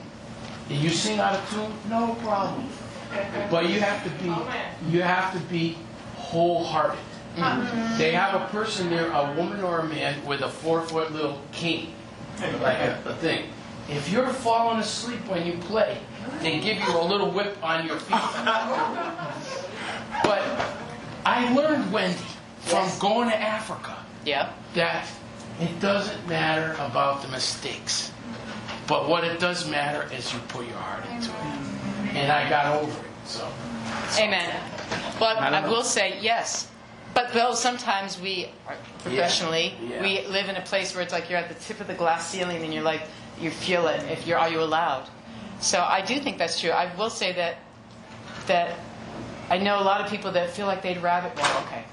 You 0.68 0.90
sing 0.90 1.18
out 1.18 1.34
of 1.34 1.50
tune, 1.50 1.72
no 1.88 2.14
problem. 2.22 2.68
But 3.50 3.70
you 3.70 3.80
have 3.80 4.04
to 4.04 4.10
be, 4.22 4.90
you 4.90 5.02
have 5.02 5.32
to 5.32 5.38
be 5.48 5.78
wholehearted. 6.16 6.98
Mm-hmm. 7.36 7.98
They 7.98 8.12
have 8.12 8.34
a 8.34 8.46
person 8.48 8.90
there, 8.90 9.10
a 9.10 9.32
woman 9.34 9.62
or 9.62 9.80
a 9.80 9.88
man, 9.88 10.24
with 10.26 10.42
a 10.42 10.48
four 10.48 10.82
foot 10.82 11.12
little 11.12 11.40
cane, 11.52 11.94
like 12.60 12.78
a, 12.78 13.02
a 13.06 13.14
thing. 13.14 13.48
If 13.88 14.10
you're 14.10 14.28
falling 14.28 14.80
asleep 14.80 15.26
when 15.28 15.46
you 15.46 15.54
play, 15.58 15.98
they 16.40 16.60
give 16.60 16.78
you 16.78 16.98
a 16.98 17.04
little 17.04 17.30
whip 17.30 17.56
on 17.62 17.86
your 17.86 17.96
feet. 17.96 18.18
But 20.28 20.42
I 21.24 21.52
learned, 21.54 21.90
Wendy, 21.90 22.18
from 22.60 22.84
Yes. 22.84 22.98
going 22.98 23.30
to 23.30 23.36
Africa, 23.40 23.96
Yeah. 24.26 24.50
that 24.74 25.06
it 25.60 25.80
doesn't 25.80 26.28
matter 26.28 26.76
about 26.80 27.22
the 27.22 27.28
mistakes. 27.28 28.12
But 28.86 29.08
what 29.08 29.24
it 29.24 29.40
does 29.40 29.66
matter 29.66 30.06
is 30.12 30.32
you 30.32 30.38
put 30.48 30.66
your 30.66 30.76
heart 30.76 31.04
into 31.10 31.30
it. 31.30 32.16
And 32.16 32.30
I 32.30 32.48
got 32.48 32.66
over 32.66 32.90
it. 33.00 33.10
So 33.26 33.48
Amen. 34.18 34.54
But 35.18 35.38
I 35.38 35.46
I, 35.46 35.50
don't 35.50 35.62
know. 35.64 35.70
will 35.70 35.82
say 35.82 36.18
yes. 36.20 36.68
But 37.14 37.32
though 37.32 37.54
sometimes 37.54 38.20
we, 38.20 38.46
uh, 38.66 38.72
are- 38.72 38.76
professionally, 39.02 39.74
Yeah. 39.82 40.00
we 40.02 40.26
live 40.26 40.48
in 40.48 40.56
a 40.56 40.60
place 40.60 40.94
where 40.94 41.02
it's 41.02 41.12
like 41.12 41.28
you're 41.30 41.38
at 41.38 41.48
the 41.48 41.54
tip 41.54 41.80
of 41.80 41.86
the 41.86 41.94
glass 41.94 42.26
ceiling 42.28 42.62
and 42.64 42.72
you're 42.72 42.82
like, 42.82 43.02
you 43.40 43.50
feel 43.50 43.88
it. 43.88 44.02
If 44.10 44.26
you're, 44.26 44.38
are 44.38 44.48
you 44.48 44.60
allowed? 44.62 45.08
So 45.60 45.82
I 45.82 46.00
do 46.02 46.18
think 46.20 46.36
that's 46.38 46.60
true. 46.60 46.70
I 46.70 46.94
will 46.96 47.10
say 47.10 47.32
that 47.32 47.56
that 48.46 48.78
I 49.50 49.58
know 49.58 49.80
a 49.80 49.84
lot 49.84 50.00
of 50.00 50.10
people 50.10 50.32
that 50.32 50.50
feel 50.50 50.66
like 50.66 50.82
they'd 50.82 51.02
rather. 51.02 51.30
Well, 51.36 51.62
okay. 51.66 51.84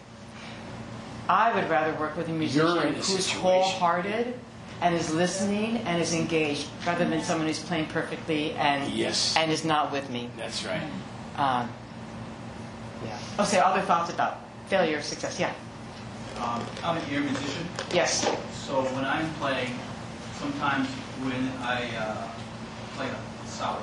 I 1.30 1.54
would 1.56 1.70
rather 1.70 1.94
work 2.00 2.16
with 2.18 2.28
a 2.30 2.32
musician 2.32 2.68
a 2.78 2.92
who's 2.92 3.06
situation. 3.06 3.40
wholehearted 3.42 4.40
and 4.82 4.94
is 4.94 5.12
listening 5.14 5.78
and 5.80 6.02
is 6.02 6.14
engaged, 6.14 6.68
rather 6.86 7.06
than 7.06 7.24
someone 7.24 7.48
who's 7.48 7.60
playing 7.64 7.88
perfectly 7.88 8.52
and 8.54 8.92
Yes. 8.94 9.36
and 9.38 9.52
is 9.52 9.64
not 9.66 9.92
with 9.92 10.10
me. 10.10 10.30
that's 10.38 10.64
right. 10.66 10.82
Um, 11.38 11.70
yeah. 13.06 13.18
Oh, 13.40 13.44
say 13.46 13.60
other 13.60 13.82
thoughts 13.82 14.12
about 14.12 14.40
failure, 14.68 15.02
success. 15.02 15.40
Yeah. 15.40 15.52
Um, 16.42 16.62
I'm 16.84 16.98
an 16.98 17.04
ear 17.12 17.22
musician, 17.22 17.66
Yes. 17.94 18.28
so 18.54 18.82
when 18.94 19.06
I'm 19.06 19.30
playing, 19.36 19.72
sometimes 20.38 20.88
when 21.24 21.50
I 21.64 21.88
uh, 21.96 22.28
play 22.98 23.08
a 23.08 23.48
sour, 23.48 23.80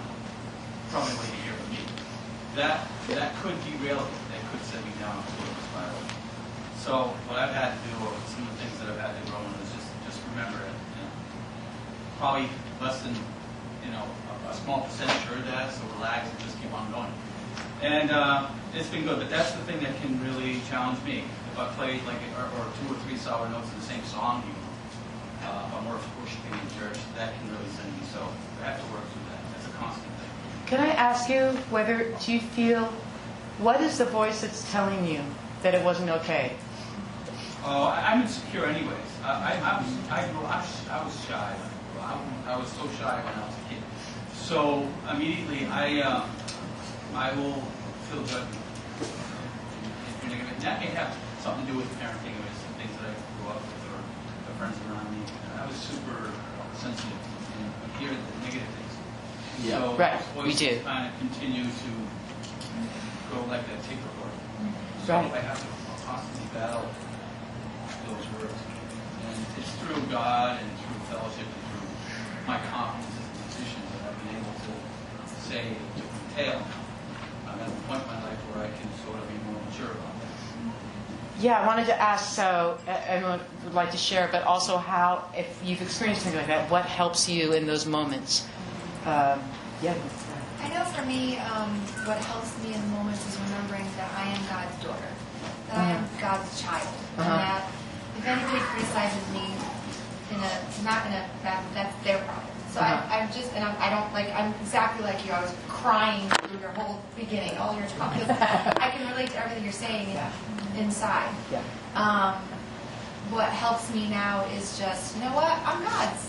probably 0.91 1.13
what 1.15 1.27
you 1.29 1.43
hear 1.45 1.53
with 1.55 1.71
me, 1.71 1.79
that 2.57 2.89
that 3.09 3.35
could 3.41 3.57
derail 3.65 4.01
me. 4.05 4.19
That 4.29 4.43
could 4.51 4.63
set 4.69 4.85
me 4.85 4.93
down 5.01 5.17
a 5.17 5.25
little 5.41 5.63
spiral. 5.73 6.05
So 6.77 6.93
what 7.29 7.39
I've 7.39 7.55
had 7.55 7.73
to 7.73 7.81
do, 7.89 7.95
or 8.05 8.13
some 8.29 8.45
of 8.45 8.53
the 8.53 8.59
things 8.61 8.77
that 8.81 8.93
I've 8.93 9.01
had 9.01 9.15
to 9.17 9.23
grow 9.31 9.41
in, 9.41 9.53
is 9.65 9.73
just 9.73 9.89
just 10.05 10.21
remember 10.33 10.61
it. 10.61 10.75
Know, 11.01 11.09
probably 12.19 12.49
less 12.81 13.01
than 13.01 13.17
you 13.85 13.91
know 13.93 14.05
a, 14.05 14.35
a 14.51 14.55
small 14.61 14.85
percentage 14.85 15.25
heard 15.31 15.45
that, 15.49 15.73
so 15.73 15.81
relax 15.97 16.29
and 16.29 16.39
just 16.45 16.61
keep 16.61 16.73
on 16.75 16.91
going. 16.93 17.13
And 17.81 18.11
uh, 18.11 18.51
it's 18.75 18.89
been 18.89 19.05
good, 19.05 19.19
but 19.19 19.31
that's 19.31 19.53
the 19.53 19.65
thing 19.65 19.81
that 19.81 19.97
can 20.01 20.21
really 20.23 20.61
challenge 20.69 21.03
me. 21.03 21.25
If 21.53 21.59
I 21.59 21.69
play 21.75 22.01
like 22.05 22.21
or, 22.37 22.47
or 22.61 22.65
two 22.81 22.95
or 22.95 22.97
three 23.05 23.17
sour 23.17 23.49
notes 23.49 23.69
in 23.73 23.77
the 23.81 23.89
same 23.89 24.05
song, 24.05 24.45
even 24.45 24.63
uh, 25.45 25.67
if 25.67 25.75
I'm 25.75 25.85
worship- 25.89 26.17
worshiping 26.21 26.55
in 26.55 26.69
church, 26.79 27.01
that 27.17 27.35
can 27.35 27.45
really 27.51 27.69
send 27.77 27.91
me. 27.97 28.05
So 28.13 28.21
I 28.63 28.73
have 28.73 28.81
to 28.81 28.87
work 28.93 29.05
through 29.09 29.27
that. 29.35 29.41
That's 29.53 29.67
a 29.69 29.75
constant 29.77 30.13
thing. 30.17 30.33
Can 30.73 30.81
I 30.81 30.95
ask 30.95 31.29
you 31.29 31.53
whether 31.69 32.17
do 32.25 32.33
you 32.33 32.41
feel 32.41 32.87
what 33.59 33.83
is 33.83 33.99
the 33.99 34.07
voice 34.07 34.41
that's 34.41 34.73
telling 34.73 35.07
you 35.07 35.21
that 35.61 35.75
it 35.75 35.85
wasn't 35.85 36.09
okay? 36.09 36.57
Oh, 37.63 37.93
I'm 37.93 38.23
insecure 38.23 38.65
anyways. 38.65 39.13
I, 39.23 39.29
I, 39.29 39.53
I 39.61 39.85
was 39.85 39.93
I, 40.09 40.25
I, 40.25 41.05
was, 41.05 41.27
shy. 41.29 41.57
I, 42.01 42.57
was 42.57 42.73
so 42.73 42.89
shy 42.97 43.21
when 43.21 43.35
I 43.37 43.45
was 43.45 43.53
a 43.53 43.69
kid. 43.69 43.85
So 44.33 44.89
immediately 45.13 45.67
I 45.67 46.01
uh, 46.01 46.25
I 47.17 47.35
will 47.37 47.61
feel 48.09 48.25
good. 48.33 48.49
And 50.25 50.63
that 50.63 50.81
may 50.81 50.89
have 50.97 51.15
something 51.45 51.67
to 51.67 51.73
do 51.73 51.77
with 51.77 51.93
parenting 52.01 52.33
or 52.33 52.49
some 52.65 52.73
things 52.81 52.97
that 52.97 53.13
I 53.13 53.15
grew 53.37 53.53
up 53.53 53.61
with 53.61 53.93
or 53.93 54.01
the 54.49 54.57
friends 54.57 54.81
around 54.89 55.13
me. 55.13 55.21
I 55.53 55.67
was 55.67 55.77
super 55.77 56.33
sensitive 56.81 57.21
and 57.61 57.93
hear 58.01 58.09
the 58.09 58.47
negative. 58.49 58.82
Yeah. 59.61 59.79
So 59.79 59.97
Right, 59.97 60.21
we 60.37 60.43
voices 60.43 60.59
do. 60.59 60.81
kind 60.85 61.07
of 61.13 61.19
continue 61.19 61.65
to 61.65 61.91
go 63.31 63.45
like 63.47 63.67
that 63.69 63.83
tape 63.85 63.99
recorder. 64.01 64.37
So 65.07 65.15
Right. 65.17 65.33
I 65.35 65.41
have 65.41 65.61
to 65.61 65.67
constantly 66.07 66.49
battle 66.55 66.87
those 68.09 68.27
words. 68.41 68.59
And 69.29 69.47
it's 69.59 69.71
through 69.83 70.03
God 70.11 70.59
and 70.61 70.71
through 70.79 71.01
fellowship 71.17 71.47
and 71.47 71.63
through 71.71 71.89
my 72.47 72.59
confidence 72.71 73.13
as 73.21 73.29
a 73.29 73.35
musician 73.61 73.83
that 73.93 74.09
I've 74.11 74.19
been 74.25 74.37
able 74.41 74.55
to 74.57 74.73
say, 75.49 75.63
to 75.97 76.03
detail. 76.35 76.63
I'm 77.49 77.61
at 77.61 77.69
a 77.69 77.71
point 77.87 78.03
in 78.03 78.09
my 78.09 78.23
life 78.25 78.39
where 78.51 78.65
I 78.65 78.71
can 78.71 78.89
sort 79.05 79.19
of 79.21 79.29
be 79.29 79.35
more 79.51 79.61
mature 79.69 79.93
about 79.93 80.15
that. 80.21 80.29
Yeah, 81.41 81.61
I 81.61 81.67
wanted 81.67 81.87
to 81.87 82.01
ask. 82.01 82.35
So 82.37 82.79
uh, 82.87 82.97
everyone 83.07 83.41
would 83.65 83.75
like 83.75 83.91
to 83.93 83.97
share, 83.97 84.29
but 84.31 84.43
also 84.45 84.77
how, 84.77 85.25
if 85.37 85.61
you've 85.65 85.83
experienced 85.83 86.23
something 86.23 86.39
like 86.39 86.49
that, 86.49 86.71
what 86.71 86.85
helps 86.85 87.29
you 87.29 87.53
in 87.53 87.67
those 87.67 87.87
moments? 87.87 88.47
Um, 89.05 89.43
yeah. 89.83 89.95
I 90.63 90.69
know 90.71 90.85
for 90.95 91.05
me, 91.07 91.39
um, 91.39 91.71
what 92.07 92.19
helps 92.19 92.55
me 92.63 92.75
in 92.75 92.83
moments 92.93 93.27
is 93.27 93.35
remembering 93.51 93.85
that 93.97 94.11
I 94.17 94.31
am 94.31 94.41
God's 94.47 94.77
daughter, 94.85 95.11
that 95.69 95.77
I 95.79 95.91
am 95.91 96.09
God's 96.21 96.61
child, 96.63 96.87
Uh-huh. 97.19 97.23
and 97.27 97.41
that 97.43 97.67
if 98.19 98.25
anybody 98.27 98.61
criticizes 98.71 99.27
me 99.35 99.51
in 100.31 100.39
a 100.39 100.85
not 100.85 101.07
in 101.07 101.13
a 101.15 101.27
bad, 101.43 101.65
that's 101.75 101.97
their 102.05 102.19
problem. 102.19 102.47
So 102.71 102.79
Uh-huh. 102.81 102.95
I, 103.11 103.21
I'm 103.21 103.33
just, 103.33 103.53
and 103.55 103.65
I'm, 103.65 103.75
I 103.83 103.91
don't 103.91 104.13
like, 104.15 104.31
I'm 104.35 104.55
exactly 104.63 105.05
like 105.05 105.27
you. 105.27 105.33
I 105.33 105.43
was 105.43 105.53
crying 105.69 106.29
through 106.47 106.61
your 106.61 106.71
whole 106.71 107.03
beginning, 107.17 107.59
all 107.59 107.75
your 107.75 107.89
talk, 107.99 108.15
I 108.15 108.91
can 108.95 109.11
relate 109.11 109.31
to 109.31 109.39
everything 109.43 109.65
you're 109.65 109.73
saying 109.73 110.11
Yeah. 110.15 110.31
inside. 110.79 111.35
Yeah. 111.51 111.61
Um, 111.97 112.35
what 113.35 113.49
helps 113.51 113.93
me 113.93 114.09
now 114.09 114.45
is 114.55 114.79
just, 114.79 115.17
you 115.17 115.25
know 115.25 115.35
what? 115.35 115.59
I'm 115.67 115.83
God's. 115.83 116.29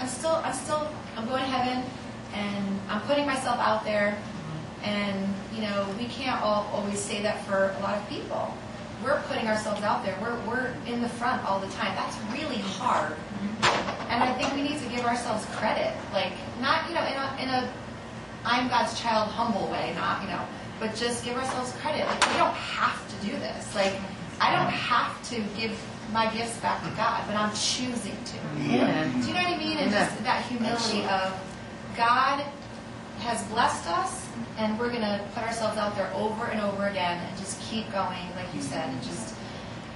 I'm 0.00 0.08
still, 0.08 0.36
I'm 0.44 0.52
still, 0.54 0.88
I'm 1.16 1.26
going 1.26 1.42
to 1.44 1.50
heaven, 1.50 1.84
and 2.32 2.80
I'm 2.88 3.00
putting 3.02 3.26
myself 3.26 3.58
out 3.58 3.84
there. 3.84 4.16
And 4.82 5.34
you 5.54 5.62
know, 5.62 5.86
we 5.98 6.06
can't 6.06 6.40
all 6.42 6.70
always 6.72 6.98
say 6.98 7.22
that 7.22 7.44
for 7.44 7.74
a 7.78 7.82
lot 7.82 7.96
of 7.96 8.08
people. 8.08 8.54
We're 9.04 9.20
putting 9.22 9.46
ourselves 9.46 9.82
out 9.82 10.04
there. 10.04 10.16
We're 10.20 10.38
we're 10.46 10.74
in 10.86 11.00
the 11.02 11.08
front 11.08 11.44
all 11.44 11.60
the 11.60 11.68
time. 11.68 11.94
That's 11.96 12.16
really 12.32 12.60
hard. 12.60 13.12
Mm-hmm. 13.12 14.12
And 14.12 14.22
I 14.22 14.32
think 14.34 14.54
we 14.54 14.62
need 14.62 14.80
to 14.80 14.88
give 14.88 15.04
ourselves 15.04 15.44
credit, 15.56 15.94
like 16.12 16.32
not 16.60 16.88
you 16.88 16.94
know 16.94 17.04
in 17.04 17.14
a 17.14 17.36
in 17.42 17.48
a 17.48 17.72
I'm 18.44 18.68
God's 18.68 18.98
child 18.98 19.28
humble 19.28 19.70
way, 19.70 19.92
not 19.96 20.22
you 20.22 20.28
know, 20.28 20.42
but 20.78 20.94
just 20.94 21.24
give 21.24 21.36
ourselves 21.36 21.72
credit. 21.80 22.06
Like 22.06 22.26
we 22.28 22.38
don't 22.38 22.54
have 22.54 22.96
to 23.08 23.26
do 23.26 23.32
this. 23.32 23.74
Like 23.74 23.92
I 24.40 24.56
don't 24.56 24.72
have 24.72 25.22
to 25.30 25.42
give 25.58 25.78
my 26.12 26.32
gifts 26.34 26.58
back 26.58 26.82
to 26.82 26.90
God, 26.96 27.22
but 27.26 27.36
I'm 27.36 27.54
choosing 27.54 28.16
to. 28.24 28.36
Yeah. 28.62 29.04
Do 29.12 29.28
you 29.28 29.34
know 29.34 29.42
what 29.42 29.52
I 29.52 29.58
mean? 29.58 29.78
And 29.78 29.90
just 29.90 30.22
that 30.24 30.44
humility 30.46 31.04
of 31.04 31.32
God 32.00 32.42
has 33.18 33.42
blessed 33.48 33.86
us, 33.90 34.26
and 34.56 34.78
we're 34.78 34.88
going 34.88 35.02
to 35.02 35.20
put 35.34 35.42
ourselves 35.42 35.76
out 35.76 35.94
there 35.96 36.10
over 36.14 36.46
and 36.46 36.58
over 36.62 36.88
again 36.88 37.22
and 37.22 37.36
just 37.36 37.60
keep 37.60 37.92
going, 37.92 38.26
like 38.36 38.52
you 38.54 38.62
said, 38.62 38.88
and 38.88 39.02
just. 39.02 39.34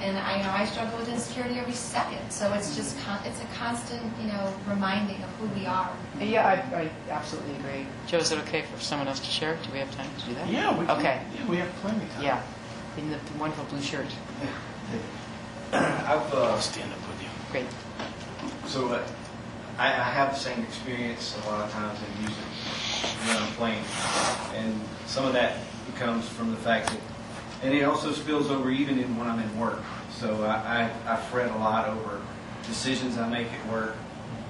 And 0.02 0.18
I 0.18 0.36
you 0.36 0.42
know 0.42 0.50
I 0.50 0.66
struggle 0.66 0.98
with 0.98 1.08
insecurity 1.08 1.58
every 1.58 1.72
second, 1.72 2.30
so 2.30 2.52
it's 2.52 2.76
just 2.76 2.98
con- 3.06 3.20
it's 3.24 3.40
a 3.40 3.46
constant 3.56 4.02
you 4.20 4.26
know 4.26 4.52
reminding 4.68 5.22
of 5.22 5.30
who 5.36 5.46
we 5.58 5.64
are. 5.64 5.90
Yeah, 6.20 6.46
I, 6.46 6.76
I 6.76 6.90
absolutely 7.10 7.54
agree. 7.54 7.86
Joe, 8.06 8.18
is 8.18 8.30
it 8.32 8.38
okay 8.40 8.62
for 8.62 8.78
someone 8.80 9.08
else 9.08 9.20
to 9.20 9.30
share? 9.30 9.56
Do 9.64 9.72
we 9.72 9.78
have 9.78 9.90
time 9.96 10.10
to 10.18 10.26
do 10.26 10.34
that? 10.34 10.50
Yeah, 10.50 10.78
we 10.78 10.84
can, 10.84 10.98
Okay. 10.98 11.22
Yeah, 11.34 11.48
we 11.48 11.56
have 11.56 11.72
plenty 11.76 12.04
of 12.04 12.12
time. 12.12 12.22
Yeah. 12.24 12.42
In 12.98 13.08
the 13.08 13.18
wonderful 13.38 13.64
blue 13.66 13.80
shirt. 13.80 14.08
I've 15.72 16.34
uh, 16.34 16.52
I'll 16.52 16.60
stand 16.60 16.92
up 16.92 16.98
with 17.08 17.22
you. 17.22 17.28
Great. 17.50 17.66
so 18.66 18.88
uh, 18.88 19.06
I, 19.78 19.88
I 19.88 20.04
have 20.04 20.34
the 20.34 20.38
same 20.38 20.62
experience 20.62 21.36
a 21.44 21.48
lot 21.50 21.64
of 21.64 21.72
times 21.72 21.98
in 21.98 22.22
music 22.22 22.44
when 23.26 23.36
I'm 23.36 23.52
playing, 23.54 23.84
and 24.54 24.80
some 25.06 25.24
of 25.26 25.32
that 25.32 25.58
comes 25.96 26.28
from 26.28 26.50
the 26.50 26.56
fact 26.58 26.88
that, 26.88 27.00
and 27.62 27.74
it 27.74 27.82
also 27.82 28.12
spills 28.12 28.50
over 28.50 28.70
even 28.70 28.98
in 28.98 29.16
when 29.16 29.26
I'm 29.28 29.40
in 29.40 29.58
work. 29.58 29.80
So 30.12 30.44
I, 30.44 30.90
I, 31.06 31.14
I 31.14 31.16
fret 31.16 31.50
a 31.50 31.58
lot 31.58 31.88
over 31.88 32.20
decisions 32.66 33.18
I 33.18 33.28
make 33.28 33.48
at 33.52 33.68
work, 33.68 33.96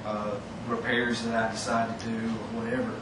uh, 0.04 0.36
repairs 0.68 1.22
that 1.22 1.34
I 1.34 1.50
decide 1.50 1.98
to 2.00 2.06
do, 2.06 2.16
or 2.16 2.62
whatever. 2.62 2.94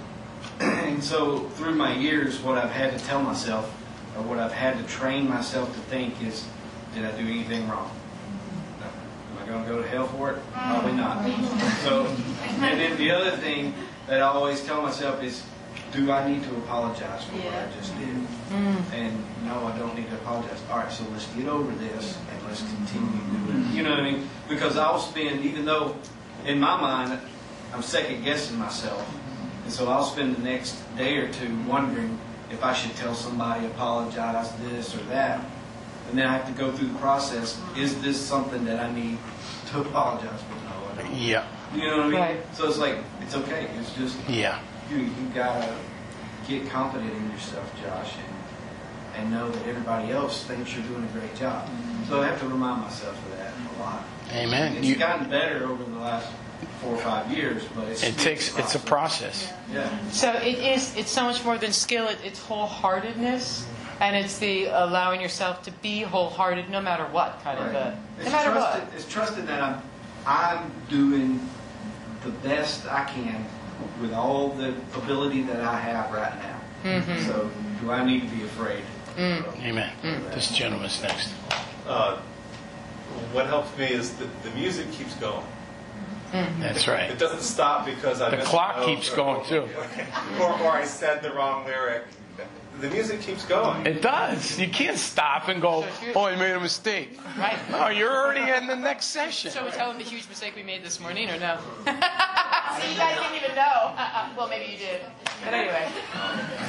And 0.93 1.03
so 1.03 1.39
through 1.51 1.75
my 1.75 1.95
years, 1.95 2.41
what 2.41 2.59
I've 2.59 2.71
had 2.71 2.97
to 2.97 3.05
tell 3.07 3.23
myself, 3.23 3.65
or 4.17 4.23
what 4.23 4.39
I've 4.39 4.53
had 4.53 4.77
to 4.79 4.85
train 4.85 5.29
myself 5.29 5.73
to 5.73 5.81
think 5.83 6.23
is, 6.23 6.47
did 6.95 7.05
I 7.05 7.13
do 7.13 7.27
anything 7.27 7.69
wrong? 7.69 7.91
No. 9.53 9.59
Am 9.59 9.65
going 9.65 9.65
to 9.65 9.71
go 9.71 9.83
to 9.83 9.89
hell 9.89 10.07
for 10.09 10.31
it? 10.31 10.39
Probably 10.53 10.93
not. 10.93 11.25
So, 11.83 12.07
and 12.07 12.81
then 12.81 12.97
the 12.97 13.11
other 13.11 13.33
thing 13.33 13.75
that 14.07 14.21
I 14.21 14.27
always 14.27 14.65
tell 14.65 14.81
myself 14.83 15.23
is, 15.23 15.43
do 15.93 16.11
I 16.11 16.27
need 16.27 16.43
to 16.45 16.57
apologize 16.57 17.25
for 17.25 17.37
what 17.37 17.55
I 17.55 17.71
just 17.79 17.97
did? 17.99 18.09
Mm. 18.09 18.93
And 18.95 19.25
no, 19.45 19.67
I 19.67 19.79
don't 19.79 19.95
need 19.95 20.09
to 20.09 20.15
apologize. 20.17 20.59
All 20.71 20.79
right, 20.79 20.91
so 20.91 21.05
let's 21.13 21.27
get 21.35 21.49
over 21.49 21.71
this 21.73 22.19
and 22.31 22.47
let's 22.47 22.63
continue 22.63 23.21
doing. 23.47 23.67
it. 23.67 23.75
You 23.75 23.83
know 23.83 23.91
what 23.91 24.01
I 24.01 24.11
mean? 24.11 24.29
Because 24.49 24.79
I'll 24.79 24.99
spend, 24.99 25.45
even 25.45 25.67
though 25.67 25.97
in 26.47 26.59
my 26.59 26.81
mind 26.81 27.21
I'm 27.75 27.83
second 27.83 28.25
guessing 28.25 28.59
myself, 28.59 29.07
and 29.65 29.73
so 29.73 29.89
I'll 29.91 30.05
spend 30.05 30.37
the 30.37 30.43
next 30.43 30.77
day 30.97 31.19
or 31.19 31.31
two 31.31 31.55
wondering 31.65 32.19
if 32.51 32.65
I 32.65 32.73
should 32.73 32.97
tell 32.97 33.15
somebody, 33.15 33.67
apologize 33.67 34.51
this 34.63 34.95
or 34.95 35.03
that, 35.11 35.45
and 36.09 36.19
then 36.19 36.27
I 36.27 36.37
have 36.37 36.47
to 36.47 36.53
go 36.53 36.73
through 36.73 36.89
the 36.89 36.99
process. 36.99 37.61
Is 37.77 38.01
this 38.03 38.19
something 38.19 38.65
that 38.65 38.81
I 38.81 38.91
need 38.93 39.19
to 39.73 39.81
apologize 39.81 40.41
for? 40.43 40.55
No, 40.55 41.03
I 41.03 41.03
don't. 41.03 41.15
Yeah, 41.17 41.47
You 41.75 41.83
know 41.83 41.97
what 41.99 42.07
I 42.07 42.09
mean? 42.09 42.21
Right. 42.21 42.55
So 42.55 42.69
it's 42.69 42.79
like 42.79 42.99
it's 43.21 43.35
okay. 43.35 43.69
It's 43.79 43.93
just 43.95 44.17
yeah. 44.29 44.61
you 44.91 44.99
you 44.99 45.29
gotta 45.35 45.75
get 46.49 46.69
confident 46.69 47.13
in 47.13 47.31
yourself, 47.31 47.71
Josh, 47.83 48.15
and 48.17 48.33
and 49.17 49.31
know 49.31 49.51
that 49.51 49.67
everybody 49.67 50.11
else 50.13 50.45
thinks 50.45 50.75
you're 50.75 50.87
doing 50.87 51.05
a 51.05 51.19
great 51.19 51.35
job. 51.37 51.67
Mm-hmm. 51.67 52.05
So 52.09 52.23
I 52.23 52.27
have 52.27 52.41
to 52.41 52.49
remind 52.49 52.83
myself 52.83 53.15
of 53.27 53.39
that 53.39 53.53
a 53.77 53.83
lot. 53.83 54.05
Amen. 54.33 54.77
It's 54.77 54.87
You, 54.87 54.97
gotten 54.97 55.29
better 55.29 55.67
over 55.67 55.85
the 55.85 55.99
last 55.99 56.33
four 56.81 56.95
or 56.95 56.99
five 56.99 57.31
years, 57.31 57.63
but 57.75 57.89
it's 57.89 58.03
it 58.03 58.17
takes, 58.19 58.57
it's 58.59 58.75
a 58.75 58.79
process. 58.79 59.53
Yeah. 59.73 59.89
So 60.09 60.33
it 60.33 60.59
is. 60.59 60.97
It's 60.97 61.11
so 61.11 61.25
much 61.25 61.45
more 61.45 61.59
than 61.59 61.73
skill. 61.73 62.09
It, 62.09 62.19
it's 62.25 62.41
wholeheartedness, 62.41 63.65
and 64.03 64.17
it's 64.17 64.39
the 64.39 64.65
allowing 64.67 65.21
yourself 65.21 65.63
to 65.63 65.71
be 65.71 66.01
wholehearted, 66.03 66.69
no 66.69 66.81
matter 66.81 67.05
what 67.07 67.41
kind 67.45 67.59
of 67.59 67.67
Right. 67.67 67.77
a, 67.77 67.99
It's 68.19 68.25
no 68.27 68.33
matter 68.33 68.51
trusted, 68.51 68.85
what. 68.85 68.95
It's 68.95 69.09
trusted 69.09 69.47
that 69.47 69.63
I'm 69.63 69.83
I'm 70.27 70.71
doing 70.89 71.49
the 72.25 72.31
best 72.31 72.87
I 72.87 73.05
can 73.05 73.45
with 74.01 74.13
all 74.13 74.51
the 74.51 74.75
ability 74.97 75.43
that 75.43 75.61
I 75.61 75.77
have 75.79 76.13
right 76.13 76.33
now. 76.43 76.61
Mm-hmm. 77.01 77.27
So 77.27 77.51
do 77.81 77.91
I 77.93 78.05
need 78.05 78.29
to 78.29 78.37
be 78.37 78.43
afraid? 78.45 78.83
Mm. 79.17 79.61
Amen. 79.65 79.91
This 80.35 80.51
gentleman's 80.51 81.01
next. 81.03 81.33
Uh, 81.87 82.19
what 83.33 83.47
helps 83.47 83.77
me 83.77 83.87
is 83.87 84.15
that 84.15 84.43
the 84.43 84.51
music 84.51 84.91
keeps 84.93 85.15
going. 85.17 85.45
That's 86.61 86.89
right. 86.89 87.11
It 87.11 87.19
doesn't 87.19 87.43
stop 87.43 87.85
because 87.85 88.23
I 88.23 88.31
The 88.31 88.43
clock 88.43 88.79
note 88.79 88.87
keeps 88.87 89.13
or- 89.13 89.17
going, 89.17 89.45
too. 89.49 89.69
or, 90.41 90.51
or 90.63 90.71
I 90.71 90.85
said 90.85 91.23
the 91.23 91.33
wrong 91.33 91.67
lyric. 91.67 92.05
The 92.81 92.89
music 92.89 93.21
keeps 93.21 93.45
going. 93.45 93.87
It 93.87 94.03
does. 94.03 94.59
You 94.59 94.69
can't 94.69 94.99
stop 94.99 95.49
and 95.49 95.61
go, 95.61 95.87
oh, 96.17 96.25
I 96.25 96.35
made 96.37 96.53
a 96.53 96.61
mistake. 96.61 97.19
Right. 97.39 97.59
No, 97.71 97.89
you're 97.89 98.11
already 98.11 98.51
in 98.51 98.67
the 98.67 98.75
next 98.75 99.07
session. 99.07 99.51
So 99.51 99.65
we 99.65 99.71
tell 99.71 99.89
them 99.89 99.99
the 99.99 100.05
huge 100.05 100.29
mistake 100.29 100.57
we 100.57 100.63
made 100.63 100.83
this 100.83 100.99
morning, 100.99 101.29
or 101.29 101.39
no? 101.39 101.59
See, 101.85 102.91
you 102.91 102.97
guys 102.97 103.19
didn't 103.21 103.37
even 103.37 103.55
know. 103.55 103.93
Uh-uh. 103.97 104.31
Well, 104.37 104.49
maybe 104.49 104.73
you 104.73 104.79
did. 104.79 105.03
But 105.45 105.55
anyway, 105.55 105.87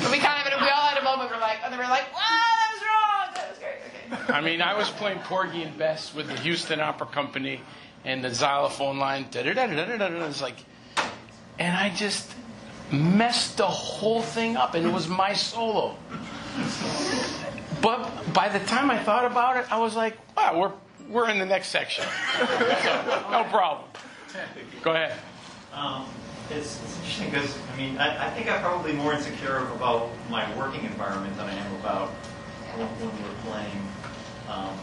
but 0.02 0.12
we 0.12 0.18
kind 0.20 0.46
of 0.46 0.62
we 0.62 0.70
all 0.70 0.82
had 0.88 0.98
a 1.00 1.04
moment. 1.04 1.32
We're 1.32 1.40
like, 1.40 1.60
and 1.64 1.72
then 1.72 1.80
we're 1.80 1.86
like, 1.90 2.14
wow, 2.14 2.20
that 2.20 2.70
was 2.74 2.82
wrong. 2.82 3.36
That 3.36 3.50
was 3.50 3.60
great. 3.60 4.24
Okay. 4.24 4.34
I 4.34 4.42
mean, 4.42 4.62
I 4.62 4.76
was 4.78 4.90
playing 4.90 5.20
Porgy 5.20 5.64
and 5.64 5.78
Bess 5.78 6.14
with 6.14 6.28
the 6.28 6.36
Houston 6.36 6.80
Opera 6.80 7.08
Company 7.08 7.62
and 8.06 8.24
the 8.24 8.34
xylophone 8.34 9.00
line. 9.00 9.28
da-da-da-da-da-da-da. 9.32 10.26
It's 10.26 10.42
like, 10.42 10.58
and 11.60 11.76
I 11.76 11.90
just 11.90 12.32
messed 12.92 13.58
the 13.58 13.68
whole 13.68 14.22
thing 14.22 14.58
up, 14.58 14.76
and 14.76 14.86
it 14.86 14.92
was 14.92 15.08
my 15.08 15.34
solo. 15.34 15.96
But 17.82 18.34
by 18.34 18.50
the 18.50 18.60
time 18.66 18.90
I 18.92 18.98
thought 18.98 19.26
about 19.26 19.58
it, 19.58 19.72
I 19.72 19.80
was 19.80 19.96
like, 19.96 20.18
wow, 20.38 20.60
we're 20.60 20.72
we're 21.10 21.30
in 21.30 21.38
the 21.38 21.46
next 21.46 21.68
section. 21.68 22.06
no 22.40 23.46
problem. 23.50 23.90
Go 24.82 24.92
ahead. 24.92 25.18
Um, 25.74 26.06
it's, 26.50 26.82
it's 26.84 26.98
interesting 27.00 27.30
because, 27.30 27.58
I 27.74 27.78
mean, 27.78 27.98
I, 27.98 28.28
I 28.28 28.30
think 28.32 28.50
I'm 28.52 28.62
probably 28.62 28.94
more 28.94 29.14
insecure 29.14 29.58
about 29.76 30.10
my 30.30 30.56
working 30.58 30.86
environment 30.86 31.36
than 31.38 31.48
I 31.48 31.54
am 31.54 31.76
about 31.76 32.10
when, 32.76 32.88
when 32.88 33.10
we're 33.24 33.52
playing 33.52 33.88
um, 34.50 34.78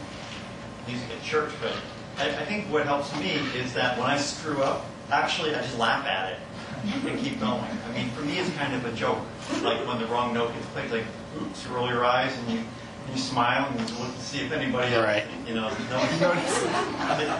music 0.87 1.09
at 1.09 1.23
church. 1.23 1.51
But 1.61 1.75
I, 2.17 2.29
I 2.29 2.45
think 2.45 2.71
what 2.71 2.85
helps 2.85 3.15
me 3.17 3.31
is 3.59 3.73
that 3.73 3.97
when 3.97 4.07
I 4.07 4.17
screw 4.17 4.61
up, 4.61 4.85
actually, 5.11 5.55
I 5.55 5.61
just 5.61 5.77
laugh 5.77 6.05
at 6.05 6.33
it 6.33 6.39
and 6.83 7.19
keep 7.19 7.39
going. 7.39 7.61
I 7.89 7.91
mean, 7.93 8.09
for 8.11 8.21
me, 8.21 8.39
it's 8.39 8.49
kind 8.55 8.73
of 8.73 8.85
a 8.85 8.91
joke. 8.93 9.19
Like 9.61 9.85
when 9.87 9.99
the 9.99 10.07
wrong 10.07 10.33
note 10.33 10.53
gets 10.53 10.65
played, 10.67 10.91
like, 10.91 11.05
oops, 11.39 11.65
you 11.65 11.71
roll 11.75 11.87
your 11.87 12.05
eyes 12.05 12.35
and 12.37 12.49
you 12.51 12.63
you 13.11 13.17
smile 13.17 13.67
and 13.67 13.89
you 13.89 13.95
look 13.97 14.13
to 14.15 14.21
see 14.21 14.39
if 14.45 14.51
anybody 14.51 14.93
else, 14.93 15.03
Right. 15.05 15.25
you 15.47 15.55
know, 15.55 15.67
noticed. 15.69 16.21
It 16.21 16.69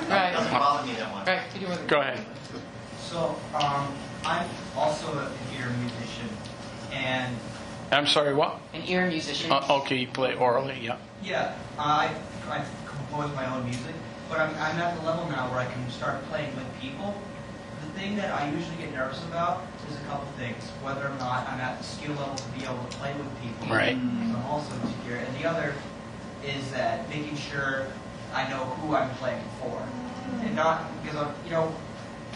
Right. 0.09 0.33
doesn't 0.33 0.51
bother 0.51 0.87
me 0.87 0.93
that 0.95 1.11
much. 1.13 1.27
Right. 1.27 1.41
You 1.59 1.67
want 1.67 1.79
to 1.79 1.85
Go 1.85 2.01
ahead. 2.01 2.25
So, 3.09 3.35
um, 3.53 3.87
I'm 4.25 4.47
also 4.75 5.17
an 5.19 5.31
ear 5.57 5.67
musician, 5.79 6.29
and 6.91 7.35
I'm 7.91 8.07
sorry, 8.07 8.33
what? 8.33 8.59
An 8.73 8.81
ear 8.87 9.05
musician. 9.07 9.51
Uh, 9.51 9.61
okay, 9.69 9.97
you 9.97 10.07
play 10.07 10.33
orally, 10.35 10.79
yeah. 10.81 10.97
yeah, 11.23 11.53
I 11.77 12.09
I 12.49 12.63
compose 12.85 13.33
my 13.35 13.45
own 13.55 13.63
music, 13.65 13.93
but 14.29 14.39
I'm, 14.39 14.49
I'm 14.55 14.77
at 14.79 14.97
the 14.99 15.05
level 15.05 15.29
now 15.29 15.49
where 15.51 15.59
I 15.59 15.65
can 15.65 15.89
start 15.91 16.27
playing 16.29 16.55
with 16.55 16.65
people. 16.81 17.13
The 18.01 18.07
thing 18.07 18.15
that 18.17 18.33
I 18.33 18.49
usually 18.49 18.77
get 18.77 18.93
nervous 18.95 19.23
about 19.25 19.61
is 19.87 19.95
a 19.95 20.01
couple 20.09 20.25
things: 20.33 20.63
whether 20.81 21.05
or 21.05 21.13
not 21.21 21.47
I'm 21.47 21.61
at 21.61 21.77
the 21.77 21.83
skill 21.83 22.15
level 22.15 22.33
to 22.33 22.49
be 22.49 22.65
able 22.65 22.81
to 22.81 22.97
play 22.97 23.13
with 23.13 23.29
people. 23.39 23.69
Right. 23.69 23.93
So 23.93 24.41
I'm 24.41 24.45
also 24.49 24.73
insecure, 24.73 25.17
and 25.17 25.29
the 25.37 25.45
other 25.45 25.75
is 26.43 26.71
that 26.71 27.07
making 27.09 27.37
sure 27.37 27.85
I 28.33 28.49
know 28.49 28.65
who 28.81 28.95
I'm 28.95 29.11
playing 29.21 29.45
for, 29.61 29.85
and 30.41 30.55
not 30.55 30.89
because 31.03 31.15
I'm, 31.15 31.29
you 31.45 31.51
know, 31.51 31.67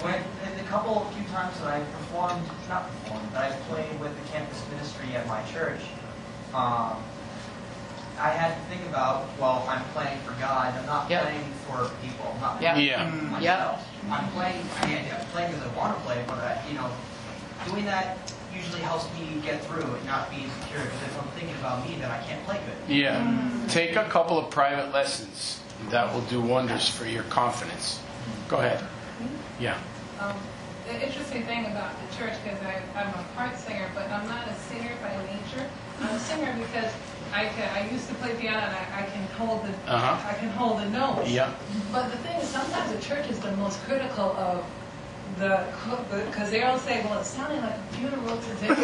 when 0.06 0.14
in 0.46 0.56
the 0.56 0.70
couple 0.70 1.10
few 1.18 1.26
times 1.34 1.58
that 1.62 1.74
I 1.74 1.80
performed, 1.98 2.46
not 2.70 2.86
performed, 3.02 3.28
but 3.34 3.50
I 3.50 3.52
played 3.66 4.00
with 4.00 4.14
the 4.14 4.30
campus 4.30 4.62
ministry 4.70 5.16
at 5.16 5.26
my 5.26 5.42
church, 5.50 5.82
um, 6.54 7.02
I 8.22 8.30
had 8.30 8.54
to 8.54 8.62
think 8.70 8.86
about, 8.86 9.26
well, 9.40 9.66
I'm 9.68 9.84
playing 9.98 10.20
for 10.20 10.40
God. 10.40 10.78
I'm 10.78 10.86
not 10.86 11.10
Yep. 11.10 11.24
playing 11.24 11.52
for 11.66 11.90
people. 12.06 12.32
I'm 12.36 12.42
not 12.42 12.62
Yep. 12.62 12.74
playing 12.76 12.88
Yeah. 12.88 13.10
for 13.10 13.42
Yep. 13.42 13.80
Myself. 14.08 14.26
I'm 14.26 14.32
playing. 14.32 14.66
I 14.82 14.88
mean, 14.88 15.06
I'm 15.14 15.26
playing 15.28 15.52
because 15.54 15.68
I 15.68 15.78
want 15.78 15.98
to 15.98 16.04
play, 16.04 16.24
but 16.28 16.38
I, 16.40 16.62
you 16.68 16.76
know, 16.76 16.90
doing 17.68 17.86
that 17.86 18.18
usually 18.56 18.82
helps 18.82 19.12
me 19.20 19.42
get 19.44 19.64
through 19.66 19.84
and 19.84 20.06
not 20.06 20.30
be 20.30 20.44
insecure. 20.44 20.84
Because 20.84 21.02
if 21.04 21.22
I'm 21.22 21.28
thinking 21.30 21.56
about 21.58 21.88
me, 21.88 21.96
then 22.00 22.10
I 22.10 22.22
can't 22.24 22.44
play 22.46 22.60
good. 22.66 22.96
Yeah. 22.96 23.52
Take 23.68 23.96
a 23.96 24.06
couple 24.06 24.38
of 24.40 24.50
private 24.50 24.94
lessons. 24.94 25.62
That 25.90 26.14
will 26.14 26.22
do 26.22 26.42
wonders 26.42 26.88
for 26.88 27.06
your 27.06 27.24
confidence. 27.24 28.00
Go 28.48 28.58
ahead. 28.58 28.84
Yeah. 29.60 29.78
Um, 30.20 30.36
the 30.88 31.06
interesting 31.06 31.44
thing 31.44 31.66
about 31.66 31.92
the 32.00 32.16
church, 32.16 32.34
because 32.44 32.60
I'm 32.96 33.10
a 33.10 33.26
part 33.36 33.58
singer, 33.58 33.90
but 33.94 34.10
I'm 34.10 34.28
not 34.28 34.48
a 34.48 34.54
singer 34.54 34.92
by 35.02 35.12
nature. 35.26 35.70
I'm 36.02 36.16
a 36.16 36.20
singer 36.20 36.56
because 36.58 36.94
I 37.36 37.48
can, 37.50 37.68
I 37.76 37.90
used 37.92 38.08
to 38.08 38.16
play 38.16 38.34
piano 38.40 38.60
and 38.66 38.74
I, 38.76 39.02
I 39.02 39.04
can 39.12 39.24
hold 39.38 39.64
the 39.66 39.74
Uh-huh. 39.92 40.30
I 40.32 40.34
can 40.40 40.50
hold 40.52 40.80
the 40.80 40.90
notes. 40.90 41.30
Yeah. 41.30 41.52
But 41.92 42.10
the 42.10 42.18
thing 42.24 42.38
is, 42.40 42.48
sometimes 42.48 42.92
the 42.96 43.02
church 43.02 43.28
is 43.30 43.40
the 43.40 43.52
most 43.58 43.78
critical 43.84 44.32
of 44.38 44.64
the 45.38 45.60
because 46.28 46.50
they 46.50 46.64
all 46.64 46.80
say, 46.80 47.04
well, 47.04 47.20
it's 47.20 47.30
sounding 47.30 47.62
like 47.62 47.76
a 47.76 47.84
funeral 47.98 48.38
today. 48.38 48.68
so, 48.72 48.76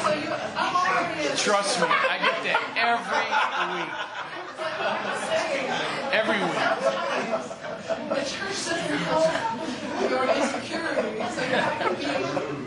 so 0.00 0.08
you, 0.24 0.32
I'm 0.56 0.74
already 0.74 1.26
a- 1.28 1.36
Trust 1.36 1.80
me, 1.80 1.86
I 1.86 2.16
get 2.16 2.36
that 2.48 2.60
every 2.80 3.28
week. 3.76 3.92
Every 6.16 6.40
week. 6.40 6.60
The 8.08 8.24
church 8.24 8.56
doesn't 8.64 8.98
help 9.04 9.28
your 10.08 10.24
insecurity, 10.24 11.20
so 11.34 11.40
you 11.44 11.56
have 11.60 11.76
to 11.78 11.88
be 11.94 12.04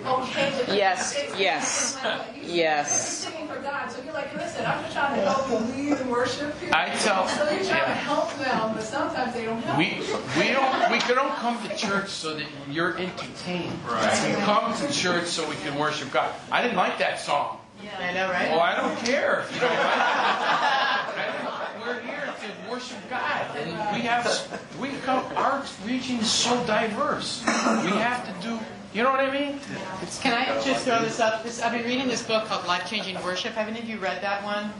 okay 0.05 0.47
with 0.51 0.59
it. 0.59 0.62
Yes, 0.75 1.15
yes, 1.37 1.95
it's 1.95 2.03
like, 2.03 2.21
you- 2.35 2.53
yes. 2.53 3.17
Singing 3.19 3.47
for 3.47 3.59
God, 3.59 3.89
so 3.91 4.01
you're 4.03 4.13
like, 4.13 4.33
listen, 4.35 4.65
I'm 4.65 4.81
just 4.83 4.93
trying 4.95 5.15
to 5.19 5.21
help 5.29 5.49
you 5.49 5.57
lead 5.89 5.97
and 5.99 6.09
worship 6.11 6.59
here. 6.59 6.69
I 6.73 6.89
tell- 6.89 7.27
So 7.27 7.43
you're 7.43 7.63
trying 7.63 7.67
yeah. 7.69 7.85
to 7.85 7.93
help 7.93 8.33
them, 8.37 8.73
but 8.73 8.83
sometimes 8.83 9.33
they 9.33 9.45
don't 9.45 9.61
help. 9.63 9.77
We 9.77 10.01
we 10.37 10.51
don't 10.51 10.91
we 10.91 10.99
don't 11.13 11.35
come 11.35 11.57
to 11.67 11.75
church 11.75 12.09
so 12.09 12.33
that 12.35 12.45
you're 12.69 12.97
entertained. 12.97 13.77
Right. 13.87 14.35
We 14.37 14.41
come 14.43 14.73
to 14.77 14.91
church 14.91 15.25
so 15.27 15.47
we 15.49 15.55
can 15.57 15.75
worship 15.77 16.11
God. 16.11 16.33
I 16.51 16.61
didn't 16.61 16.77
like 16.77 16.97
that 16.99 17.19
song. 17.19 17.57
Yeah, 17.83 17.89
I 17.99 18.13
know, 18.13 18.29
right? 18.29 18.49
Well, 18.49 18.61
I 18.61 18.75
don't 18.75 18.97
care 19.05 19.41
if 19.41 19.53
you 19.55 19.61
don't 19.61 19.69
like 19.69 21.17
it. 21.17 21.85
We're 21.85 21.99
here 22.01 22.33
to 22.41 22.71
worship 22.71 22.97
God, 23.09 23.57
and 23.57 23.69
we 23.95 24.01
have 24.07 24.61
we 24.79 24.89
come. 25.03 25.25
Our 25.35 25.63
region 25.85 26.17
is 26.19 26.31
so 26.31 26.63
diverse. 26.65 27.41
We 27.45 27.91
have 27.91 28.25
to 28.25 28.47
do. 28.47 28.59
You 28.93 29.01
know 29.01 29.09
what 29.09 29.21
I 29.21 29.31
mean? 29.31 29.59
It's, 30.03 30.19
Can 30.19 30.33
I 30.33 30.45
just 30.61 30.85
throw 30.85 31.01
this 31.01 31.19
up? 31.19 31.41
This, 31.41 31.63
I've 31.63 31.71
been 31.71 31.83
reading 31.83 32.07
this 32.07 32.21
book 32.21 32.45
called 32.45 32.67
Life 32.67 32.87
Changing 32.87 33.15
Worship. 33.23 33.53
Have 33.53 33.67
any 33.67 33.79
of 33.79 33.89
you 33.89 33.97
read 33.97 34.21
that 34.21 34.43
one? 34.43 34.71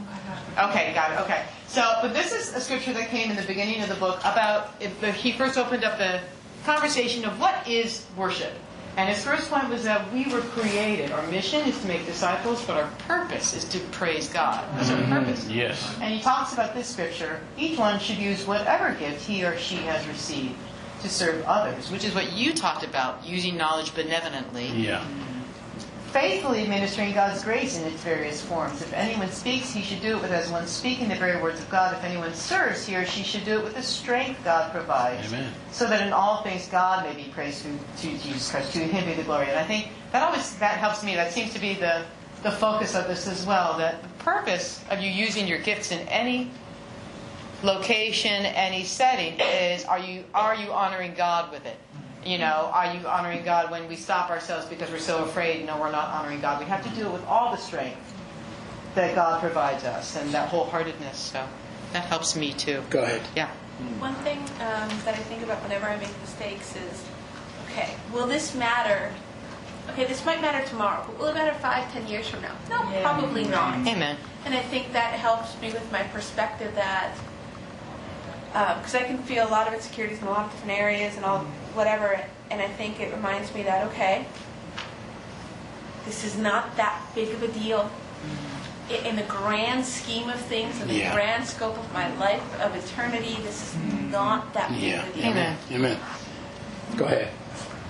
Okay, 0.70 0.94
got 0.94 1.10
it. 1.10 1.20
Okay. 1.22 1.44
So, 1.66 1.82
but 2.00 2.14
this 2.14 2.32
is 2.32 2.54
a 2.54 2.60
scripture 2.60 2.92
that 2.92 3.08
came 3.08 3.30
in 3.30 3.36
the 3.36 3.42
beginning 3.42 3.82
of 3.82 3.88
the 3.88 3.96
book 3.96 4.20
about 4.20 4.74
if 4.78 5.00
the, 5.00 5.10
he 5.10 5.32
first 5.32 5.58
opened 5.58 5.82
up 5.82 5.98
the 5.98 6.20
conversation 6.64 7.24
of 7.24 7.40
what 7.40 7.66
is 7.66 8.06
worship. 8.16 8.52
And 8.96 9.08
his 9.08 9.24
first 9.24 9.50
point 9.50 9.68
was 9.68 9.82
that 9.82 10.12
we 10.12 10.26
were 10.26 10.42
created. 10.42 11.10
Our 11.10 11.26
mission 11.26 11.66
is 11.66 11.76
to 11.80 11.88
make 11.88 12.06
disciples, 12.06 12.64
but 12.64 12.76
our 12.76 12.88
purpose 13.08 13.52
is 13.52 13.64
to 13.70 13.80
praise 13.90 14.28
God. 14.28 14.64
That's 14.76 14.90
our 14.90 14.98
mm-hmm. 14.98 15.12
purpose. 15.12 15.48
Yes. 15.48 15.92
And 16.00 16.14
he 16.14 16.20
talks 16.20 16.52
about 16.52 16.72
this 16.72 16.86
scripture. 16.86 17.40
Each 17.58 17.76
one 17.76 17.98
should 17.98 18.18
use 18.18 18.46
whatever 18.46 18.94
gift 18.94 19.26
he 19.26 19.44
or 19.44 19.58
she 19.58 19.74
has 19.78 20.06
received 20.06 20.54
to 21.04 21.10
serve 21.10 21.44
others, 21.44 21.90
which 21.90 22.04
is 22.04 22.14
what 22.14 22.32
you 22.32 22.52
talked 22.52 22.82
about, 22.82 23.24
using 23.24 23.56
knowledge 23.56 23.94
benevolently 23.94 24.68
Yeah. 24.68 25.04
faithfully 26.12 26.62
administering 26.62 27.12
God's 27.12 27.42
grace 27.42 27.76
in 27.76 27.84
its 27.84 28.00
various 28.02 28.40
forms. 28.40 28.80
If 28.80 28.92
anyone 28.92 29.30
speaks, 29.32 29.72
he 29.72 29.82
should 29.82 30.00
do 30.00 30.16
it 30.16 30.22
with 30.22 30.30
as 30.30 30.48
one 30.48 30.66
speaking 30.68 31.08
the 31.08 31.16
very 31.16 31.42
words 31.42 31.60
of 31.60 31.68
God. 31.70 31.92
If 31.92 32.04
anyone 32.04 32.32
serves, 32.34 32.86
he 32.86 32.94
or 32.94 33.04
she 33.04 33.24
should 33.24 33.44
do 33.44 33.58
it 33.58 33.64
with 33.64 33.74
the 33.74 33.82
strength 33.82 34.42
God 34.44 34.70
provides. 34.70 35.26
Amen. 35.32 35.52
So 35.72 35.86
that 35.88 36.06
in 36.06 36.12
all 36.12 36.42
things 36.42 36.68
God 36.68 37.04
may 37.04 37.14
be 37.14 37.28
praised 37.30 37.62
through 37.62 37.78
to 37.98 38.18
Jesus 38.18 38.48
Christ. 38.50 38.72
To 38.74 38.78
him 38.78 39.04
be 39.06 39.14
the 39.14 39.24
glory. 39.24 39.48
And 39.48 39.58
I 39.58 39.64
think 39.64 39.88
that 40.12 40.22
always 40.22 40.54
that 40.58 40.78
helps 40.78 41.02
me. 41.02 41.16
That 41.16 41.32
seems 41.32 41.52
to 41.52 41.58
be 41.58 41.74
the, 41.74 42.04
the 42.44 42.52
focus 42.52 42.94
of 42.94 43.08
this 43.08 43.26
as 43.26 43.44
well. 43.44 43.76
That 43.76 44.00
the 44.00 44.08
purpose 44.22 44.84
of 44.90 45.00
you 45.00 45.10
using 45.10 45.48
your 45.48 45.58
gifts 45.58 45.90
in 45.90 45.98
any 46.08 46.48
location, 47.64 48.46
any 48.46 48.84
setting 48.84 49.40
is 49.40 49.84
are 49.84 49.98
you 49.98 50.24
are 50.34 50.54
you 50.54 50.72
honoring 50.72 51.14
God 51.14 51.50
with 51.50 51.64
it? 51.66 51.76
You 52.24 52.38
know, 52.38 52.70
are 52.72 52.94
you 52.94 53.06
honoring 53.06 53.44
God 53.44 53.70
when 53.70 53.88
we 53.88 53.96
stop 53.96 54.30
ourselves 54.30 54.66
because 54.66 54.90
we're 54.90 54.98
so 54.98 55.24
afraid? 55.24 55.66
No, 55.66 55.78
we're 55.78 55.90
not 55.90 56.08
honoring 56.08 56.40
God. 56.40 56.60
We 56.60 56.66
have 56.66 56.82
to 56.84 56.90
do 56.98 57.06
it 57.06 57.12
with 57.12 57.24
all 57.26 57.50
the 57.50 57.58
strength 57.58 58.14
that 58.94 59.14
God 59.14 59.40
provides 59.40 59.84
us 59.84 60.16
and 60.16 60.30
that 60.30 60.48
wholeheartedness. 60.50 61.14
So 61.14 61.46
that 61.92 62.04
helps 62.04 62.36
me 62.36 62.52
too. 62.52 62.82
Go 62.90 63.02
ahead. 63.02 63.22
Yeah. 63.36 63.50
One 63.98 64.14
thing 64.16 64.38
um, 64.38 64.88
that 65.04 65.14
I 65.14 65.22
think 65.28 65.42
about 65.42 65.62
whenever 65.62 65.86
I 65.86 65.96
make 65.96 66.18
mistakes 66.20 66.76
is, 66.76 67.04
okay, 67.66 67.94
will 68.12 68.26
this 68.26 68.54
matter? 68.54 69.12
Okay, 69.90 70.04
this 70.06 70.24
might 70.24 70.40
matter 70.40 70.66
tomorrow, 70.66 71.04
but 71.06 71.18
will 71.18 71.26
it 71.26 71.34
matter 71.34 71.56
five, 71.58 71.90
ten 71.92 72.06
years 72.06 72.26
from 72.26 72.40
now? 72.40 72.54
No, 72.70 72.78
probably 73.02 73.44
not. 73.44 73.86
Amen. 73.86 74.16
And 74.46 74.54
I 74.54 74.60
think 74.60 74.92
that 74.92 75.12
helps 75.14 75.60
me 75.60 75.72
with 75.72 75.90
my 75.92 76.04
perspective 76.04 76.74
that, 76.74 77.14
because 78.54 78.94
I 78.94 79.02
can 79.02 79.18
feel 79.18 79.46
a 79.48 79.50
lot 79.50 79.66
of 79.66 79.74
insecurities 79.74 80.20
in 80.20 80.26
a 80.28 80.30
lot 80.30 80.46
of 80.46 80.52
different 80.52 80.78
areas 80.78 81.16
and 81.16 81.24
all 81.24 81.40
whatever, 81.74 82.20
and 82.50 82.60
I 82.62 82.68
think 82.68 83.00
it 83.00 83.12
reminds 83.12 83.52
me 83.52 83.64
that 83.64 83.86
okay, 83.88 84.26
this 86.04 86.24
is 86.24 86.38
not 86.38 86.76
that 86.76 87.02
big 87.14 87.30
of 87.34 87.42
a 87.42 87.48
deal. 87.48 87.90
I- 88.90 88.94
In 89.08 89.16
the 89.16 89.22
grand 89.22 89.84
scheme 89.84 90.28
of 90.28 90.38
things, 90.40 90.80
in 90.80 90.88
the 90.88 90.94
Yeah. 90.94 91.14
grand 91.14 91.46
scope 91.46 91.76
of 91.78 91.92
my 91.92 92.14
life 92.16 92.42
of 92.60 92.76
eternity, 92.76 93.36
this 93.42 93.62
is 93.62 93.74
not 94.12 94.52
that 94.54 94.68
big 94.70 94.82
Yeah. 94.82 95.02
of 95.02 95.08
a 95.08 95.12
deal. 95.20 95.30
Amen. 95.30 95.56
Amen. 95.72 95.98
Go 96.96 97.06
ahead. 97.06 97.28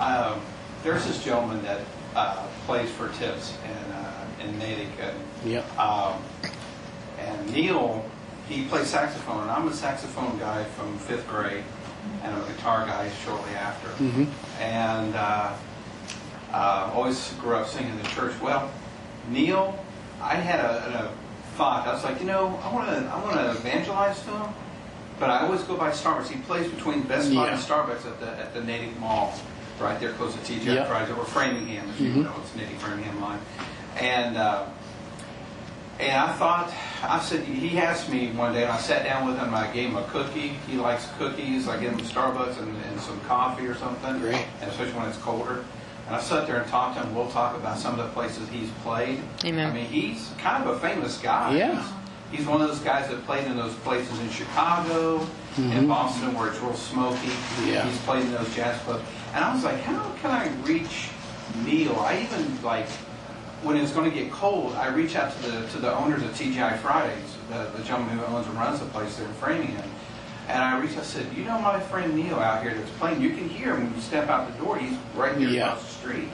Um, 0.00 0.40
there's 0.82 1.04
this 1.04 1.22
gentleman 1.22 1.62
that 1.64 1.80
uh, 2.16 2.36
plays 2.66 2.88
for 2.92 3.08
Tips 3.08 3.54
in, 3.64 3.92
uh, 3.92 4.10
in 4.44 4.56
Natick. 4.58 4.86
And, 5.02 5.50
Yep. 5.52 5.78
um, 5.80 6.14
and 7.18 7.50
Neil, 7.52 8.04
he 8.48 8.64
plays 8.66 8.86
saxophone, 8.88 9.42
and 9.42 9.50
I'm 9.50 9.66
a 9.68 9.72
saxophone 9.72 10.38
guy 10.38 10.64
from 10.64 10.98
fifth 10.98 11.26
grade, 11.28 11.64
and 12.22 12.34
I'm 12.34 12.42
a 12.42 12.46
guitar 12.46 12.86
guy 12.86 13.10
shortly 13.24 13.54
after. 13.54 13.88
Mhm. 14.04 14.26
And 14.60 15.14
uh, 15.14 15.52
uh, 16.52 16.90
always 16.94 17.32
grew 17.40 17.56
up 17.56 17.66
singing 17.68 17.90
in 17.92 17.98
the 17.98 18.08
church. 18.08 18.32
Well, 18.40 18.70
Neil, 19.28 19.78
I 20.22 20.34
had 20.36 20.60
a, 20.60 21.10
a 21.10 21.56
thought. 21.56 21.86
I 21.86 21.92
was 21.94 22.04
like, 22.04 22.20
you 22.20 22.26
know, 22.26 22.58
I 22.62 22.72
want 22.72 22.88
to, 22.88 22.96
I 23.06 23.22
want 23.22 23.34
to 23.36 23.50
evangelize 23.52 24.20
to 24.22 24.30
him, 24.30 24.48
but 25.18 25.30
I 25.30 25.40
always 25.46 25.62
go 25.62 25.76
by 25.76 25.90
Starbucks. 25.90 26.28
He 26.28 26.40
plays 26.42 26.70
between 26.70 27.02
Best 27.02 27.34
Buy 27.34 27.48
and 27.48 27.60
Starbucks 27.60 28.06
at 28.06 28.20
the 28.20 28.28
at 28.38 28.52
the 28.54 28.62
Natick 28.62 28.98
Mall, 29.00 29.32
right 29.80 29.98
there 29.98 30.12
close 30.12 30.34
to 30.34 30.40
TGI 30.40 30.74
Yeah. 30.74 30.84
Fridays 30.84 31.16
or 31.16 31.24
Framingham, 31.24 31.88
as 31.90 32.00
you 32.00 32.10
Mhm. 32.12 32.24
know, 32.24 32.32
it's 32.42 32.54
Natick 32.54 32.78
Framingham 32.78 33.20
line, 33.20 33.40
and. 33.98 34.36
Uh, 34.36 34.64
and 36.00 36.12
I 36.12 36.32
thought, 36.32 36.72
I 37.02 37.20
said, 37.20 37.44
he 37.44 37.78
asked 37.78 38.10
me 38.10 38.32
one 38.32 38.52
day, 38.52 38.62
and 38.62 38.72
I 38.72 38.78
sat 38.78 39.04
down 39.04 39.26
with 39.26 39.38
him. 39.38 39.54
I 39.54 39.70
gave 39.72 39.90
him 39.90 39.96
a 39.96 40.04
cookie. 40.04 40.54
He 40.68 40.76
likes 40.76 41.08
cookies. 41.18 41.68
I 41.68 41.80
gave 41.80 41.92
him 41.92 42.00
Starbucks 42.00 42.58
and, 42.58 42.76
and 42.84 43.00
some 43.00 43.20
coffee 43.22 43.66
or 43.66 43.74
something. 43.74 44.18
Great. 44.18 44.44
And 44.60 44.70
especially 44.70 44.94
when 44.94 45.08
it's 45.08 45.18
colder. 45.18 45.64
And 46.06 46.16
I 46.16 46.20
sat 46.20 46.46
there 46.46 46.60
and 46.60 46.70
talked 46.70 46.96
to 46.98 47.02
him. 47.06 47.14
We'll 47.14 47.30
talk 47.30 47.56
about 47.56 47.78
some 47.78 47.98
of 47.98 48.04
the 48.04 48.12
places 48.12 48.48
he's 48.48 48.70
played. 48.82 49.20
Amen. 49.44 49.70
I 49.70 49.72
mean, 49.72 49.86
he's 49.86 50.32
kind 50.38 50.64
of 50.64 50.76
a 50.76 50.80
famous 50.80 51.18
guy. 51.18 51.56
Yeah. 51.56 51.82
He's, 52.30 52.38
he's 52.38 52.46
one 52.46 52.60
of 52.60 52.68
those 52.68 52.80
guys 52.80 53.08
that 53.08 53.24
played 53.24 53.46
in 53.46 53.56
those 53.56 53.74
places 53.76 54.18
in 54.18 54.28
Chicago, 54.30 55.26
in 55.56 55.86
Boston, 55.86 56.34
where 56.34 56.50
it's 56.50 56.58
real 56.58 56.74
smoky. 56.74 57.28
Mm-hmm. 57.28 57.68
Yeah. 57.68 57.88
He's 57.88 57.98
played 58.00 58.24
in 58.24 58.32
those 58.32 58.52
jazz 58.54 58.78
clubs. 58.82 59.04
And 59.32 59.44
I 59.44 59.54
was 59.54 59.64
like, 59.64 59.80
how 59.80 60.12
can 60.20 60.30
I 60.30 60.48
reach 60.66 61.10
Neil? 61.64 61.96
I 62.00 62.22
even 62.22 62.62
like 62.62 62.86
when 63.64 63.76
it's 63.76 63.92
going 63.92 64.10
to 64.10 64.16
get 64.16 64.30
cold, 64.30 64.74
I 64.74 64.88
reach 64.88 65.16
out 65.16 65.34
to 65.36 65.50
the 65.50 65.66
to 65.68 65.78
the 65.78 65.94
owners 65.96 66.22
of 66.22 66.30
TGI 66.30 66.78
Fridays, 66.78 67.36
the, 67.50 67.70
the 67.76 67.82
gentleman 67.84 68.18
who 68.18 68.24
owns 68.26 68.46
and 68.46 68.56
runs 68.56 68.80
the 68.80 68.86
place 68.86 69.16
there 69.16 69.26
in 69.26 69.34
Framingham. 69.34 69.90
And 70.48 70.62
I 70.62 70.78
reached, 70.78 70.98
I 70.98 71.02
said, 71.02 71.26
you 71.34 71.44
know 71.44 71.58
my 71.58 71.80
friend 71.80 72.14
Neil 72.14 72.38
out 72.38 72.62
here 72.62 72.74
that's 72.74 72.90
playing, 72.98 73.22
you 73.22 73.30
can 73.30 73.48
hear 73.48 73.74
him 73.74 73.84
when 73.86 73.94
you 73.94 74.00
step 74.02 74.28
out 74.28 74.52
the 74.52 74.62
door. 74.62 74.76
He's 74.76 74.96
right 75.16 75.34
here 75.38 75.48
Yeah. 75.48 75.68
across 75.72 75.82
the 75.84 75.94
street. 76.00 76.28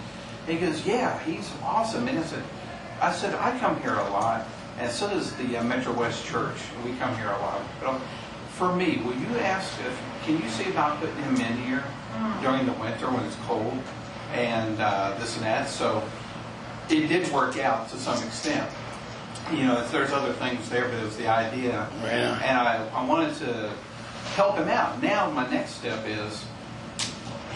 And 0.48 0.58
he 0.58 0.66
goes, 0.66 0.84
yeah, 0.84 1.16
he's 1.20 1.48
awesome. 1.62 2.08
And 2.08 2.18
I 2.18 2.22
said, 2.24 2.42
I 3.00 3.12
said, 3.12 3.34
I 3.36 3.56
come 3.60 3.80
here 3.80 3.94
a 3.94 4.10
lot, 4.10 4.46
and 4.80 4.90
so 4.90 5.08
does 5.08 5.32
the 5.36 5.58
uh, 5.58 5.62
Metro 5.64 5.92
West 5.92 6.26
Church. 6.26 6.56
We 6.84 6.92
come 6.94 7.14
here 7.18 7.28
a 7.30 7.38
lot. 7.38 7.60
But 7.78 7.90
um, 7.90 8.00
for 8.50 8.74
me, 8.74 9.00
will 9.04 9.14
you 9.14 9.38
ask 9.38 9.72
if, 9.86 9.96
can 10.24 10.42
you 10.42 10.48
see 10.50 10.68
about 10.70 10.98
putting 11.00 11.14
him 11.16 11.36
in 11.36 11.56
here 11.62 11.84
during 12.42 12.66
the 12.66 12.72
winter 12.72 13.06
when 13.06 13.24
it's 13.24 13.36
cold 13.46 13.78
and 14.34 14.80
uh, 14.80 15.14
this 15.20 15.36
and 15.36 15.46
that? 15.46 15.68
So 15.68 16.02
it 16.90 17.08
did 17.08 17.30
work 17.32 17.58
out 17.58 17.88
to 17.90 17.96
some 17.96 18.22
extent. 18.22 18.68
You 19.52 19.64
know, 19.64 19.86
there's 19.88 20.12
other 20.12 20.32
things 20.34 20.68
there, 20.68 20.88
but 20.88 20.94
it 20.94 21.04
was 21.04 21.16
the 21.16 21.28
idea. 21.28 21.88
Right 22.02 22.22
on. 22.22 22.42
And 22.42 22.58
I, 22.58 22.88
I 22.94 23.04
wanted 23.04 23.34
to 23.38 23.72
help 24.34 24.56
him 24.56 24.68
out. 24.68 25.02
Now 25.02 25.30
my 25.30 25.48
next 25.50 25.72
step 25.72 26.04
is, 26.06 26.44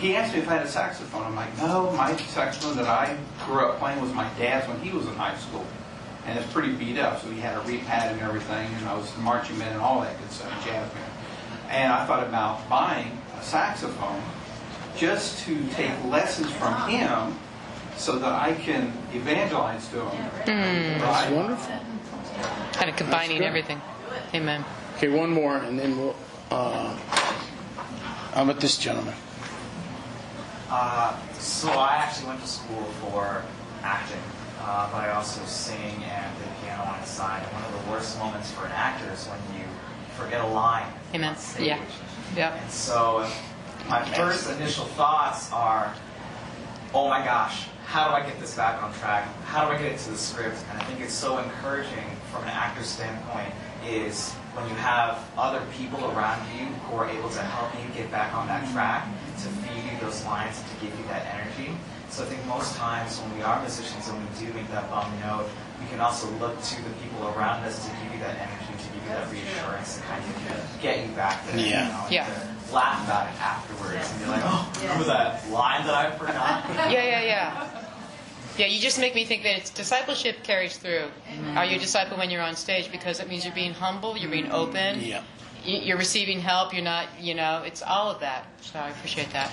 he 0.00 0.16
asked 0.16 0.34
me 0.34 0.40
if 0.40 0.48
I 0.48 0.54
had 0.54 0.66
a 0.66 0.68
saxophone. 0.68 1.22
I'm 1.22 1.36
like, 1.36 1.56
no, 1.58 1.92
my 1.92 2.16
saxophone 2.16 2.76
that 2.76 2.86
I 2.86 3.16
grew 3.46 3.60
up 3.60 3.78
playing 3.78 4.00
was 4.00 4.12
my 4.12 4.28
dad's 4.38 4.68
when 4.68 4.80
he 4.80 4.90
was 4.90 5.06
in 5.06 5.14
high 5.14 5.36
school. 5.36 5.64
And 6.26 6.38
it's 6.38 6.50
pretty 6.52 6.72
beat 6.72 6.98
up, 6.98 7.20
so 7.20 7.30
he 7.30 7.38
had 7.38 7.56
a 7.56 7.60
repad 7.60 8.12
and 8.12 8.20
everything, 8.22 8.72
and 8.74 8.88
I 8.88 8.94
was 8.94 9.14
marching 9.18 9.58
band 9.58 9.74
and 9.74 9.82
all 9.82 10.00
that 10.00 10.18
good 10.18 10.32
stuff, 10.32 10.50
jazz 10.64 10.90
band. 10.90 11.12
And 11.68 11.92
I 11.92 12.06
thought 12.06 12.26
about 12.26 12.66
buying 12.68 13.18
a 13.38 13.42
saxophone 13.42 14.22
just 14.96 15.44
to 15.44 15.66
take 15.68 15.92
lessons 16.04 16.50
from 16.52 16.88
him 16.88 17.36
so 17.96 18.18
that 18.18 18.32
I 18.32 18.54
can 18.54 18.92
evangelize 19.12 19.88
to 19.88 20.00
him. 20.08 20.30
That's 20.46 21.02
Right? 21.02 21.32
wonderful. 21.32 21.74
Kind 22.72 22.90
of 22.90 22.96
combining 22.96 23.42
everything. 23.42 23.80
Amen. 24.34 24.64
Okay, 24.96 25.08
one 25.08 25.30
more, 25.30 25.56
and 25.58 25.78
then 25.78 25.98
we'll. 25.98 26.16
Uh, 26.50 26.94
how 28.34 28.42
about 28.42 28.60
this 28.60 28.76
gentleman? 28.76 29.14
Uh, 30.70 31.16
so 31.38 31.68
I 31.70 31.96
actually 31.96 32.28
went 32.28 32.40
to 32.40 32.48
school 32.48 32.82
for 33.00 33.42
acting, 33.82 34.18
uh, 34.60 34.90
but 34.90 34.98
I 35.08 35.12
also 35.12 35.44
sing 35.44 36.02
and 36.04 36.36
play 36.36 36.46
piano 36.62 36.82
on 36.82 37.00
the 37.00 37.06
side. 37.06 37.42
And 37.44 37.52
one 37.52 37.64
of 37.64 37.84
the 37.84 37.90
worst 37.90 38.18
moments 38.18 38.50
for 38.50 38.66
an 38.66 38.72
actor 38.72 39.10
is 39.12 39.26
when 39.26 39.38
you 39.60 39.66
forget 40.16 40.40
a 40.40 40.46
line 40.46 40.86
Amen. 41.14 41.30
on 41.30 41.36
stage. 41.36 41.66
Yeah. 41.66 41.80
Yeah. 42.36 42.54
And 42.56 42.70
so 42.70 43.28
my 43.88 44.04
first 44.04 44.50
initial 44.50 44.84
thoughts 44.86 45.52
are, 45.52 45.94
oh 46.92 47.08
my 47.08 47.24
gosh, 47.24 47.66
how 47.84 48.08
do 48.08 48.14
I 48.14 48.22
get 48.26 48.38
this 48.40 48.54
back 48.54 48.82
on 48.82 48.92
track? 48.94 49.24
How 49.44 49.64
do 49.68 49.74
I 49.76 49.78
get 49.78 49.92
it 49.92 49.98
to 50.00 50.10
the 50.10 50.16
script? 50.18 50.56
And 50.70 50.80
I 50.80 50.84
think 50.84 51.00
it's 51.00 51.14
so 51.14 51.38
encouraging 51.38 52.04
from 52.32 52.42
an 52.44 52.50
actor's 52.50 52.86
standpoint 52.86 53.52
is 53.86 54.32
when 54.54 54.66
you 54.68 54.74
have 54.76 55.22
other 55.36 55.62
people 55.76 56.00
around 56.12 56.40
you 56.56 56.66
who 56.88 56.96
are 56.96 57.08
able 57.08 57.28
to 57.30 57.42
help 57.42 57.70
you 57.74 57.86
get 57.94 58.10
back 58.10 58.34
on 58.34 58.46
that 58.48 58.70
track, 58.72 59.06
to 59.42 59.48
feed 59.62 59.84
you 59.92 59.98
those 60.00 60.24
lines, 60.24 60.58
and 60.58 60.66
to 60.80 60.86
give 60.86 60.98
you 60.98 61.04
that 61.06 61.26
energy. 61.34 61.70
So 62.08 62.22
I 62.22 62.26
think 62.26 62.44
most 62.46 62.74
times 62.76 63.18
when 63.20 63.36
we 63.36 63.42
are 63.42 63.60
musicians 63.60 64.08
and 64.08 64.16
we 64.18 64.46
do 64.46 64.52
make 64.54 64.70
that 64.70 64.88
bum 64.90 65.10
note, 65.20 65.46
we 65.80 65.86
can 65.88 66.00
also 66.00 66.30
look 66.38 66.60
to 66.62 66.76
the 66.82 66.90
people 67.02 67.26
around 67.36 67.64
us 67.64 67.84
to 67.84 67.90
give 67.90 68.14
you 68.14 68.20
that 68.20 68.38
energy, 68.38 68.72
to 68.78 68.88
give 68.94 69.02
you 69.02 69.08
that 69.10 69.30
reassurance, 69.30 69.96
to 69.96 70.02
kind 70.02 70.22
of 70.24 70.78
get 70.80 71.04
you 71.06 71.12
back 71.14 71.44
there. 71.48 71.58
Yeah. 71.58 71.86
You 71.86 71.92
know, 71.92 72.06
Yeah. 72.10 72.26
To 72.68 72.74
laugh 72.74 73.04
about 73.04 73.26
it 73.28 73.38
afterwards 73.42 74.10
and 74.10 74.20
be 74.20 74.26
like, 74.26 74.40
oh, 74.44 74.72
remember 74.80 75.04
that 75.04 75.50
line 75.50 75.84
that 75.86 75.94
I 75.94 76.10
forgot? 76.16 76.64
Yeah, 76.90 77.02
yeah, 77.02 77.22
yeah. 77.22 77.73
Yeah, 78.56 78.66
you 78.66 78.80
just 78.80 79.00
make 79.00 79.14
me 79.14 79.24
think 79.24 79.42
that 79.42 79.56
it's 79.58 79.70
discipleship 79.70 80.42
carries 80.44 80.76
through. 80.76 81.06
Are 81.56 81.64
you 81.64 81.76
a 81.76 81.78
disciple 81.78 82.16
when 82.16 82.30
you're 82.30 82.42
on 82.42 82.54
stage? 82.54 82.90
Because 82.92 83.18
it 83.20 83.28
means 83.28 83.44
you're 83.44 83.54
being 83.54 83.72
humble, 83.74 84.16
you're 84.16 84.30
being 84.30 84.50
open, 84.52 85.00
Yeah. 85.00 85.22
you're 85.64 85.96
receiving 85.98 86.40
help, 86.40 86.72
you're 86.72 86.84
not, 86.84 87.08
you 87.20 87.34
know, 87.34 87.62
it's 87.66 87.82
all 87.82 88.10
of 88.10 88.20
that. 88.20 88.46
So 88.60 88.78
I 88.78 88.90
appreciate 88.90 89.30
that. 89.32 89.50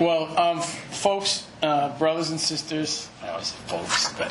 Well, 0.00 0.38
um, 0.38 0.60
folks, 0.60 1.46
uh, 1.62 1.98
brothers 1.98 2.30
and 2.30 2.40
sisters, 2.40 3.08
I 3.24 3.30
always 3.30 3.48
say 3.48 3.56
folks, 3.66 4.12
but 4.12 4.30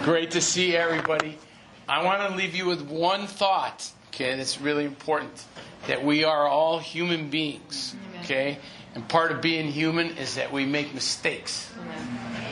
great 0.04 0.32
to 0.32 0.40
see 0.42 0.76
everybody. 0.76 1.38
I 1.88 2.02
want 2.04 2.28
to 2.30 2.36
leave 2.36 2.54
you 2.54 2.66
with 2.66 2.82
one 2.82 3.26
thought, 3.26 3.90
okay, 4.08 4.36
that's 4.36 4.60
really 4.60 4.84
important 4.84 5.44
that 5.86 6.04
we 6.04 6.24
are 6.24 6.46
all 6.46 6.78
human 6.78 7.28
beings, 7.30 7.94
okay? 8.22 8.58
And 8.94 9.08
part 9.08 9.32
of 9.32 9.40
being 9.40 9.66
human 9.66 10.16
is 10.16 10.36
that 10.36 10.52
we 10.52 10.64
make 10.64 10.94
mistakes. 10.94 11.70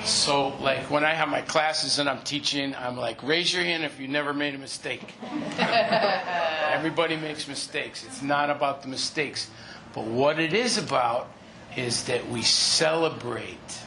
So, 0.04 0.48
like 0.60 0.90
when 0.90 1.04
I 1.04 1.14
have 1.14 1.28
my 1.28 1.42
classes 1.42 2.00
and 2.00 2.08
I'm 2.08 2.22
teaching, 2.22 2.74
I'm 2.74 2.96
like, 2.96 3.22
raise 3.22 3.54
your 3.54 3.62
hand 3.62 3.84
if 3.84 4.00
you 4.00 4.08
never 4.08 4.34
made 4.34 4.54
a 4.54 4.58
mistake. 4.58 5.14
Everybody 5.58 7.16
makes 7.16 7.46
mistakes. 7.46 8.04
It's 8.04 8.22
not 8.22 8.50
about 8.50 8.82
the 8.82 8.88
mistakes. 8.88 9.48
But 9.94 10.04
what 10.04 10.40
it 10.40 10.52
is 10.52 10.78
about 10.78 11.28
is 11.76 12.04
that 12.04 12.28
we 12.28 12.42
celebrate. 12.42 13.78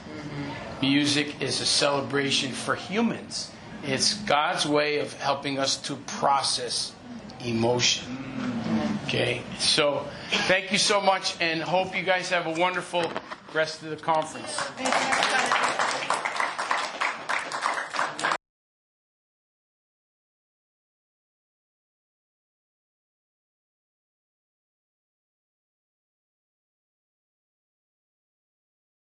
Music 0.82 1.42
is 1.42 1.60
a 1.60 1.66
celebration 1.66 2.52
for 2.54 2.76
humans. 2.76 3.52
It's 3.84 4.14
God's 4.14 4.66
way 4.66 5.00
of 5.00 5.14
helping 5.20 5.60
us 5.60 5.76
to 5.84 5.96
process 5.96 6.94
emotion. 7.44 8.95
Okay? 9.06 9.44
So, 9.60 10.04
thank 10.48 10.72
you 10.72 10.80
so 10.80 11.00
much 11.00 11.40
and 11.40 11.62
hope 11.62 11.96
you 11.96 12.02
guys 12.02 12.30
have 12.30 12.48
a 12.48 12.60
wonderful 12.60 13.12
rest 13.54 13.84
of 13.84 13.92
the 13.92 13.98
conference. 13.98 14.60